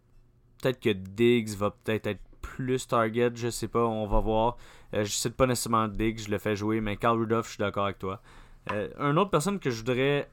peut-être 0.61 0.81
que 0.81 0.90
Diggs 0.90 1.51
va 1.51 1.70
peut-être 1.70 2.09
être 2.09 2.20
plus 2.55 2.87
target. 2.87 3.33
Je 3.35 3.51
sais 3.51 3.69
pas. 3.69 3.85
On 3.85 4.07
va 4.07 4.21
voir. 4.21 4.57
Euh, 4.95 5.05
je 5.05 5.11
cite 5.11 5.35
pas 5.35 5.47
nécessairement 5.47 5.88
Diggs, 5.88 6.21
je 6.21 6.31
le 6.31 6.38
fais 6.38 6.55
jouer, 6.55 6.81
mais 6.81 6.97
Carl 6.97 7.19
Rudolph, 7.19 7.47
je 7.47 7.53
suis 7.53 7.59
d'accord 7.59 7.85
avec 7.85 7.99
toi. 7.99 8.21
Euh, 8.71 8.88
une 8.99 9.19
autre 9.19 9.31
personne 9.31 9.59
que 9.59 9.71
je 9.71 9.79
voudrais 9.79 10.31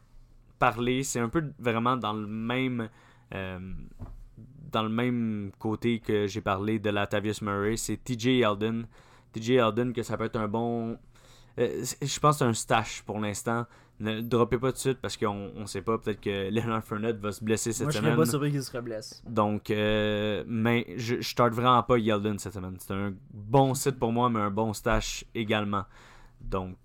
parler, 0.60 1.04
c'est 1.04 1.20
un 1.20 1.30
peu 1.30 1.52
vraiment 1.60 1.98
dans 1.98 2.14
le 2.14 2.28
même 2.28 2.90
euh, 3.34 3.60
dans 4.72 4.84
le 4.84 4.90
même 4.90 5.52
côté 5.58 6.00
que 6.00 6.28
j'ai 6.28 6.42
parlé 6.42 6.80
de 6.80 6.90
la 6.92 7.08
Tavius 7.08 7.42
Murray, 7.42 7.76
c'est 7.76 7.98
TJ 7.98 8.42
Elden. 8.42 8.86
TJ 9.34 9.52
Elden, 9.52 9.94
que 9.94 10.04
ça 10.04 10.18
peut 10.18 10.26
être 10.26 10.38
un 10.38 10.48
bon. 10.48 10.98
je 11.58 12.20
pense 12.20 12.36
que 12.36 12.40
c'est 12.40 12.46
un 12.46 12.54
stash 12.54 13.02
pour 13.02 13.20
l'instant. 13.20 13.66
Ne 14.02 14.22
droppez 14.22 14.58
pas 14.58 14.70
tout 14.72 14.78
de 14.78 14.80
suite 14.80 14.98
parce 15.00 15.16
qu'on 15.16 15.52
ne 15.56 15.66
sait 15.68 15.84
pas. 15.84 16.00
Peut-être 16.00 16.20
que 16.20 16.50
Leonard 16.52 16.84
Fournette 16.84 17.20
va 17.20 17.32
se 17.32 17.44
blesser 17.44 17.72
cette 17.72 17.92
semaine. 17.92 18.16
Moi, 18.16 18.26
je 18.26 18.32
serais 18.32 18.40
pas 18.40 18.50
surpris 18.50 18.52
qu'il 18.52 18.64
se 18.64 18.78
blesse. 18.80 19.24
Donc, 19.28 19.70
euh, 19.70 20.44
mais 20.48 20.88
je, 20.98 21.18
je 21.22 21.30
starte 21.30 21.54
vraiment 21.54 21.84
pas 21.84 22.00
Yeldon 22.00 22.38
cette 22.40 22.54
semaine. 22.54 22.78
C'est 22.80 22.94
un 22.94 23.14
bon 23.32 23.76
site 23.76 24.00
pour 24.00 24.12
moi, 24.12 24.30
mais 24.30 24.40
un 24.40 24.50
bon 24.50 24.74
stash 24.74 25.24
également. 25.36 25.84
Donc, 26.42 26.76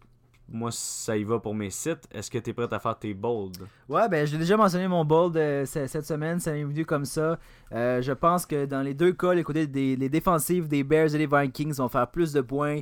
moi, 0.48 0.70
ça 0.70 1.16
y 1.16 1.24
va 1.24 1.38
pour 1.38 1.54
mes 1.54 1.70
sites. 1.70 2.06
Est-ce 2.12 2.30
que 2.30 2.38
tu 2.38 2.50
es 2.50 2.52
prêt 2.52 2.68
à 2.70 2.78
faire 2.78 2.98
tes 2.98 3.14
bolds? 3.14 3.66
Ouais, 3.88 4.08
ben 4.08 4.26
j'ai 4.26 4.38
déjà 4.38 4.56
mentionné 4.56 4.86
mon 4.86 5.04
bold 5.04 5.36
euh, 5.38 5.64
cette 5.64 6.04
semaine. 6.04 6.38
Ça 6.38 6.52
m'est 6.52 6.64
venu 6.64 6.84
comme 6.84 7.06
ça. 7.06 7.38
Euh, 7.72 8.00
je 8.02 8.12
pense 8.12 8.44
que 8.44 8.66
dans 8.66 8.82
les 8.82 8.94
deux 8.94 9.12
cas, 9.12 9.32
les 9.32 9.42
côtés 9.42 9.66
des 9.66 9.96
les 9.96 10.08
défensives 10.08 10.68
des 10.68 10.84
Bears 10.84 11.14
et 11.14 11.18
des 11.18 11.26
Vikings 11.26 11.74
vont 11.74 11.88
faire 11.88 12.08
plus 12.10 12.32
de 12.32 12.42
points 12.42 12.80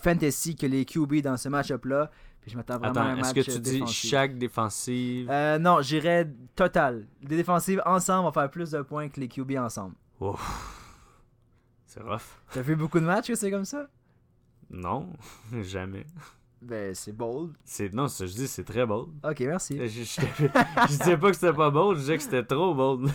fantasy 0.00 0.54
que 0.54 0.66
les 0.66 0.84
QB 0.84 1.16
dans 1.16 1.36
ce 1.36 1.48
match-up-là 1.48 2.10
je 2.46 2.56
m'attends 2.56 2.78
vraiment 2.78 3.00
à 3.00 3.04
un 3.04 3.16
match 3.16 3.36
Est-ce 3.36 3.46
que 3.46 3.52
tu 3.52 3.60
dis 3.60 3.86
chaque 3.86 4.38
défensive? 4.38 5.28
Euh, 5.30 5.58
Non, 5.58 5.82
j'irais 5.82 6.30
total. 6.54 7.06
Les 7.22 7.36
défensives 7.36 7.82
ensemble 7.84 8.26
vont 8.26 8.32
faire 8.32 8.50
plus 8.50 8.70
de 8.70 8.82
points 8.82 9.08
que 9.08 9.20
les 9.20 9.28
QB 9.28 9.52
ensemble. 9.58 9.94
C'est 11.86 12.02
rough. 12.02 12.20
T'as 12.52 12.62
vu 12.62 12.76
beaucoup 12.76 13.00
de 13.00 13.04
matchs 13.04 13.28
que 13.28 13.34
c'est 13.34 13.50
comme 13.50 13.64
ça? 13.64 13.88
Non, 14.70 15.12
jamais. 15.62 16.06
Ben, 16.62 16.94
c'est 16.94 17.12
bold. 17.12 17.52
C'est 17.64 17.92
non, 17.92 18.08
ça 18.08 18.26
je 18.26 18.32
dis 18.32 18.48
c'est 18.48 18.64
très 18.64 18.86
bold. 18.86 19.08
Ok, 19.22 19.40
merci. 19.40 19.78
Je, 19.78 20.02
je, 20.02 20.86
disais 20.88 21.16
pas 21.16 21.30
que 21.30 21.36
c'était 21.36 21.52
pas 21.52 21.70
bold, 21.70 21.96
je 21.96 22.00
disais 22.00 22.16
que 22.16 22.22
c'était 22.22 22.44
trop 22.44 22.74
bold. 22.74 23.10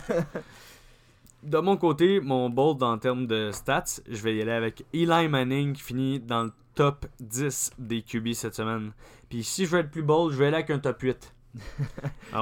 de 1.43 1.57
mon 1.57 1.75
côté, 1.75 2.19
mon 2.21 2.49
bold 2.49 2.81
en 2.83 2.97
termes 2.97 3.27
de 3.27 3.51
stats, 3.51 4.01
je 4.07 4.21
vais 4.21 4.35
y 4.35 4.41
aller 4.41 4.51
avec 4.51 4.85
Eli 4.93 5.27
Manning 5.27 5.73
qui 5.73 5.81
finit 5.81 6.19
dans 6.19 6.43
le 6.43 6.53
top 6.75 7.05
10 7.19 7.71
des 7.77 8.01
QB 8.01 8.33
cette 8.33 8.55
semaine. 8.55 8.91
Puis 9.29 9.43
si 9.43 9.65
je 9.65 9.71
veux 9.71 9.79
être 9.79 9.91
plus 9.91 10.03
bold, 10.03 10.33
je 10.33 10.37
vais 10.37 10.47
aller 10.47 10.57
avec 10.57 10.69
un 10.69 10.79
top 10.79 11.01
8. 11.01 11.33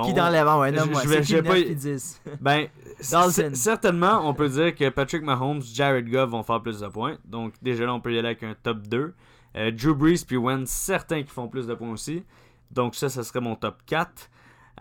qui 0.06 0.14
dans 0.14 0.30
l'avant, 0.30 0.60
ouais, 0.62 0.72
non, 0.72 0.86
moi, 0.86 1.02
je, 1.04 1.24
je 1.24 1.38
pas... 1.38 1.60
10. 1.60 2.22
ben, 2.42 2.68
certainement, 3.00 4.28
on 4.28 4.34
peut 4.34 4.50
dire 4.50 4.76
que 4.76 4.90
Patrick 4.90 5.24
Mahomes, 5.24 5.62
Jared 5.62 6.10
Goff 6.10 6.30
vont 6.30 6.44
faire 6.44 6.62
plus 6.62 6.80
de 6.80 6.88
points. 6.88 7.18
Donc, 7.26 7.54
déjà 7.62 7.86
là, 7.86 7.94
on 7.94 8.00
peut 8.00 8.14
y 8.14 8.20
aller 8.20 8.30
avec 8.30 8.44
un 8.44 8.56
top 8.62 8.88
2. 8.88 9.14
Euh, 9.56 9.72
Drew 9.72 9.96
Brees 9.96 10.24
puis 10.28 10.38
Wentz, 10.38 10.70
certains 10.70 11.24
qui 11.24 11.32
font 11.32 11.48
plus 11.48 11.66
de 11.66 11.74
points 11.74 11.92
aussi. 11.92 12.24
Donc, 12.72 12.94
ça, 12.96 13.10
ça 13.10 13.24
serait 13.24 13.42
mon 13.42 13.56
top 13.56 13.78
4. 13.88 14.30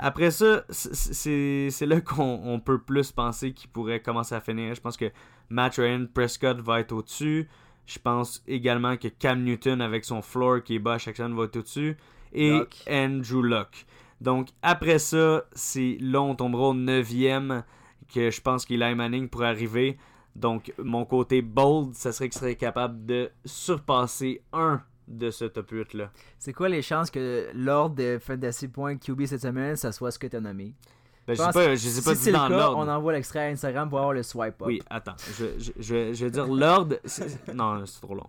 Après 0.01 0.31
ça, 0.31 0.65
c'est 0.71 1.87
là 1.87 2.01
qu'on 2.01 2.63
peut 2.65 2.79
plus 2.79 3.11
penser 3.11 3.53
qu'il 3.53 3.69
pourrait 3.69 4.01
commencer 4.01 4.35
à 4.35 4.41
finir. 4.41 4.75
Je 4.75 4.81
pense 4.81 4.97
que 4.97 5.11
Matt 5.49 5.75
Ryan 5.77 6.07
Prescott 6.13 6.61
va 6.61 6.81
être 6.81 6.93
au-dessus. 6.93 7.49
Je 7.89 7.99
pense 7.99 8.45
également 8.47 8.99
que 8.99 9.09
Cam 9.09 9.43
Newton 9.43 9.81
avec 9.81 10.05
son 10.05 10.21
floor 10.21 10.63
qui 10.63 10.75
est 10.75 10.79
bas 10.79 10.95
à 10.95 10.99
chaque 10.99 11.17
semaine 11.17 11.35
va 11.35 11.45
être 11.45 11.57
au-dessus. 11.57 11.97
Et 12.35 12.61
Andrew 12.87 13.43
Luck. 13.43 13.87
Donc 14.21 14.49
après 14.61 14.99
ça, 14.99 15.45
c'est 15.53 15.97
là 16.01 16.21
on 16.21 16.35
tombera 16.35 16.69
au 16.69 16.75
9 16.75 17.09
que 18.13 18.31
je 18.31 18.41
pense 18.43 18.67
qu'Eli 18.67 18.95
Manning 18.95 19.29
pourrait 19.31 19.49
arriver. 19.49 19.97
Donc 20.37 20.73
mon 20.77 21.07
côté 21.07 21.41
bold, 21.41 21.95
ça 21.95 22.13
serait 22.13 22.29
qu'il 22.29 22.39
serait 22.39 22.57
capable 22.57 23.07
de 23.07 23.31
surpasser 23.47 24.43
un 24.53 24.83
de 25.07 25.31
ce 25.31 25.47
top 25.47 25.71
8 25.71 25.95
là. 25.95 26.13
C'est 26.39 26.53
quoi 26.53 26.69
les 26.69 26.83
chances 26.83 27.11
que 27.11 27.49
l'ordre 27.55 27.97
de 27.97 28.19
fantasy 28.21 28.69
points 28.69 28.97
QB 28.97 29.25
cette 29.25 29.41
semaine, 29.41 29.77
ça 29.77 29.93
soit 29.93 30.11
ce 30.11 30.19
que 30.19 30.27
tu 30.27 30.37
as 30.37 30.41
nommé? 30.41 30.75
Ben, 31.29 31.35
je 31.37 31.43
sais 31.43 31.53
pas, 31.53 31.75
je 31.75 31.89
sais 31.89 32.03
pas 32.03 32.15
si 32.15 32.23
c'est 32.23 32.33
le 32.33 32.39
cas, 32.39 32.71
on 32.71 32.89
envoie 32.89 33.13
l'extrait 33.13 33.41
à 33.41 33.49
Instagram 33.51 33.89
pour 33.91 33.99
avoir 33.99 34.15
le 34.15 34.23
swipe 34.23 34.63
up. 34.63 34.67
Oui, 34.67 34.81
attends. 34.89 35.15
Je, 35.39 35.59
je, 35.59 35.73
je, 35.79 36.15
je 36.15 36.25
vais 36.25 36.31
dire 36.31 36.47
l'ordre. 36.47 36.97
Non, 37.55 37.85
c'est 37.85 38.01
trop 38.01 38.15
long. 38.15 38.29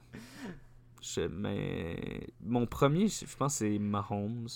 mais 1.31 2.27
mon 2.43 2.65
premier, 2.65 3.07
je 3.07 3.35
pense, 3.37 3.55
c'est 3.55 3.79
Mahomes. 3.79 4.47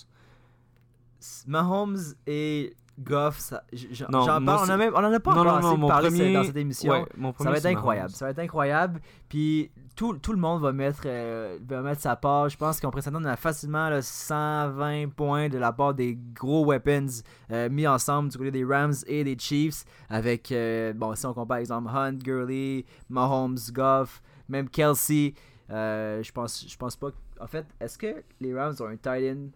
Mahomes 1.48 2.04
et 2.28 2.76
Goff, 3.00 3.52
j'en 3.74 4.06
parle, 4.06 4.44
on, 4.46 4.70
a 4.70 4.78
même, 4.78 4.94
on 4.94 5.00
en 5.00 5.12
a 5.12 5.20
pas 5.20 5.34
non, 5.34 5.44
non, 5.44 5.78
non, 5.78 5.88
parlé 5.88 6.10
premier, 6.10 6.34
dans 6.34 6.44
cette 6.44 6.58
émission. 6.58 7.08
ça 7.40 7.50
va 7.50 7.58
être 7.58 7.66
incroyable. 7.66 8.12
Ça 8.12 8.26
va 8.26 8.32
être 8.32 8.40
incroyable. 8.40 9.02
Puis 9.30 9.72
tout, 9.96 10.18
tout 10.18 10.32
le 10.32 10.38
monde 10.38 10.62
va 10.62 10.72
mettre, 10.74 11.04
euh, 11.06 11.58
va 11.68 11.82
mettre 11.82 12.02
sa 12.02 12.16
part. 12.16 12.50
Je 12.50 12.58
pense 12.58 12.80
qu'on 12.80 12.92
pourrait 12.92 13.02
s'attendre 13.02 13.28
à 13.28 13.36
facilement 13.36 13.90
120 14.00 15.10
points 15.10 15.50
de 15.50 15.58
la 15.58 15.72
part 15.72 15.96
des 15.96 16.20
gros 16.36 16.66
weapons 16.66 17.08
euh, 17.52 17.68
mis 17.68 17.88
ensemble 17.88 18.30
du 18.30 18.38
côté 18.38 18.52
des 18.52 18.64
Rams 18.64 18.94
et 19.08 19.24
des 19.24 19.38
Chiefs. 19.40 19.86
Avec, 20.10 20.52
euh, 20.52 20.94
bon, 20.94 21.16
si 21.16 21.26
on 21.26 21.34
compare 21.34 21.48
par 21.48 21.58
exemple 21.58 21.90
Hunt, 21.92 22.14
Gurley, 22.14 22.86
Mahomes, 23.10 23.58
Goff, 23.72 24.22
même 24.50 24.70
Kelsey. 24.70 25.34
je 25.70 26.32
pense, 26.32 26.66
je 26.68 26.78
pense 26.78 26.96
pas. 26.96 27.10
En 27.40 27.48
fait, 27.48 27.66
est-ce 27.80 27.98
que 27.98 28.24
les 28.40 28.54
Rams 28.54 28.76
ont 28.80 28.88
un 28.88 28.98
tight 28.98 29.36
end 29.36 29.48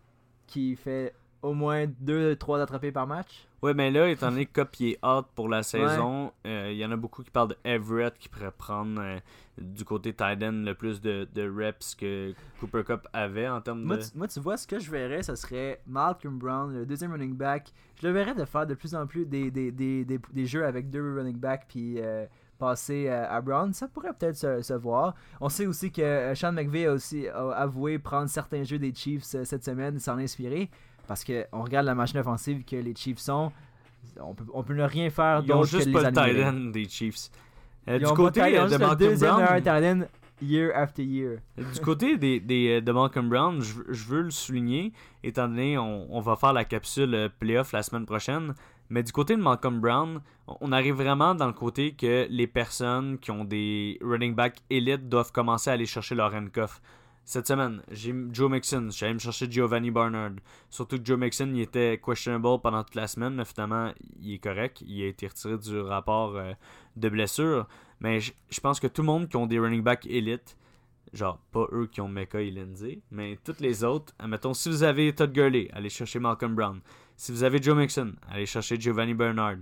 qui 0.47 0.76
fait 0.76 1.13
au 1.41 1.54
moins 1.54 1.86
2-3 1.86 2.62
attrapés 2.62 2.91
par 2.91 3.08
match. 3.08 3.47
Ouais, 3.63 3.73
mais 3.73 3.89
là, 3.89 4.08
étant 4.08 4.30
donné 4.30 4.45
que 4.45 4.62
Cup 4.62 4.69
est 4.82 5.04
out 5.04 5.26
pour 5.34 5.50
la 5.50 5.63
saison, 5.63 6.32
euh, 6.45 6.69
il 6.71 6.78
y 6.78 6.86
en 6.86 6.91
a 6.91 6.95
beaucoup 6.95 7.23
qui 7.23 7.32
parlent 7.32 7.50
de 7.50 7.58
Everett 7.63 8.15
qui 8.19 8.30
pourrait 8.30 8.52
prendre 8.52 9.02
euh, 9.02 9.17
du 9.58 9.84
côté 9.84 10.12
Titan 10.12 10.52
le 10.52 10.73
plus 10.73 11.02
de, 11.02 11.28
reps 11.36 11.95
que 11.95 12.34
Cooper 12.60 12.84
Cup 12.84 13.08
avait 13.13 13.47
en 13.47 13.60
termes 13.62 13.82
de. 13.82 14.00
moi, 14.15 14.28
tu 14.28 14.39
vois, 14.39 14.58
ce 14.58 14.67
que 14.67 14.78
je 14.78 14.91
verrais, 14.91 15.23
ce 15.23 15.36
serait 15.36 15.82
Malcolm 15.88 16.38
Brown, 16.38 16.71
le 16.71 16.86
deuxième 16.86 17.12
running 17.12 17.34
back. 17.34 17.73
Je 18.00 18.08
le 18.08 18.13
verrais 18.13 18.36
de 18.36 18.45
faire 18.45 18.67
de 18.67 18.76
plus 18.76 18.93
en 18.93 19.08
plus 19.08 19.26
des, 19.26 19.50
des, 19.50 20.45
jeux 20.45 20.63
avec 20.63 20.91
deux 20.91 21.15
running 21.15 21.38
backs 21.38 21.65
puis 21.67 21.95
euh, 21.97 22.28
passer 22.60 23.10
à 23.10 23.41
Brown. 23.41 23.73
Ça 23.73 23.88
pourrait 23.88 24.13
peut-être 24.13 24.36
se, 24.36 24.73
voir. 24.73 25.15
On 25.41 25.50
sait 25.50 25.65
aussi 25.65 25.91
que 25.91 26.34
Sean 26.36 26.52
McVay 26.52 26.86
a 26.86 26.93
aussi 26.93 27.28
avoué 27.28 27.97
prendre 27.97 28.30
certains 28.30 28.63
jeux 28.63 28.78
des 28.78 28.93
Chiefs 28.93 29.23
cette 29.23 29.63
semaine 29.63 29.97
s'en 29.97 30.19
inspirer. 30.19 30.69
Parce 31.08 31.24
qu'on 31.24 31.63
regarde 31.63 31.86
la 31.86 31.96
machine 31.96 32.20
offensive 32.20 32.63
que 32.65 32.76
les 32.76 32.96
Chiefs 32.96 33.20
sont. 33.20 33.52
On 34.20 34.34
peut, 34.34 34.46
on 34.54 34.63
peut 34.63 34.74
ne 34.74 34.84
rien 34.84 35.10
faire 35.10 35.43
d'autre 35.43 35.70
que 35.70 35.78
les 35.78 35.84
Ils 35.84 35.86
juste 35.86 35.93
pas 35.93 36.10
le 36.10 36.34
tight 36.34 36.72
des 36.72 36.89
Chiefs. 36.89 37.30
Euh, 37.89 38.00
du 38.00 38.06
côté 38.06 38.41
euh, 38.41 38.67
de 38.67 38.78
Malcolm 38.78 39.15
Brown... 39.15 40.08
year 40.41 40.72
after 40.76 41.04
year. 41.04 41.39
du 41.58 41.80
côté 41.80 42.17
des, 42.17 42.39
des, 42.39 42.82
de 42.82 42.91
Malcolm 42.91 43.30
Brown, 43.30 43.62
je, 43.62 43.74
je, 43.89 44.06
veux 44.06 44.22
le 44.22 44.30
souligner, 44.30 44.91
étant 45.24 45.48
donné 45.48 45.78
on, 45.78 46.06
on 46.13 46.20
va 46.20 46.36
faire 46.36 46.54
la 46.54 46.65
capsule 46.65 47.15
euh, 47.15 47.30
playoff 47.39 47.72
la 47.72 47.82
semaine 47.82 48.06
prochaine. 48.06 48.54
Mais 48.89 49.04
du 49.04 49.12
côté 49.12 49.36
de 49.36 49.41
Malcolm 49.41 49.82
Brown, 49.82 50.22
on 50.48 50.72
arrive 50.72 50.96
vraiment 50.96 51.36
dans 51.36 51.48
le 51.48 51.54
côté 51.54 51.93
que 51.93 52.28
les 52.30 52.48
personnes 52.48 53.17
qui 53.20 53.32
ont 53.32 53.43
des 53.43 53.98
running 54.02 54.34
back 54.34 54.62
élites 54.70 55.10
doivent 55.10 55.32
commencer 55.32 55.70
à 55.70 55.74
aller 55.74 55.86
chercher 55.86 56.15
leur 56.15 56.34
handcuff. 56.34 56.82
Cette 57.27 57.45
semaine, 57.45 57.81
j'ai 57.91 58.15
Joe 58.31 58.49
Mixon. 58.49 58.87
J'allais 58.89 59.13
me 59.13 59.19
chercher 59.19 59.51
Giovanni 59.51 59.91
Barnard. 59.91 60.31
Surtout 60.69 60.97
que 60.97 61.03
Joe 61.03 61.19
Mixon, 61.19 61.51
il 61.53 61.59
était 61.59 61.99
questionable 62.01 62.61
pendant 62.63 62.85
toute 62.85 62.95
la 62.95 63.05
semaine, 63.05 63.35
mais 63.35 63.43
finalement, 63.43 63.91
il 64.21 64.35
est 64.35 64.37
correct. 64.37 64.81
Il 64.87 65.03
a 65.03 65.07
été 65.07 65.27
retiré 65.27 65.57
du 65.57 65.77
rapport 65.81 66.37
euh, 66.37 66.53
de 66.95 67.09
blessure. 67.09 67.67
Mais 67.99 68.21
je 68.21 68.59
pense 68.61 68.79
que 68.79 68.87
tout 68.87 69.01
le 69.01 69.07
monde 69.07 69.27
qui 69.27 69.35
ont 69.35 69.45
des 69.45 69.59
running 69.59 69.83
back 69.83 70.05
élite 70.05 70.55
genre, 71.11 71.39
pas 71.51 71.67
eux 71.73 71.89
qui 71.91 71.99
ont 71.99 72.07
Mecca 72.07 72.39
et 72.39 72.49
Lindsay, 72.49 73.01
mais 73.11 73.37
toutes 73.43 73.59
les 73.59 73.83
autres, 73.83 74.13
admettons, 74.19 74.53
si 74.53 74.69
vous 74.69 74.83
avez 74.83 75.13
Todd 75.13 75.33
Gurley, 75.33 75.69
allez 75.73 75.89
chercher 75.89 76.19
Malcolm 76.19 76.55
Brown. 76.55 76.79
Si 77.17 77.31
vous 77.31 77.43
avez 77.43 77.61
Joe 77.61 77.75
Mixon, 77.75 78.13
allez 78.29 78.45
chercher 78.45 78.79
Giovanni 78.79 79.13
Bernard. 79.13 79.57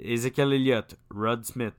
Ezekiel 0.00 0.52
Elliott, 0.52 0.96
Rod 1.14 1.44
Smith. 1.44 1.74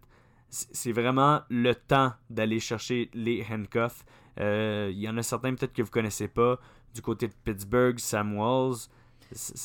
C'est 0.49 0.93
vraiment 0.93 1.41
le 1.49 1.73
temps 1.75 2.13
d'aller 2.29 2.59
chercher 2.59 3.09
les 3.13 3.45
handcuffs. 3.49 4.05
Euh, 4.39 4.89
Il 4.91 4.99
y 4.99 5.09
en 5.09 5.17
a 5.17 5.23
certains 5.23 5.53
peut-être 5.53 5.73
que 5.73 5.81
vous 5.81 5.91
connaissez 5.91 6.27
pas. 6.27 6.59
Du 6.93 7.01
côté 7.01 7.27
de 7.27 7.33
Pittsburgh, 7.43 7.99
Sam 7.99 8.37
Walls. 8.37 8.87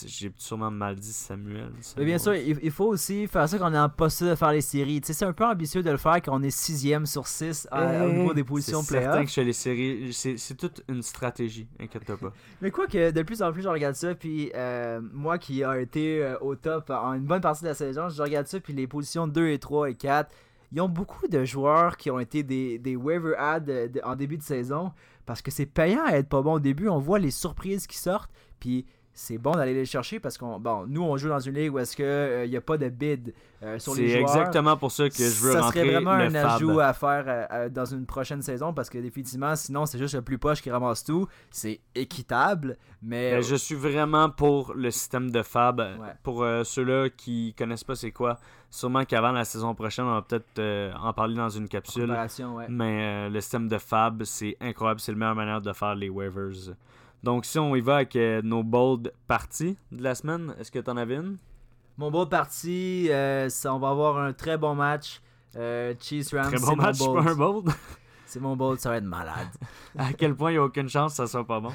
J'ai 0.06 0.32
sûrement 0.36 0.70
mal 0.70 0.96
dit 0.96 1.12
Samuel. 1.12 1.70
Mais 1.98 2.04
bien 2.04 2.18
sûr, 2.18 2.34
il, 2.34 2.70
faut 2.70 2.86
aussi 2.86 3.26
faire 3.26 3.46
ça 3.48 3.58
quand 3.58 3.70
on 3.70 3.74
est 3.74 3.78
en 3.78 3.90
poste 3.90 4.24
de 4.24 4.34
faire 4.34 4.52
les 4.52 4.62
séries. 4.62 5.00
c'est 5.04 5.22
un 5.22 5.34
peu 5.34 5.44
ambitieux 5.44 5.82
de 5.82 5.90
le 5.90 5.98
faire 5.98 6.16
quand 6.22 6.34
on 6.34 6.42
est 6.42 6.50
sixième 6.50 7.04
sur 7.04 7.26
6 7.26 7.68
au 7.70 8.10
niveau 8.10 8.32
des 8.32 8.42
positions 8.42 8.82
C'est 8.82 9.00
certain 9.00 9.22
que 9.22 9.28
je 9.28 9.34
fais 9.34 9.44
les 9.44 9.52
séries. 9.52 10.12
C'est 10.12 10.56
toute 10.56 10.82
une 10.88 11.02
stratégie, 11.02 11.68
inquiète 11.78 12.04
pas. 12.04 12.32
Mais 12.62 12.70
quoi 12.70 12.86
que 12.86 13.10
de 13.10 13.22
plus 13.22 13.42
en 13.42 13.52
plus, 13.52 13.62
je 13.62 13.68
regarde 13.68 13.94
ça. 13.94 14.14
Puis 14.14 14.50
euh, 14.54 15.00
moi 15.12 15.38
qui 15.38 15.62
a 15.62 15.78
été 15.78 16.22
euh, 16.22 16.38
au 16.40 16.56
top 16.56 16.90
en 16.90 17.14
une 17.14 17.24
bonne 17.24 17.42
partie 17.42 17.62
de 17.62 17.68
la 17.68 17.74
saison, 17.74 18.08
je 18.08 18.22
regarde 18.22 18.46
ça. 18.46 18.60
Puis 18.60 18.72
les 18.72 18.86
positions 18.86 19.28
2 19.28 19.48
et 19.48 19.58
3 19.58 19.90
et 19.90 19.94
4 19.94 20.30
ils 20.72 20.80
ont 20.80 20.88
beaucoup 20.88 21.26
de 21.28 21.44
joueurs 21.44 21.96
qui 21.96 22.10
ont 22.10 22.18
été 22.18 22.42
des, 22.42 22.78
des 22.78 22.96
waiver 22.96 23.34
ads 23.36 23.62
en 24.04 24.14
début 24.14 24.38
de 24.38 24.42
saison 24.42 24.92
parce 25.26 25.42
que 25.42 25.50
c'est 25.50 25.66
payant 25.66 26.04
à 26.04 26.12
être 26.12 26.28
pas 26.28 26.42
bon 26.42 26.54
au 26.54 26.60
début. 26.60 26.88
On 26.88 26.98
voit 26.98 27.18
les 27.18 27.30
surprises 27.30 27.86
qui 27.86 27.98
sortent. 27.98 28.30
Puis 28.58 28.86
c'est 29.12 29.38
bon 29.38 29.52
d'aller 29.52 29.74
les 29.74 29.84
chercher 29.84 30.20
parce 30.20 30.38
qu'on 30.38 30.58
bon 30.60 30.86
nous 30.86 31.02
on 31.02 31.16
joue 31.16 31.28
dans 31.28 31.40
une 31.40 31.54
ligue 31.54 31.74
où 31.74 31.78
est-ce 31.78 31.96
que 31.96 32.02
il 32.02 32.06
euh, 32.06 32.46
n'y 32.46 32.56
a 32.56 32.60
pas 32.60 32.78
de 32.78 32.88
bid 32.88 33.34
euh, 33.62 33.78
sur 33.78 33.94
les 33.94 34.08
joueurs. 34.08 34.28
C'est 34.28 34.38
exactement 34.38 34.76
pour 34.76 34.92
ça 34.92 35.08
que 35.08 35.16
je 35.16 35.42
veux 35.42 35.52
ça 35.52 35.62
rentrer 35.62 35.80
serait 35.80 35.92
vraiment 35.92 36.12
un 36.12 36.34
ajout 36.34 36.80
à 36.80 36.92
faire 36.92 37.24
euh, 37.26 37.68
dans 37.68 37.84
une 37.84 38.06
prochaine 38.06 38.40
saison 38.40 38.72
parce 38.72 38.88
que 38.88 38.98
définitivement 38.98 39.56
sinon 39.56 39.84
c'est 39.84 39.98
juste 39.98 40.14
le 40.14 40.22
plus 40.22 40.38
poche 40.38 40.62
qui 40.62 40.70
ramasse 40.70 41.04
tout, 41.04 41.26
c'est 41.50 41.80
équitable 41.94 42.78
mais 43.02 43.32
ben, 43.32 43.42
je 43.42 43.56
suis 43.56 43.74
vraiment 43.74 44.30
pour 44.30 44.74
le 44.74 44.90
système 44.90 45.30
de 45.30 45.42
fab 45.42 45.82
pour 46.22 46.46
ceux-là 46.64 47.08
qui 47.10 47.54
connaissent 47.58 47.84
pas 47.84 47.96
c'est 47.96 48.12
quoi. 48.12 48.38
Sûrement 48.70 49.04
qu'avant 49.04 49.32
la 49.32 49.44
saison 49.44 49.74
prochaine 49.74 50.04
on 50.04 50.14
va 50.14 50.22
peut-être 50.22 50.94
en 50.98 51.12
parler 51.12 51.34
dans 51.34 51.48
une 51.48 51.68
capsule. 51.68 52.16
Mais 52.68 53.28
le 53.28 53.40
système 53.40 53.68
de 53.68 53.78
fab 53.78 54.22
c'est 54.24 54.56
incroyable, 54.60 55.00
c'est 55.00 55.12
la 55.12 55.18
meilleure 55.18 55.34
manière 55.34 55.60
de 55.60 55.72
faire 55.72 55.94
les 55.94 56.08
waivers. 56.08 56.74
Donc, 57.22 57.44
si 57.44 57.58
on 57.58 57.74
y 57.76 57.80
va 57.80 57.96
avec 57.96 58.16
euh, 58.16 58.40
nos 58.42 58.62
bold 58.62 59.12
parties 59.26 59.76
de 59.92 60.02
la 60.02 60.14
semaine, 60.14 60.54
est-ce 60.58 60.70
que 60.70 60.78
tu 60.78 60.90
en 60.90 60.96
avais 60.96 61.16
une? 61.16 61.36
Mon 61.98 62.10
bold 62.10 62.30
party, 62.30 63.08
euh, 63.10 63.48
on 63.66 63.78
va 63.78 63.90
avoir 63.90 64.18
un 64.18 64.32
très 64.32 64.56
bon 64.56 64.74
match. 64.74 65.20
Euh, 65.56 65.94
Cheese 66.00 66.28
Rams, 66.32 66.52
Très 66.52 66.60
bon 66.60 66.76
match, 66.76 66.98
mon 67.00 67.14
bold. 67.14 67.28
un 67.28 67.34
bold? 67.34 67.68
c'est 68.26 68.40
mon 68.40 68.56
bold, 68.56 68.80
ça 68.80 68.90
va 68.90 68.96
être 68.96 69.04
malade. 69.04 69.48
à 69.98 70.12
quel 70.14 70.34
point 70.34 70.50
il 70.50 70.54
n'y 70.54 70.58
a 70.58 70.64
aucune 70.64 70.88
chance 70.88 71.12
que 71.12 71.16
ça 71.16 71.26
soit 71.26 71.46
pas 71.46 71.60
bon. 71.60 71.72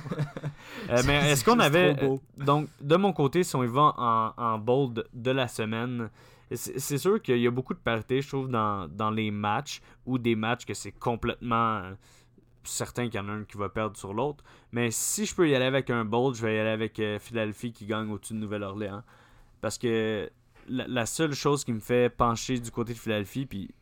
mais 1.05 1.31
est-ce 1.31 1.45
qu'on 1.45 1.59
avait. 1.59 1.95
donc, 2.37 2.67
de 2.81 2.95
mon 2.95 3.13
côté, 3.13 3.43
si 3.43 3.55
on 3.55 3.63
y 3.63 3.67
va 3.67 3.93
en, 3.97 4.33
en 4.35 4.57
bold 4.57 5.05
de 5.13 5.31
la 5.31 5.47
semaine, 5.47 6.09
c'est 6.53 6.97
sûr 6.97 7.21
qu'il 7.21 7.39
y 7.39 7.47
a 7.47 7.51
beaucoup 7.51 7.73
de 7.73 7.79
parité, 7.79 8.21
je 8.21 8.27
trouve, 8.27 8.49
dans, 8.49 8.87
dans 8.87 9.09
les 9.11 9.31
matchs 9.31 9.81
ou 10.05 10.17
des 10.17 10.35
matchs 10.35 10.65
que 10.65 10.73
c'est 10.73 10.91
complètement 10.91 11.81
certain 12.65 13.05
qu'il 13.05 13.15
y 13.15 13.23
en 13.23 13.29
a 13.29 13.31
un 13.31 13.43
qui 13.43 13.57
va 13.57 13.69
perdre 13.69 13.97
sur 13.97 14.13
l'autre. 14.13 14.43
Mais 14.71 14.91
si 14.91 15.25
je 15.25 15.35
peux 15.35 15.47
y 15.47 15.55
aller 15.55 15.65
avec 15.65 15.89
un 15.89 16.05
bold, 16.05 16.35
je 16.35 16.45
vais 16.45 16.55
y 16.55 16.59
aller 16.59 16.69
avec 16.69 16.99
euh, 16.99 17.19
Philadelphie 17.19 17.71
qui 17.71 17.85
gagne 17.85 18.11
au-dessus 18.11 18.33
de 18.33 18.39
Nouvelle-Orléans. 18.39 19.03
Parce 19.61 19.77
que 19.77 20.29
la, 20.67 21.05
seule 21.05 21.33
chose 21.33 21.63
qui 21.63 21.73
me 21.73 21.79
fait 21.79 22.09
pencher 22.09 22.59
du 22.59 22.71
côté 22.71 22.93
de 22.93 22.99
Philadelphie, 22.99 23.45
puis 23.45 23.73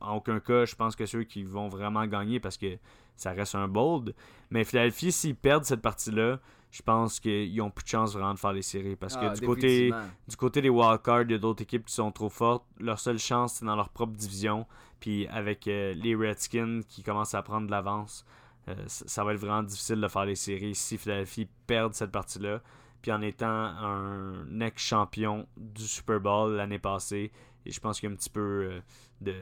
en 0.00 0.16
aucun 0.16 0.40
cas, 0.40 0.64
je 0.64 0.74
pense 0.74 0.94
que 0.94 1.06
ceux 1.06 1.24
qui 1.24 1.42
vont 1.42 1.68
vraiment 1.68 2.06
gagner 2.06 2.40
parce 2.40 2.56
que 2.56 2.78
ça 3.16 3.32
reste 3.32 3.54
un 3.54 3.68
bold. 3.68 4.14
Mais 4.50 4.64
Philadelphie, 4.64 5.12
s'ils 5.12 5.34
perdent 5.34 5.64
cette 5.64 5.82
partie-là, 5.82 6.38
je 6.70 6.82
pense 6.82 7.20
qu'ils 7.20 7.60
ont 7.62 7.70
plus 7.70 7.84
de 7.84 7.88
chance 7.88 8.12
vraiment 8.12 8.34
de 8.34 8.38
faire 8.38 8.52
les 8.52 8.62
séries. 8.62 8.96
Parce 8.96 9.16
que 9.16 9.24
ah, 9.24 9.34
du, 9.34 9.46
côté, 9.46 9.90
du 10.28 10.36
côté 10.36 10.60
des 10.60 10.68
wildcards, 10.68 11.22
il 11.22 11.30
y 11.32 11.34
a 11.34 11.38
d'autres 11.38 11.62
équipes 11.62 11.86
qui 11.86 11.94
sont 11.94 12.12
trop 12.12 12.28
fortes. 12.28 12.64
Leur 12.78 12.98
seule 13.00 13.18
chance, 13.18 13.54
c'est 13.54 13.64
dans 13.64 13.76
leur 13.76 13.88
propre 13.88 14.12
division. 14.12 14.66
Puis 15.00 15.26
avec 15.28 15.68
euh, 15.68 15.94
les 15.94 16.14
Redskins 16.14 16.80
qui 16.88 17.02
commencent 17.02 17.34
à 17.34 17.42
prendre 17.42 17.66
de 17.66 17.70
l'avance, 17.70 18.24
euh, 18.68 18.74
ça 18.86 19.24
va 19.24 19.34
être 19.34 19.40
vraiment 19.40 19.62
difficile 19.62 20.00
de 20.00 20.08
faire 20.08 20.24
les 20.24 20.34
séries 20.34 20.74
si 20.74 20.98
Philadelphie 20.98 21.48
perd 21.66 21.94
cette 21.94 22.10
partie-là. 22.10 22.62
Puis 23.02 23.12
en 23.12 23.22
étant 23.22 23.46
un 23.46 24.60
ex-champion 24.60 25.46
du 25.56 25.86
Super 25.86 26.20
Bowl 26.20 26.54
l'année 26.54 26.78
passée, 26.78 27.30
et 27.64 27.70
je 27.70 27.80
pense 27.80 28.00
qu'il 28.00 28.08
y 28.08 28.12
a 28.12 28.14
un 28.14 28.16
petit 28.16 28.30
peu 28.30 28.40
euh, 28.40 28.80
de 29.20 29.34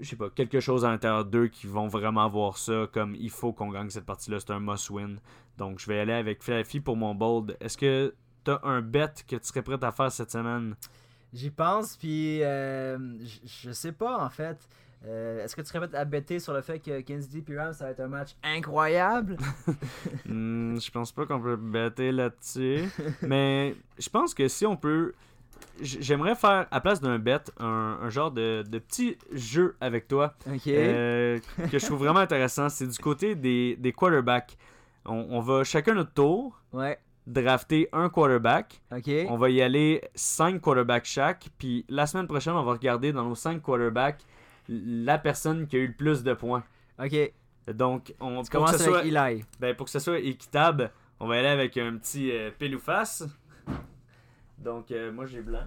je 0.00 0.08
sais 0.08 0.16
pas, 0.16 0.30
quelque 0.30 0.60
chose 0.60 0.84
à 0.84 0.90
l'intérieur 0.90 1.24
d'eux 1.24 1.48
qui 1.48 1.66
vont 1.66 1.88
vraiment 1.88 2.28
voir 2.28 2.56
ça 2.56 2.86
comme 2.92 3.16
il 3.16 3.30
faut 3.30 3.52
qu'on 3.52 3.70
gagne 3.70 3.90
cette 3.90 4.06
partie-là, 4.06 4.38
c'est 4.38 4.52
un 4.52 4.60
must-win. 4.60 5.16
Donc 5.56 5.80
je 5.80 5.86
vais 5.86 5.98
aller 5.98 6.12
avec 6.12 6.42
Philadelphie 6.42 6.80
pour 6.80 6.96
mon 6.96 7.14
bold. 7.14 7.56
Est-ce 7.60 7.76
que 7.76 8.14
tu 8.44 8.50
as 8.50 8.60
un 8.62 8.80
bet 8.80 9.08
que 9.26 9.36
tu 9.36 9.44
serais 9.44 9.62
prêt 9.62 9.82
à 9.82 9.92
faire 9.92 10.12
cette 10.12 10.30
semaine? 10.30 10.76
J'y 11.32 11.50
pense, 11.50 11.96
puis 11.96 12.42
euh, 12.42 12.98
je 13.44 13.70
sais 13.72 13.92
pas 13.92 14.24
en 14.24 14.30
fait. 14.30 14.58
Euh, 15.06 15.44
est-ce 15.44 15.54
que 15.54 15.60
tu 15.60 15.68
serais 15.68 15.86
prêt 15.86 15.96
à 15.96 16.04
bêter 16.04 16.40
sur 16.40 16.52
le 16.52 16.60
fait 16.60 16.80
que 16.80 17.00
Kansas 17.02 17.30
City 17.30 17.56
Rams 17.56 17.72
ça 17.72 17.84
va 17.84 17.90
être 17.90 18.00
un 18.00 18.08
match 18.08 18.30
incroyable? 18.42 19.36
Hmm, 20.26 20.78
Je 20.78 20.90
pense 20.90 21.12
pas 21.12 21.26
qu'on 21.26 21.40
peut 21.40 21.56
bêter 21.56 22.12
là-dessus. 22.12 22.84
mais 23.22 23.74
je 23.98 24.08
pense 24.08 24.34
que 24.34 24.48
si 24.48 24.66
on 24.66 24.76
peut. 24.76 25.12
J'aimerais 25.80 26.36
faire, 26.36 26.66
à 26.70 26.80
place 26.80 27.00
d'un 27.00 27.18
bet, 27.18 27.40
un, 27.58 28.08
genre 28.10 28.30
de, 28.30 28.62
petit 28.78 29.18
jeu 29.32 29.76
avec 29.80 30.06
toi 30.06 30.34
euh, 30.46 31.38
que 31.70 31.78
je 31.78 31.84
trouve 31.84 31.98
vraiment 31.98 32.20
intéressant. 32.20 32.68
C'est 32.68 32.86
du 32.86 32.98
côté 32.98 33.34
des, 33.34 33.76
des 33.76 33.92
quarterbacks. 33.92 34.56
On, 35.04 35.26
on, 35.30 35.40
va 35.40 35.64
chacun 35.64 35.94
notre 35.94 36.12
tour. 36.12 36.60
Ouais 36.72 36.98
drafter 37.28 37.88
un 37.92 38.08
quarterback. 38.08 38.80
OK. 38.90 39.10
On 39.28 39.36
va 39.36 39.50
y 39.50 39.62
aller 39.62 40.02
5 40.14 40.60
quarterbacks 40.60 41.04
chaque. 41.04 41.48
Puis 41.58 41.84
la 41.88 42.06
semaine 42.06 42.26
prochaine, 42.26 42.54
on 42.54 42.64
va 42.64 42.72
regarder 42.72 43.12
dans 43.12 43.24
nos 43.24 43.34
5 43.34 43.62
quarterbacks 43.62 44.24
la 44.68 45.18
personne 45.18 45.66
qui 45.66 45.76
a 45.76 45.78
eu 45.80 45.88
le 45.88 45.94
plus 45.94 46.22
de 46.22 46.34
points. 46.34 46.64
OK. 46.98 47.32
Donc, 47.74 48.14
on 48.18 48.42
tu 48.42 48.50
commences 48.50 48.80
avec 48.80 49.04
Eli. 49.04 49.44
Ben, 49.60 49.76
pour 49.76 49.84
que 49.84 49.92
ce 49.92 49.98
soit 49.98 50.18
équitable, 50.18 50.90
on 51.20 51.26
va 51.26 51.36
aller 51.36 51.48
avec 51.48 51.76
un 51.76 51.96
petit 51.98 52.32
euh, 52.32 52.50
pile 52.50 52.76
ou 52.76 52.78
face. 52.78 53.24
Donc, 54.56 54.90
euh, 54.90 55.12
moi, 55.12 55.26
j'ai 55.26 55.42
blanc. 55.42 55.66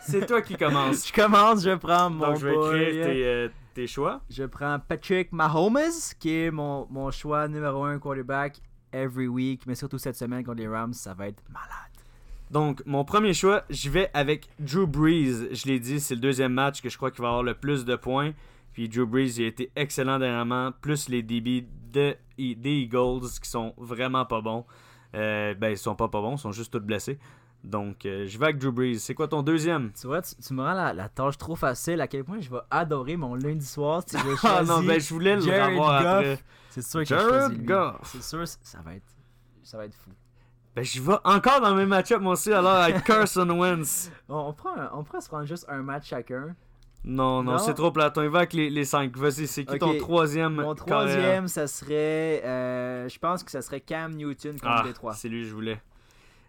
C'est 0.00 0.26
toi 0.26 0.40
qui 0.40 0.56
commences. 0.56 1.08
je 1.08 1.12
commence, 1.12 1.64
je 1.64 1.74
prends 1.74 2.10
mon 2.10 2.28
Donc, 2.28 2.36
je 2.36 2.46
vais 2.46 2.54
écrire 2.54 3.06
tes, 3.06 3.26
euh, 3.26 3.48
tes, 3.74 3.86
choix. 3.88 4.20
Je 4.30 4.44
prends 4.44 4.78
Patrick 4.78 5.32
Mahomes, 5.32 5.78
qui 6.18 6.34
est 6.34 6.50
mon, 6.52 6.86
mon 6.90 7.10
choix 7.10 7.48
numéro 7.48 7.84
1 7.84 7.98
quarterback 7.98 8.60
every 8.92 9.28
week, 9.28 9.66
mais 9.66 9.74
surtout 9.74 9.98
cette 9.98 10.16
semaine 10.16 10.44
contre 10.44 10.58
les 10.58 10.68
Rams, 10.68 10.94
ça 10.94 11.14
va 11.14 11.28
être 11.28 11.42
malade. 11.48 11.70
Donc, 12.50 12.82
mon 12.86 13.04
premier 13.04 13.34
choix, 13.34 13.64
je 13.70 13.90
vais 13.90 14.10
avec 14.14 14.48
Drew 14.60 14.86
Brees. 14.86 15.52
Je 15.52 15.66
l'ai 15.66 15.80
dit, 15.80 15.98
c'est 15.98 16.14
le 16.14 16.20
deuxième 16.20 16.52
match 16.52 16.80
que 16.80 16.88
je 16.88 16.96
crois 16.96 17.10
qu'il 17.10 17.22
va 17.22 17.28
avoir 17.28 17.42
le 17.42 17.54
plus 17.54 17.84
de 17.84 17.96
points. 17.96 18.32
Puis 18.72 18.88
Drew 18.88 19.06
Brees, 19.06 19.38
il 19.38 19.44
a 19.44 19.46
été 19.48 19.70
excellent 19.74 20.18
dernièrement. 20.18 20.70
Plus 20.80 21.08
les 21.08 21.22
débits 21.22 21.66
de, 21.92 22.16
des 22.38 22.70
Eagles 22.70 23.28
qui 23.42 23.50
sont 23.50 23.74
vraiment 23.78 24.24
pas 24.26 24.40
bons. 24.40 24.64
Euh, 25.14 25.54
ben, 25.54 25.70
ils 25.70 25.78
sont 25.78 25.96
pas 25.96 26.08
pas 26.08 26.20
bons, 26.20 26.36
ils 26.36 26.40
sont 26.40 26.52
juste 26.52 26.72
tous 26.72 26.80
blessés. 26.80 27.18
Donc, 27.66 28.06
euh, 28.06 28.26
je 28.28 28.38
vais 28.38 28.44
avec 28.44 28.58
Drew 28.58 28.70
Brees. 28.70 29.00
C'est 29.00 29.14
quoi 29.14 29.26
ton 29.26 29.42
deuxième? 29.42 29.90
Tu 29.92 30.06
vois, 30.06 30.22
tu, 30.22 30.54
me 30.54 30.62
rends 30.62 30.72
la, 30.72 31.08
tâche 31.08 31.36
trop 31.36 31.56
facile. 31.56 32.00
À 32.00 32.06
quel 32.06 32.22
point 32.22 32.40
je 32.40 32.48
vais 32.48 32.60
adorer 32.70 33.16
mon 33.16 33.34
lundi 33.34 33.66
soir 33.66 34.04
si 34.06 34.16
je 34.16 34.22
Ah 34.44 34.62
non, 34.62 34.82
ben 34.84 35.00
je 35.00 35.12
voulais 35.12 35.34
le 35.34 35.42
revoir 35.42 35.96
après. 35.96 36.38
C'est 36.70 36.82
sûr 36.82 37.00
que 37.00 37.06
Jared 37.06 37.64
Goff. 37.64 37.96
C'est 38.04 38.22
sûr, 38.22 38.46
ça 38.46 38.78
va 38.84 38.94
être, 38.94 39.06
ça 39.64 39.78
va 39.78 39.86
être 39.86 39.94
fou. 39.94 40.10
Ben, 40.76 40.84
je 40.84 41.00
vais 41.00 41.16
encore 41.24 41.60
dans 41.60 41.74
mes 41.74 41.86
match-up, 41.86 42.20
moi 42.20 42.34
aussi, 42.34 42.52
alors, 42.52 42.74
avec 42.74 43.02
Carson 43.04 43.48
Wentz. 43.48 44.12
On, 44.28 44.52
prend, 44.52 44.74
on 44.92 45.02
prend 45.02 45.20
se 45.20 45.28
prendre 45.28 45.46
juste 45.46 45.64
un 45.68 45.82
match 45.82 46.08
chacun. 46.08 46.54
Non, 47.02 47.42
non, 47.42 47.58
c'est 47.58 47.74
trop 47.74 47.90
platon. 47.90 48.22
Il 48.22 48.28
va 48.28 48.38
avec 48.38 48.52
les, 48.52 48.68
les 48.70 48.84
cinq. 48.84 49.16
Vas-y, 49.16 49.46
c'est 49.46 49.64
qui 49.64 49.78
ton 49.78 49.96
troisième 49.96 50.54
Mon 50.54 50.74
troisième, 50.74 51.48
ça 51.48 51.66
serait. 51.66 52.44
Euh, 52.44 53.08
je 53.08 53.18
pense 53.18 53.42
que 53.42 53.50
ça 53.50 53.62
serait 53.62 53.80
Cam 53.80 54.12
Newton 54.14 54.52
contre 54.52 54.66
ah, 54.66 54.82
les 54.84 54.92
trois. 54.92 55.14
C'est 55.14 55.28
lui 55.28 55.42
que 55.42 55.48
je 55.48 55.54
voulais. 55.54 55.80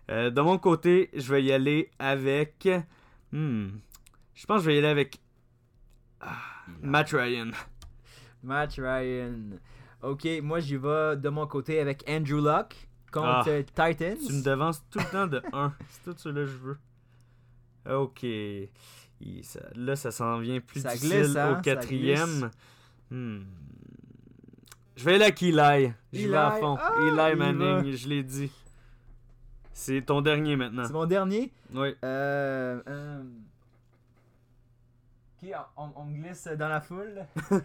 Euh, 0.09 0.29
de 0.29 0.41
mon 0.41 0.57
côté, 0.57 1.09
je 1.13 1.33
vais 1.33 1.43
y 1.43 1.51
aller 1.51 1.91
avec. 1.99 2.67
Hmm. 3.31 3.67
Je 4.33 4.45
pense 4.45 4.57
que 4.57 4.63
je 4.63 4.67
vais 4.67 4.75
y 4.75 4.79
aller 4.79 4.87
avec. 4.87 5.19
Ah, 6.21 6.37
Matt 6.81 7.09
Ryan. 7.11 7.51
Matt 8.43 8.73
Ryan. 8.77 9.59
Ok, 10.01 10.27
moi 10.43 10.59
j'y 10.59 10.77
vais 10.77 11.17
de 11.17 11.29
mon 11.29 11.47
côté 11.47 11.79
avec 11.79 12.03
Andrew 12.07 12.41
Luck 12.41 12.87
contre 13.11 13.49
ah, 13.49 13.63
Titans. 13.63 14.17
Tu 14.25 14.33
me 14.33 14.43
devances 14.43 14.83
tout 14.89 14.99
le 14.99 15.11
temps 15.11 15.27
de 15.27 15.41
1. 15.51 15.73
C'est 15.89 16.03
tout 16.03 16.17
ce 16.17 16.29
que 16.29 16.45
je 16.45 16.57
veux. 16.57 16.77
Ok. 17.89 18.25
là, 19.75 19.95
ça 19.95 20.11
s'en 20.11 20.39
vient 20.39 20.59
plus 20.59 20.81
ça 20.81 20.93
difficile 20.93 21.37
hein, 21.37 21.57
au 21.57 21.61
quatrième. 21.61 22.51
Hmm. 23.09 23.41
Je 24.95 25.03
vais 25.03 25.15
aller 25.15 25.25
avec 25.25 25.41
Eli. 25.41 25.93
Je 26.13 26.27
vais 26.27 26.35
à 26.35 26.51
fond. 26.51 26.77
Ah, 26.79 26.93
Eli 27.01 27.35
Manning, 27.35 27.95
je 27.95 28.07
l'ai 28.07 28.23
dit. 28.23 28.51
C'est 29.79 30.01
ton 30.01 30.21
dernier 30.21 30.55
maintenant. 30.55 30.85
C'est 30.85 30.93
mon 30.93 31.05
dernier? 31.05 31.51
Oui. 31.71 31.93
Euh, 32.03 32.81
euh... 32.87 33.23
Ok, 35.43 35.49
on, 35.77 35.89
on, 35.95 36.05
glisse 36.07 36.47
dans 36.47 36.67
la 36.67 36.81
foule? 36.81 37.27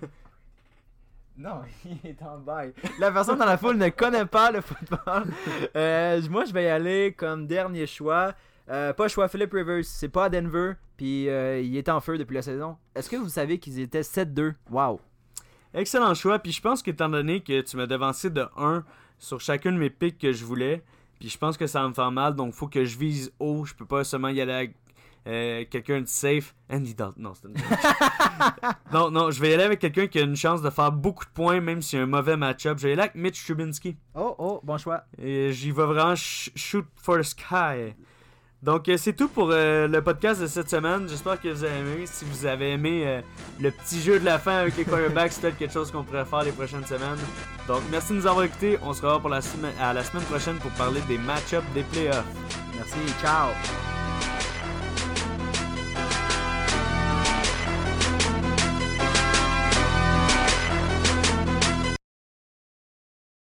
Non, 1.39 1.63
il 1.87 2.11
est 2.11 2.23
en 2.23 2.37
bail. 2.37 2.75
La 2.99 3.11
personne 3.11 3.39
dans 3.39 3.47
la 3.47 3.57
foule 3.57 3.79
ne 3.79 3.89
connaît 3.89 4.27
pas 4.27 4.51
le 4.51 4.61
football. 4.61 5.25
Euh, 5.75 6.21
moi, 6.29 6.45
je 6.45 6.53
vais 6.53 6.65
y 6.65 6.69
aller 6.69 7.15
comme 7.17 7.47
dernier 7.47 7.87
choix. 7.87 8.35
Euh, 8.69 8.93
pas 8.93 9.09
choix 9.09 9.27
Philip 9.27 9.51
Rivers, 9.51 9.83
c'est 9.87 10.11
pas 10.11 10.27
à 10.27 10.29
Denver, 10.29 10.75
puis 10.99 11.31
euh, 11.31 11.63
il 11.63 11.75
est 11.79 11.89
en 11.89 12.01
feu 12.01 12.19
depuis 12.19 12.35
la 12.35 12.43
saison. 12.43 12.77
Est-ce 12.95 13.09
que 13.09 13.17
vous 13.17 13.31
savez 13.31 13.59
qu'ils 13.59 13.81
étaient 13.81 14.03
7-2 14.03 14.53
Wow. 14.71 15.01
Excellent 15.73 16.13
choix, 16.13 16.39
puis 16.39 16.53
je 16.53 16.61
pense 16.61 16.83
qu'étant 16.83 17.09
donné 17.09 17.41
que 17.41 17.63
tu 17.63 17.79
m'as 17.79 17.87
devancé 17.87 18.29
de 18.29 18.47
1 18.59 18.85
sur 19.19 19.41
chacune 19.41 19.77
de 19.77 19.79
mes 19.81 19.89
picks 19.89 20.19
que 20.19 20.33
je 20.35 20.45
voulais, 20.45 20.85
puis 21.23 21.31
je 21.31 21.39
pense 21.39 21.57
que 21.57 21.69
ça 21.69 21.83
va 21.83 21.89
me 21.89 21.95
faire 21.95 22.11
mal, 22.11 22.35
donc 22.35 22.53
faut 22.53 22.67
que 22.67 22.85
je 22.85 22.99
vise 22.99 23.33
haut, 23.39 23.65
je 23.65 23.75
peux 23.75 23.87
pas 23.87 24.03
seulement 24.03 24.27
y 24.27 24.41
aller 24.41 24.53
avec 24.53 24.75
euh, 25.29 25.65
quelqu'un 25.71 26.01
de 26.01 26.09
safe. 26.09 26.53
Andy 26.69 26.97
Dalton. 26.97 27.23
Non, 27.23 27.33
c'est 27.33 27.47
une... 27.47 27.55
non, 28.93 29.09
non, 29.13 29.31
je 29.31 29.41
vais 29.41 29.51
y 29.51 29.55
aller 29.55 29.63
avec 29.63 29.79
quelqu'un 29.79 30.09
qui 30.09 30.19
a 30.19 30.23
une 30.23 30.35
chance 30.35 30.63
de 30.63 30.71
faire 30.71 30.91
beaucoup 30.91 31.25
de 31.25 31.31
points, 31.31 31.61
même 31.61 31.81
s'il 31.81 32.01
y 32.01 32.03
a 32.03 32.03
un 32.03 32.09
mauvais 32.09 32.37
match-up. 32.37 32.79
Je 32.79 32.83
vais 32.83 32.89
y 32.89 32.93
aller 32.95 33.03
avec 33.03 33.15
Mitch 33.15 33.47
Trubisky. 33.47 33.97
Oh, 34.17 34.35
oh, 34.37 34.61
bon 34.65 34.79
choix. 34.79 35.05
Et 35.17 35.53
j'y 35.53 35.71
vais 35.71 35.85
vraiment 35.85 36.17
sh- 36.17 36.51
shoot 36.57 36.87
for 36.97 37.19
the 37.19 37.23
sky. 37.23 37.95
Donc, 38.63 38.89
euh, 38.89 38.97
c'est 38.97 39.13
tout 39.13 39.29
pour 39.29 39.51
euh, 39.51 39.89
le 39.89 40.03
podcast 40.03 40.41
de 40.41 40.47
cette 40.47 40.71
semaine. 40.71 41.09
J'espère 41.09 41.41
que 41.41 41.49
vous 41.49 41.65
avez 41.65 41.79
aimé. 41.79 42.05
Si 42.07 42.25
vous 42.25 42.47
avez 42.47 42.73
aimé 42.73 43.03
euh, 43.05 43.21
le 43.61 43.73
petit 43.73 44.01
jeu 44.01 44.21
de 44.21 44.25
la 44.25 44.39
fin 44.39 44.59
avec 44.59 44.77
les 44.77 44.85
quarterbacks, 44.85 45.33
c'est 45.33 45.41
peut-être 45.41 45.59
quelque 45.59 45.73
chose 45.73 45.91
qu'on 45.91 46.05
pourrait 46.05 46.25
faire 46.25 46.45
les 46.45 46.53
prochaines 46.53 46.87
semaines. 46.87 47.19
Donc, 47.67 47.83
merci 47.91 48.13
de 48.13 48.19
nous 48.19 48.27
avoir 48.27 48.45
écoutés. 48.45 48.79
On 48.83 48.93
se 48.93 49.03
revoit 49.03 49.19
pour 49.19 49.31
la 49.31 49.41
à 49.81 49.93
la 49.93 50.05
semaine 50.05 50.25
prochaine 50.25 50.57
pour 50.59 50.71
parler 50.73 51.01
des 51.09 51.19
match-ups 51.19 51.67
des 51.75 51.83
playoffs. 51.83 52.25
Merci, 52.77 52.99
ciao. 53.21 53.49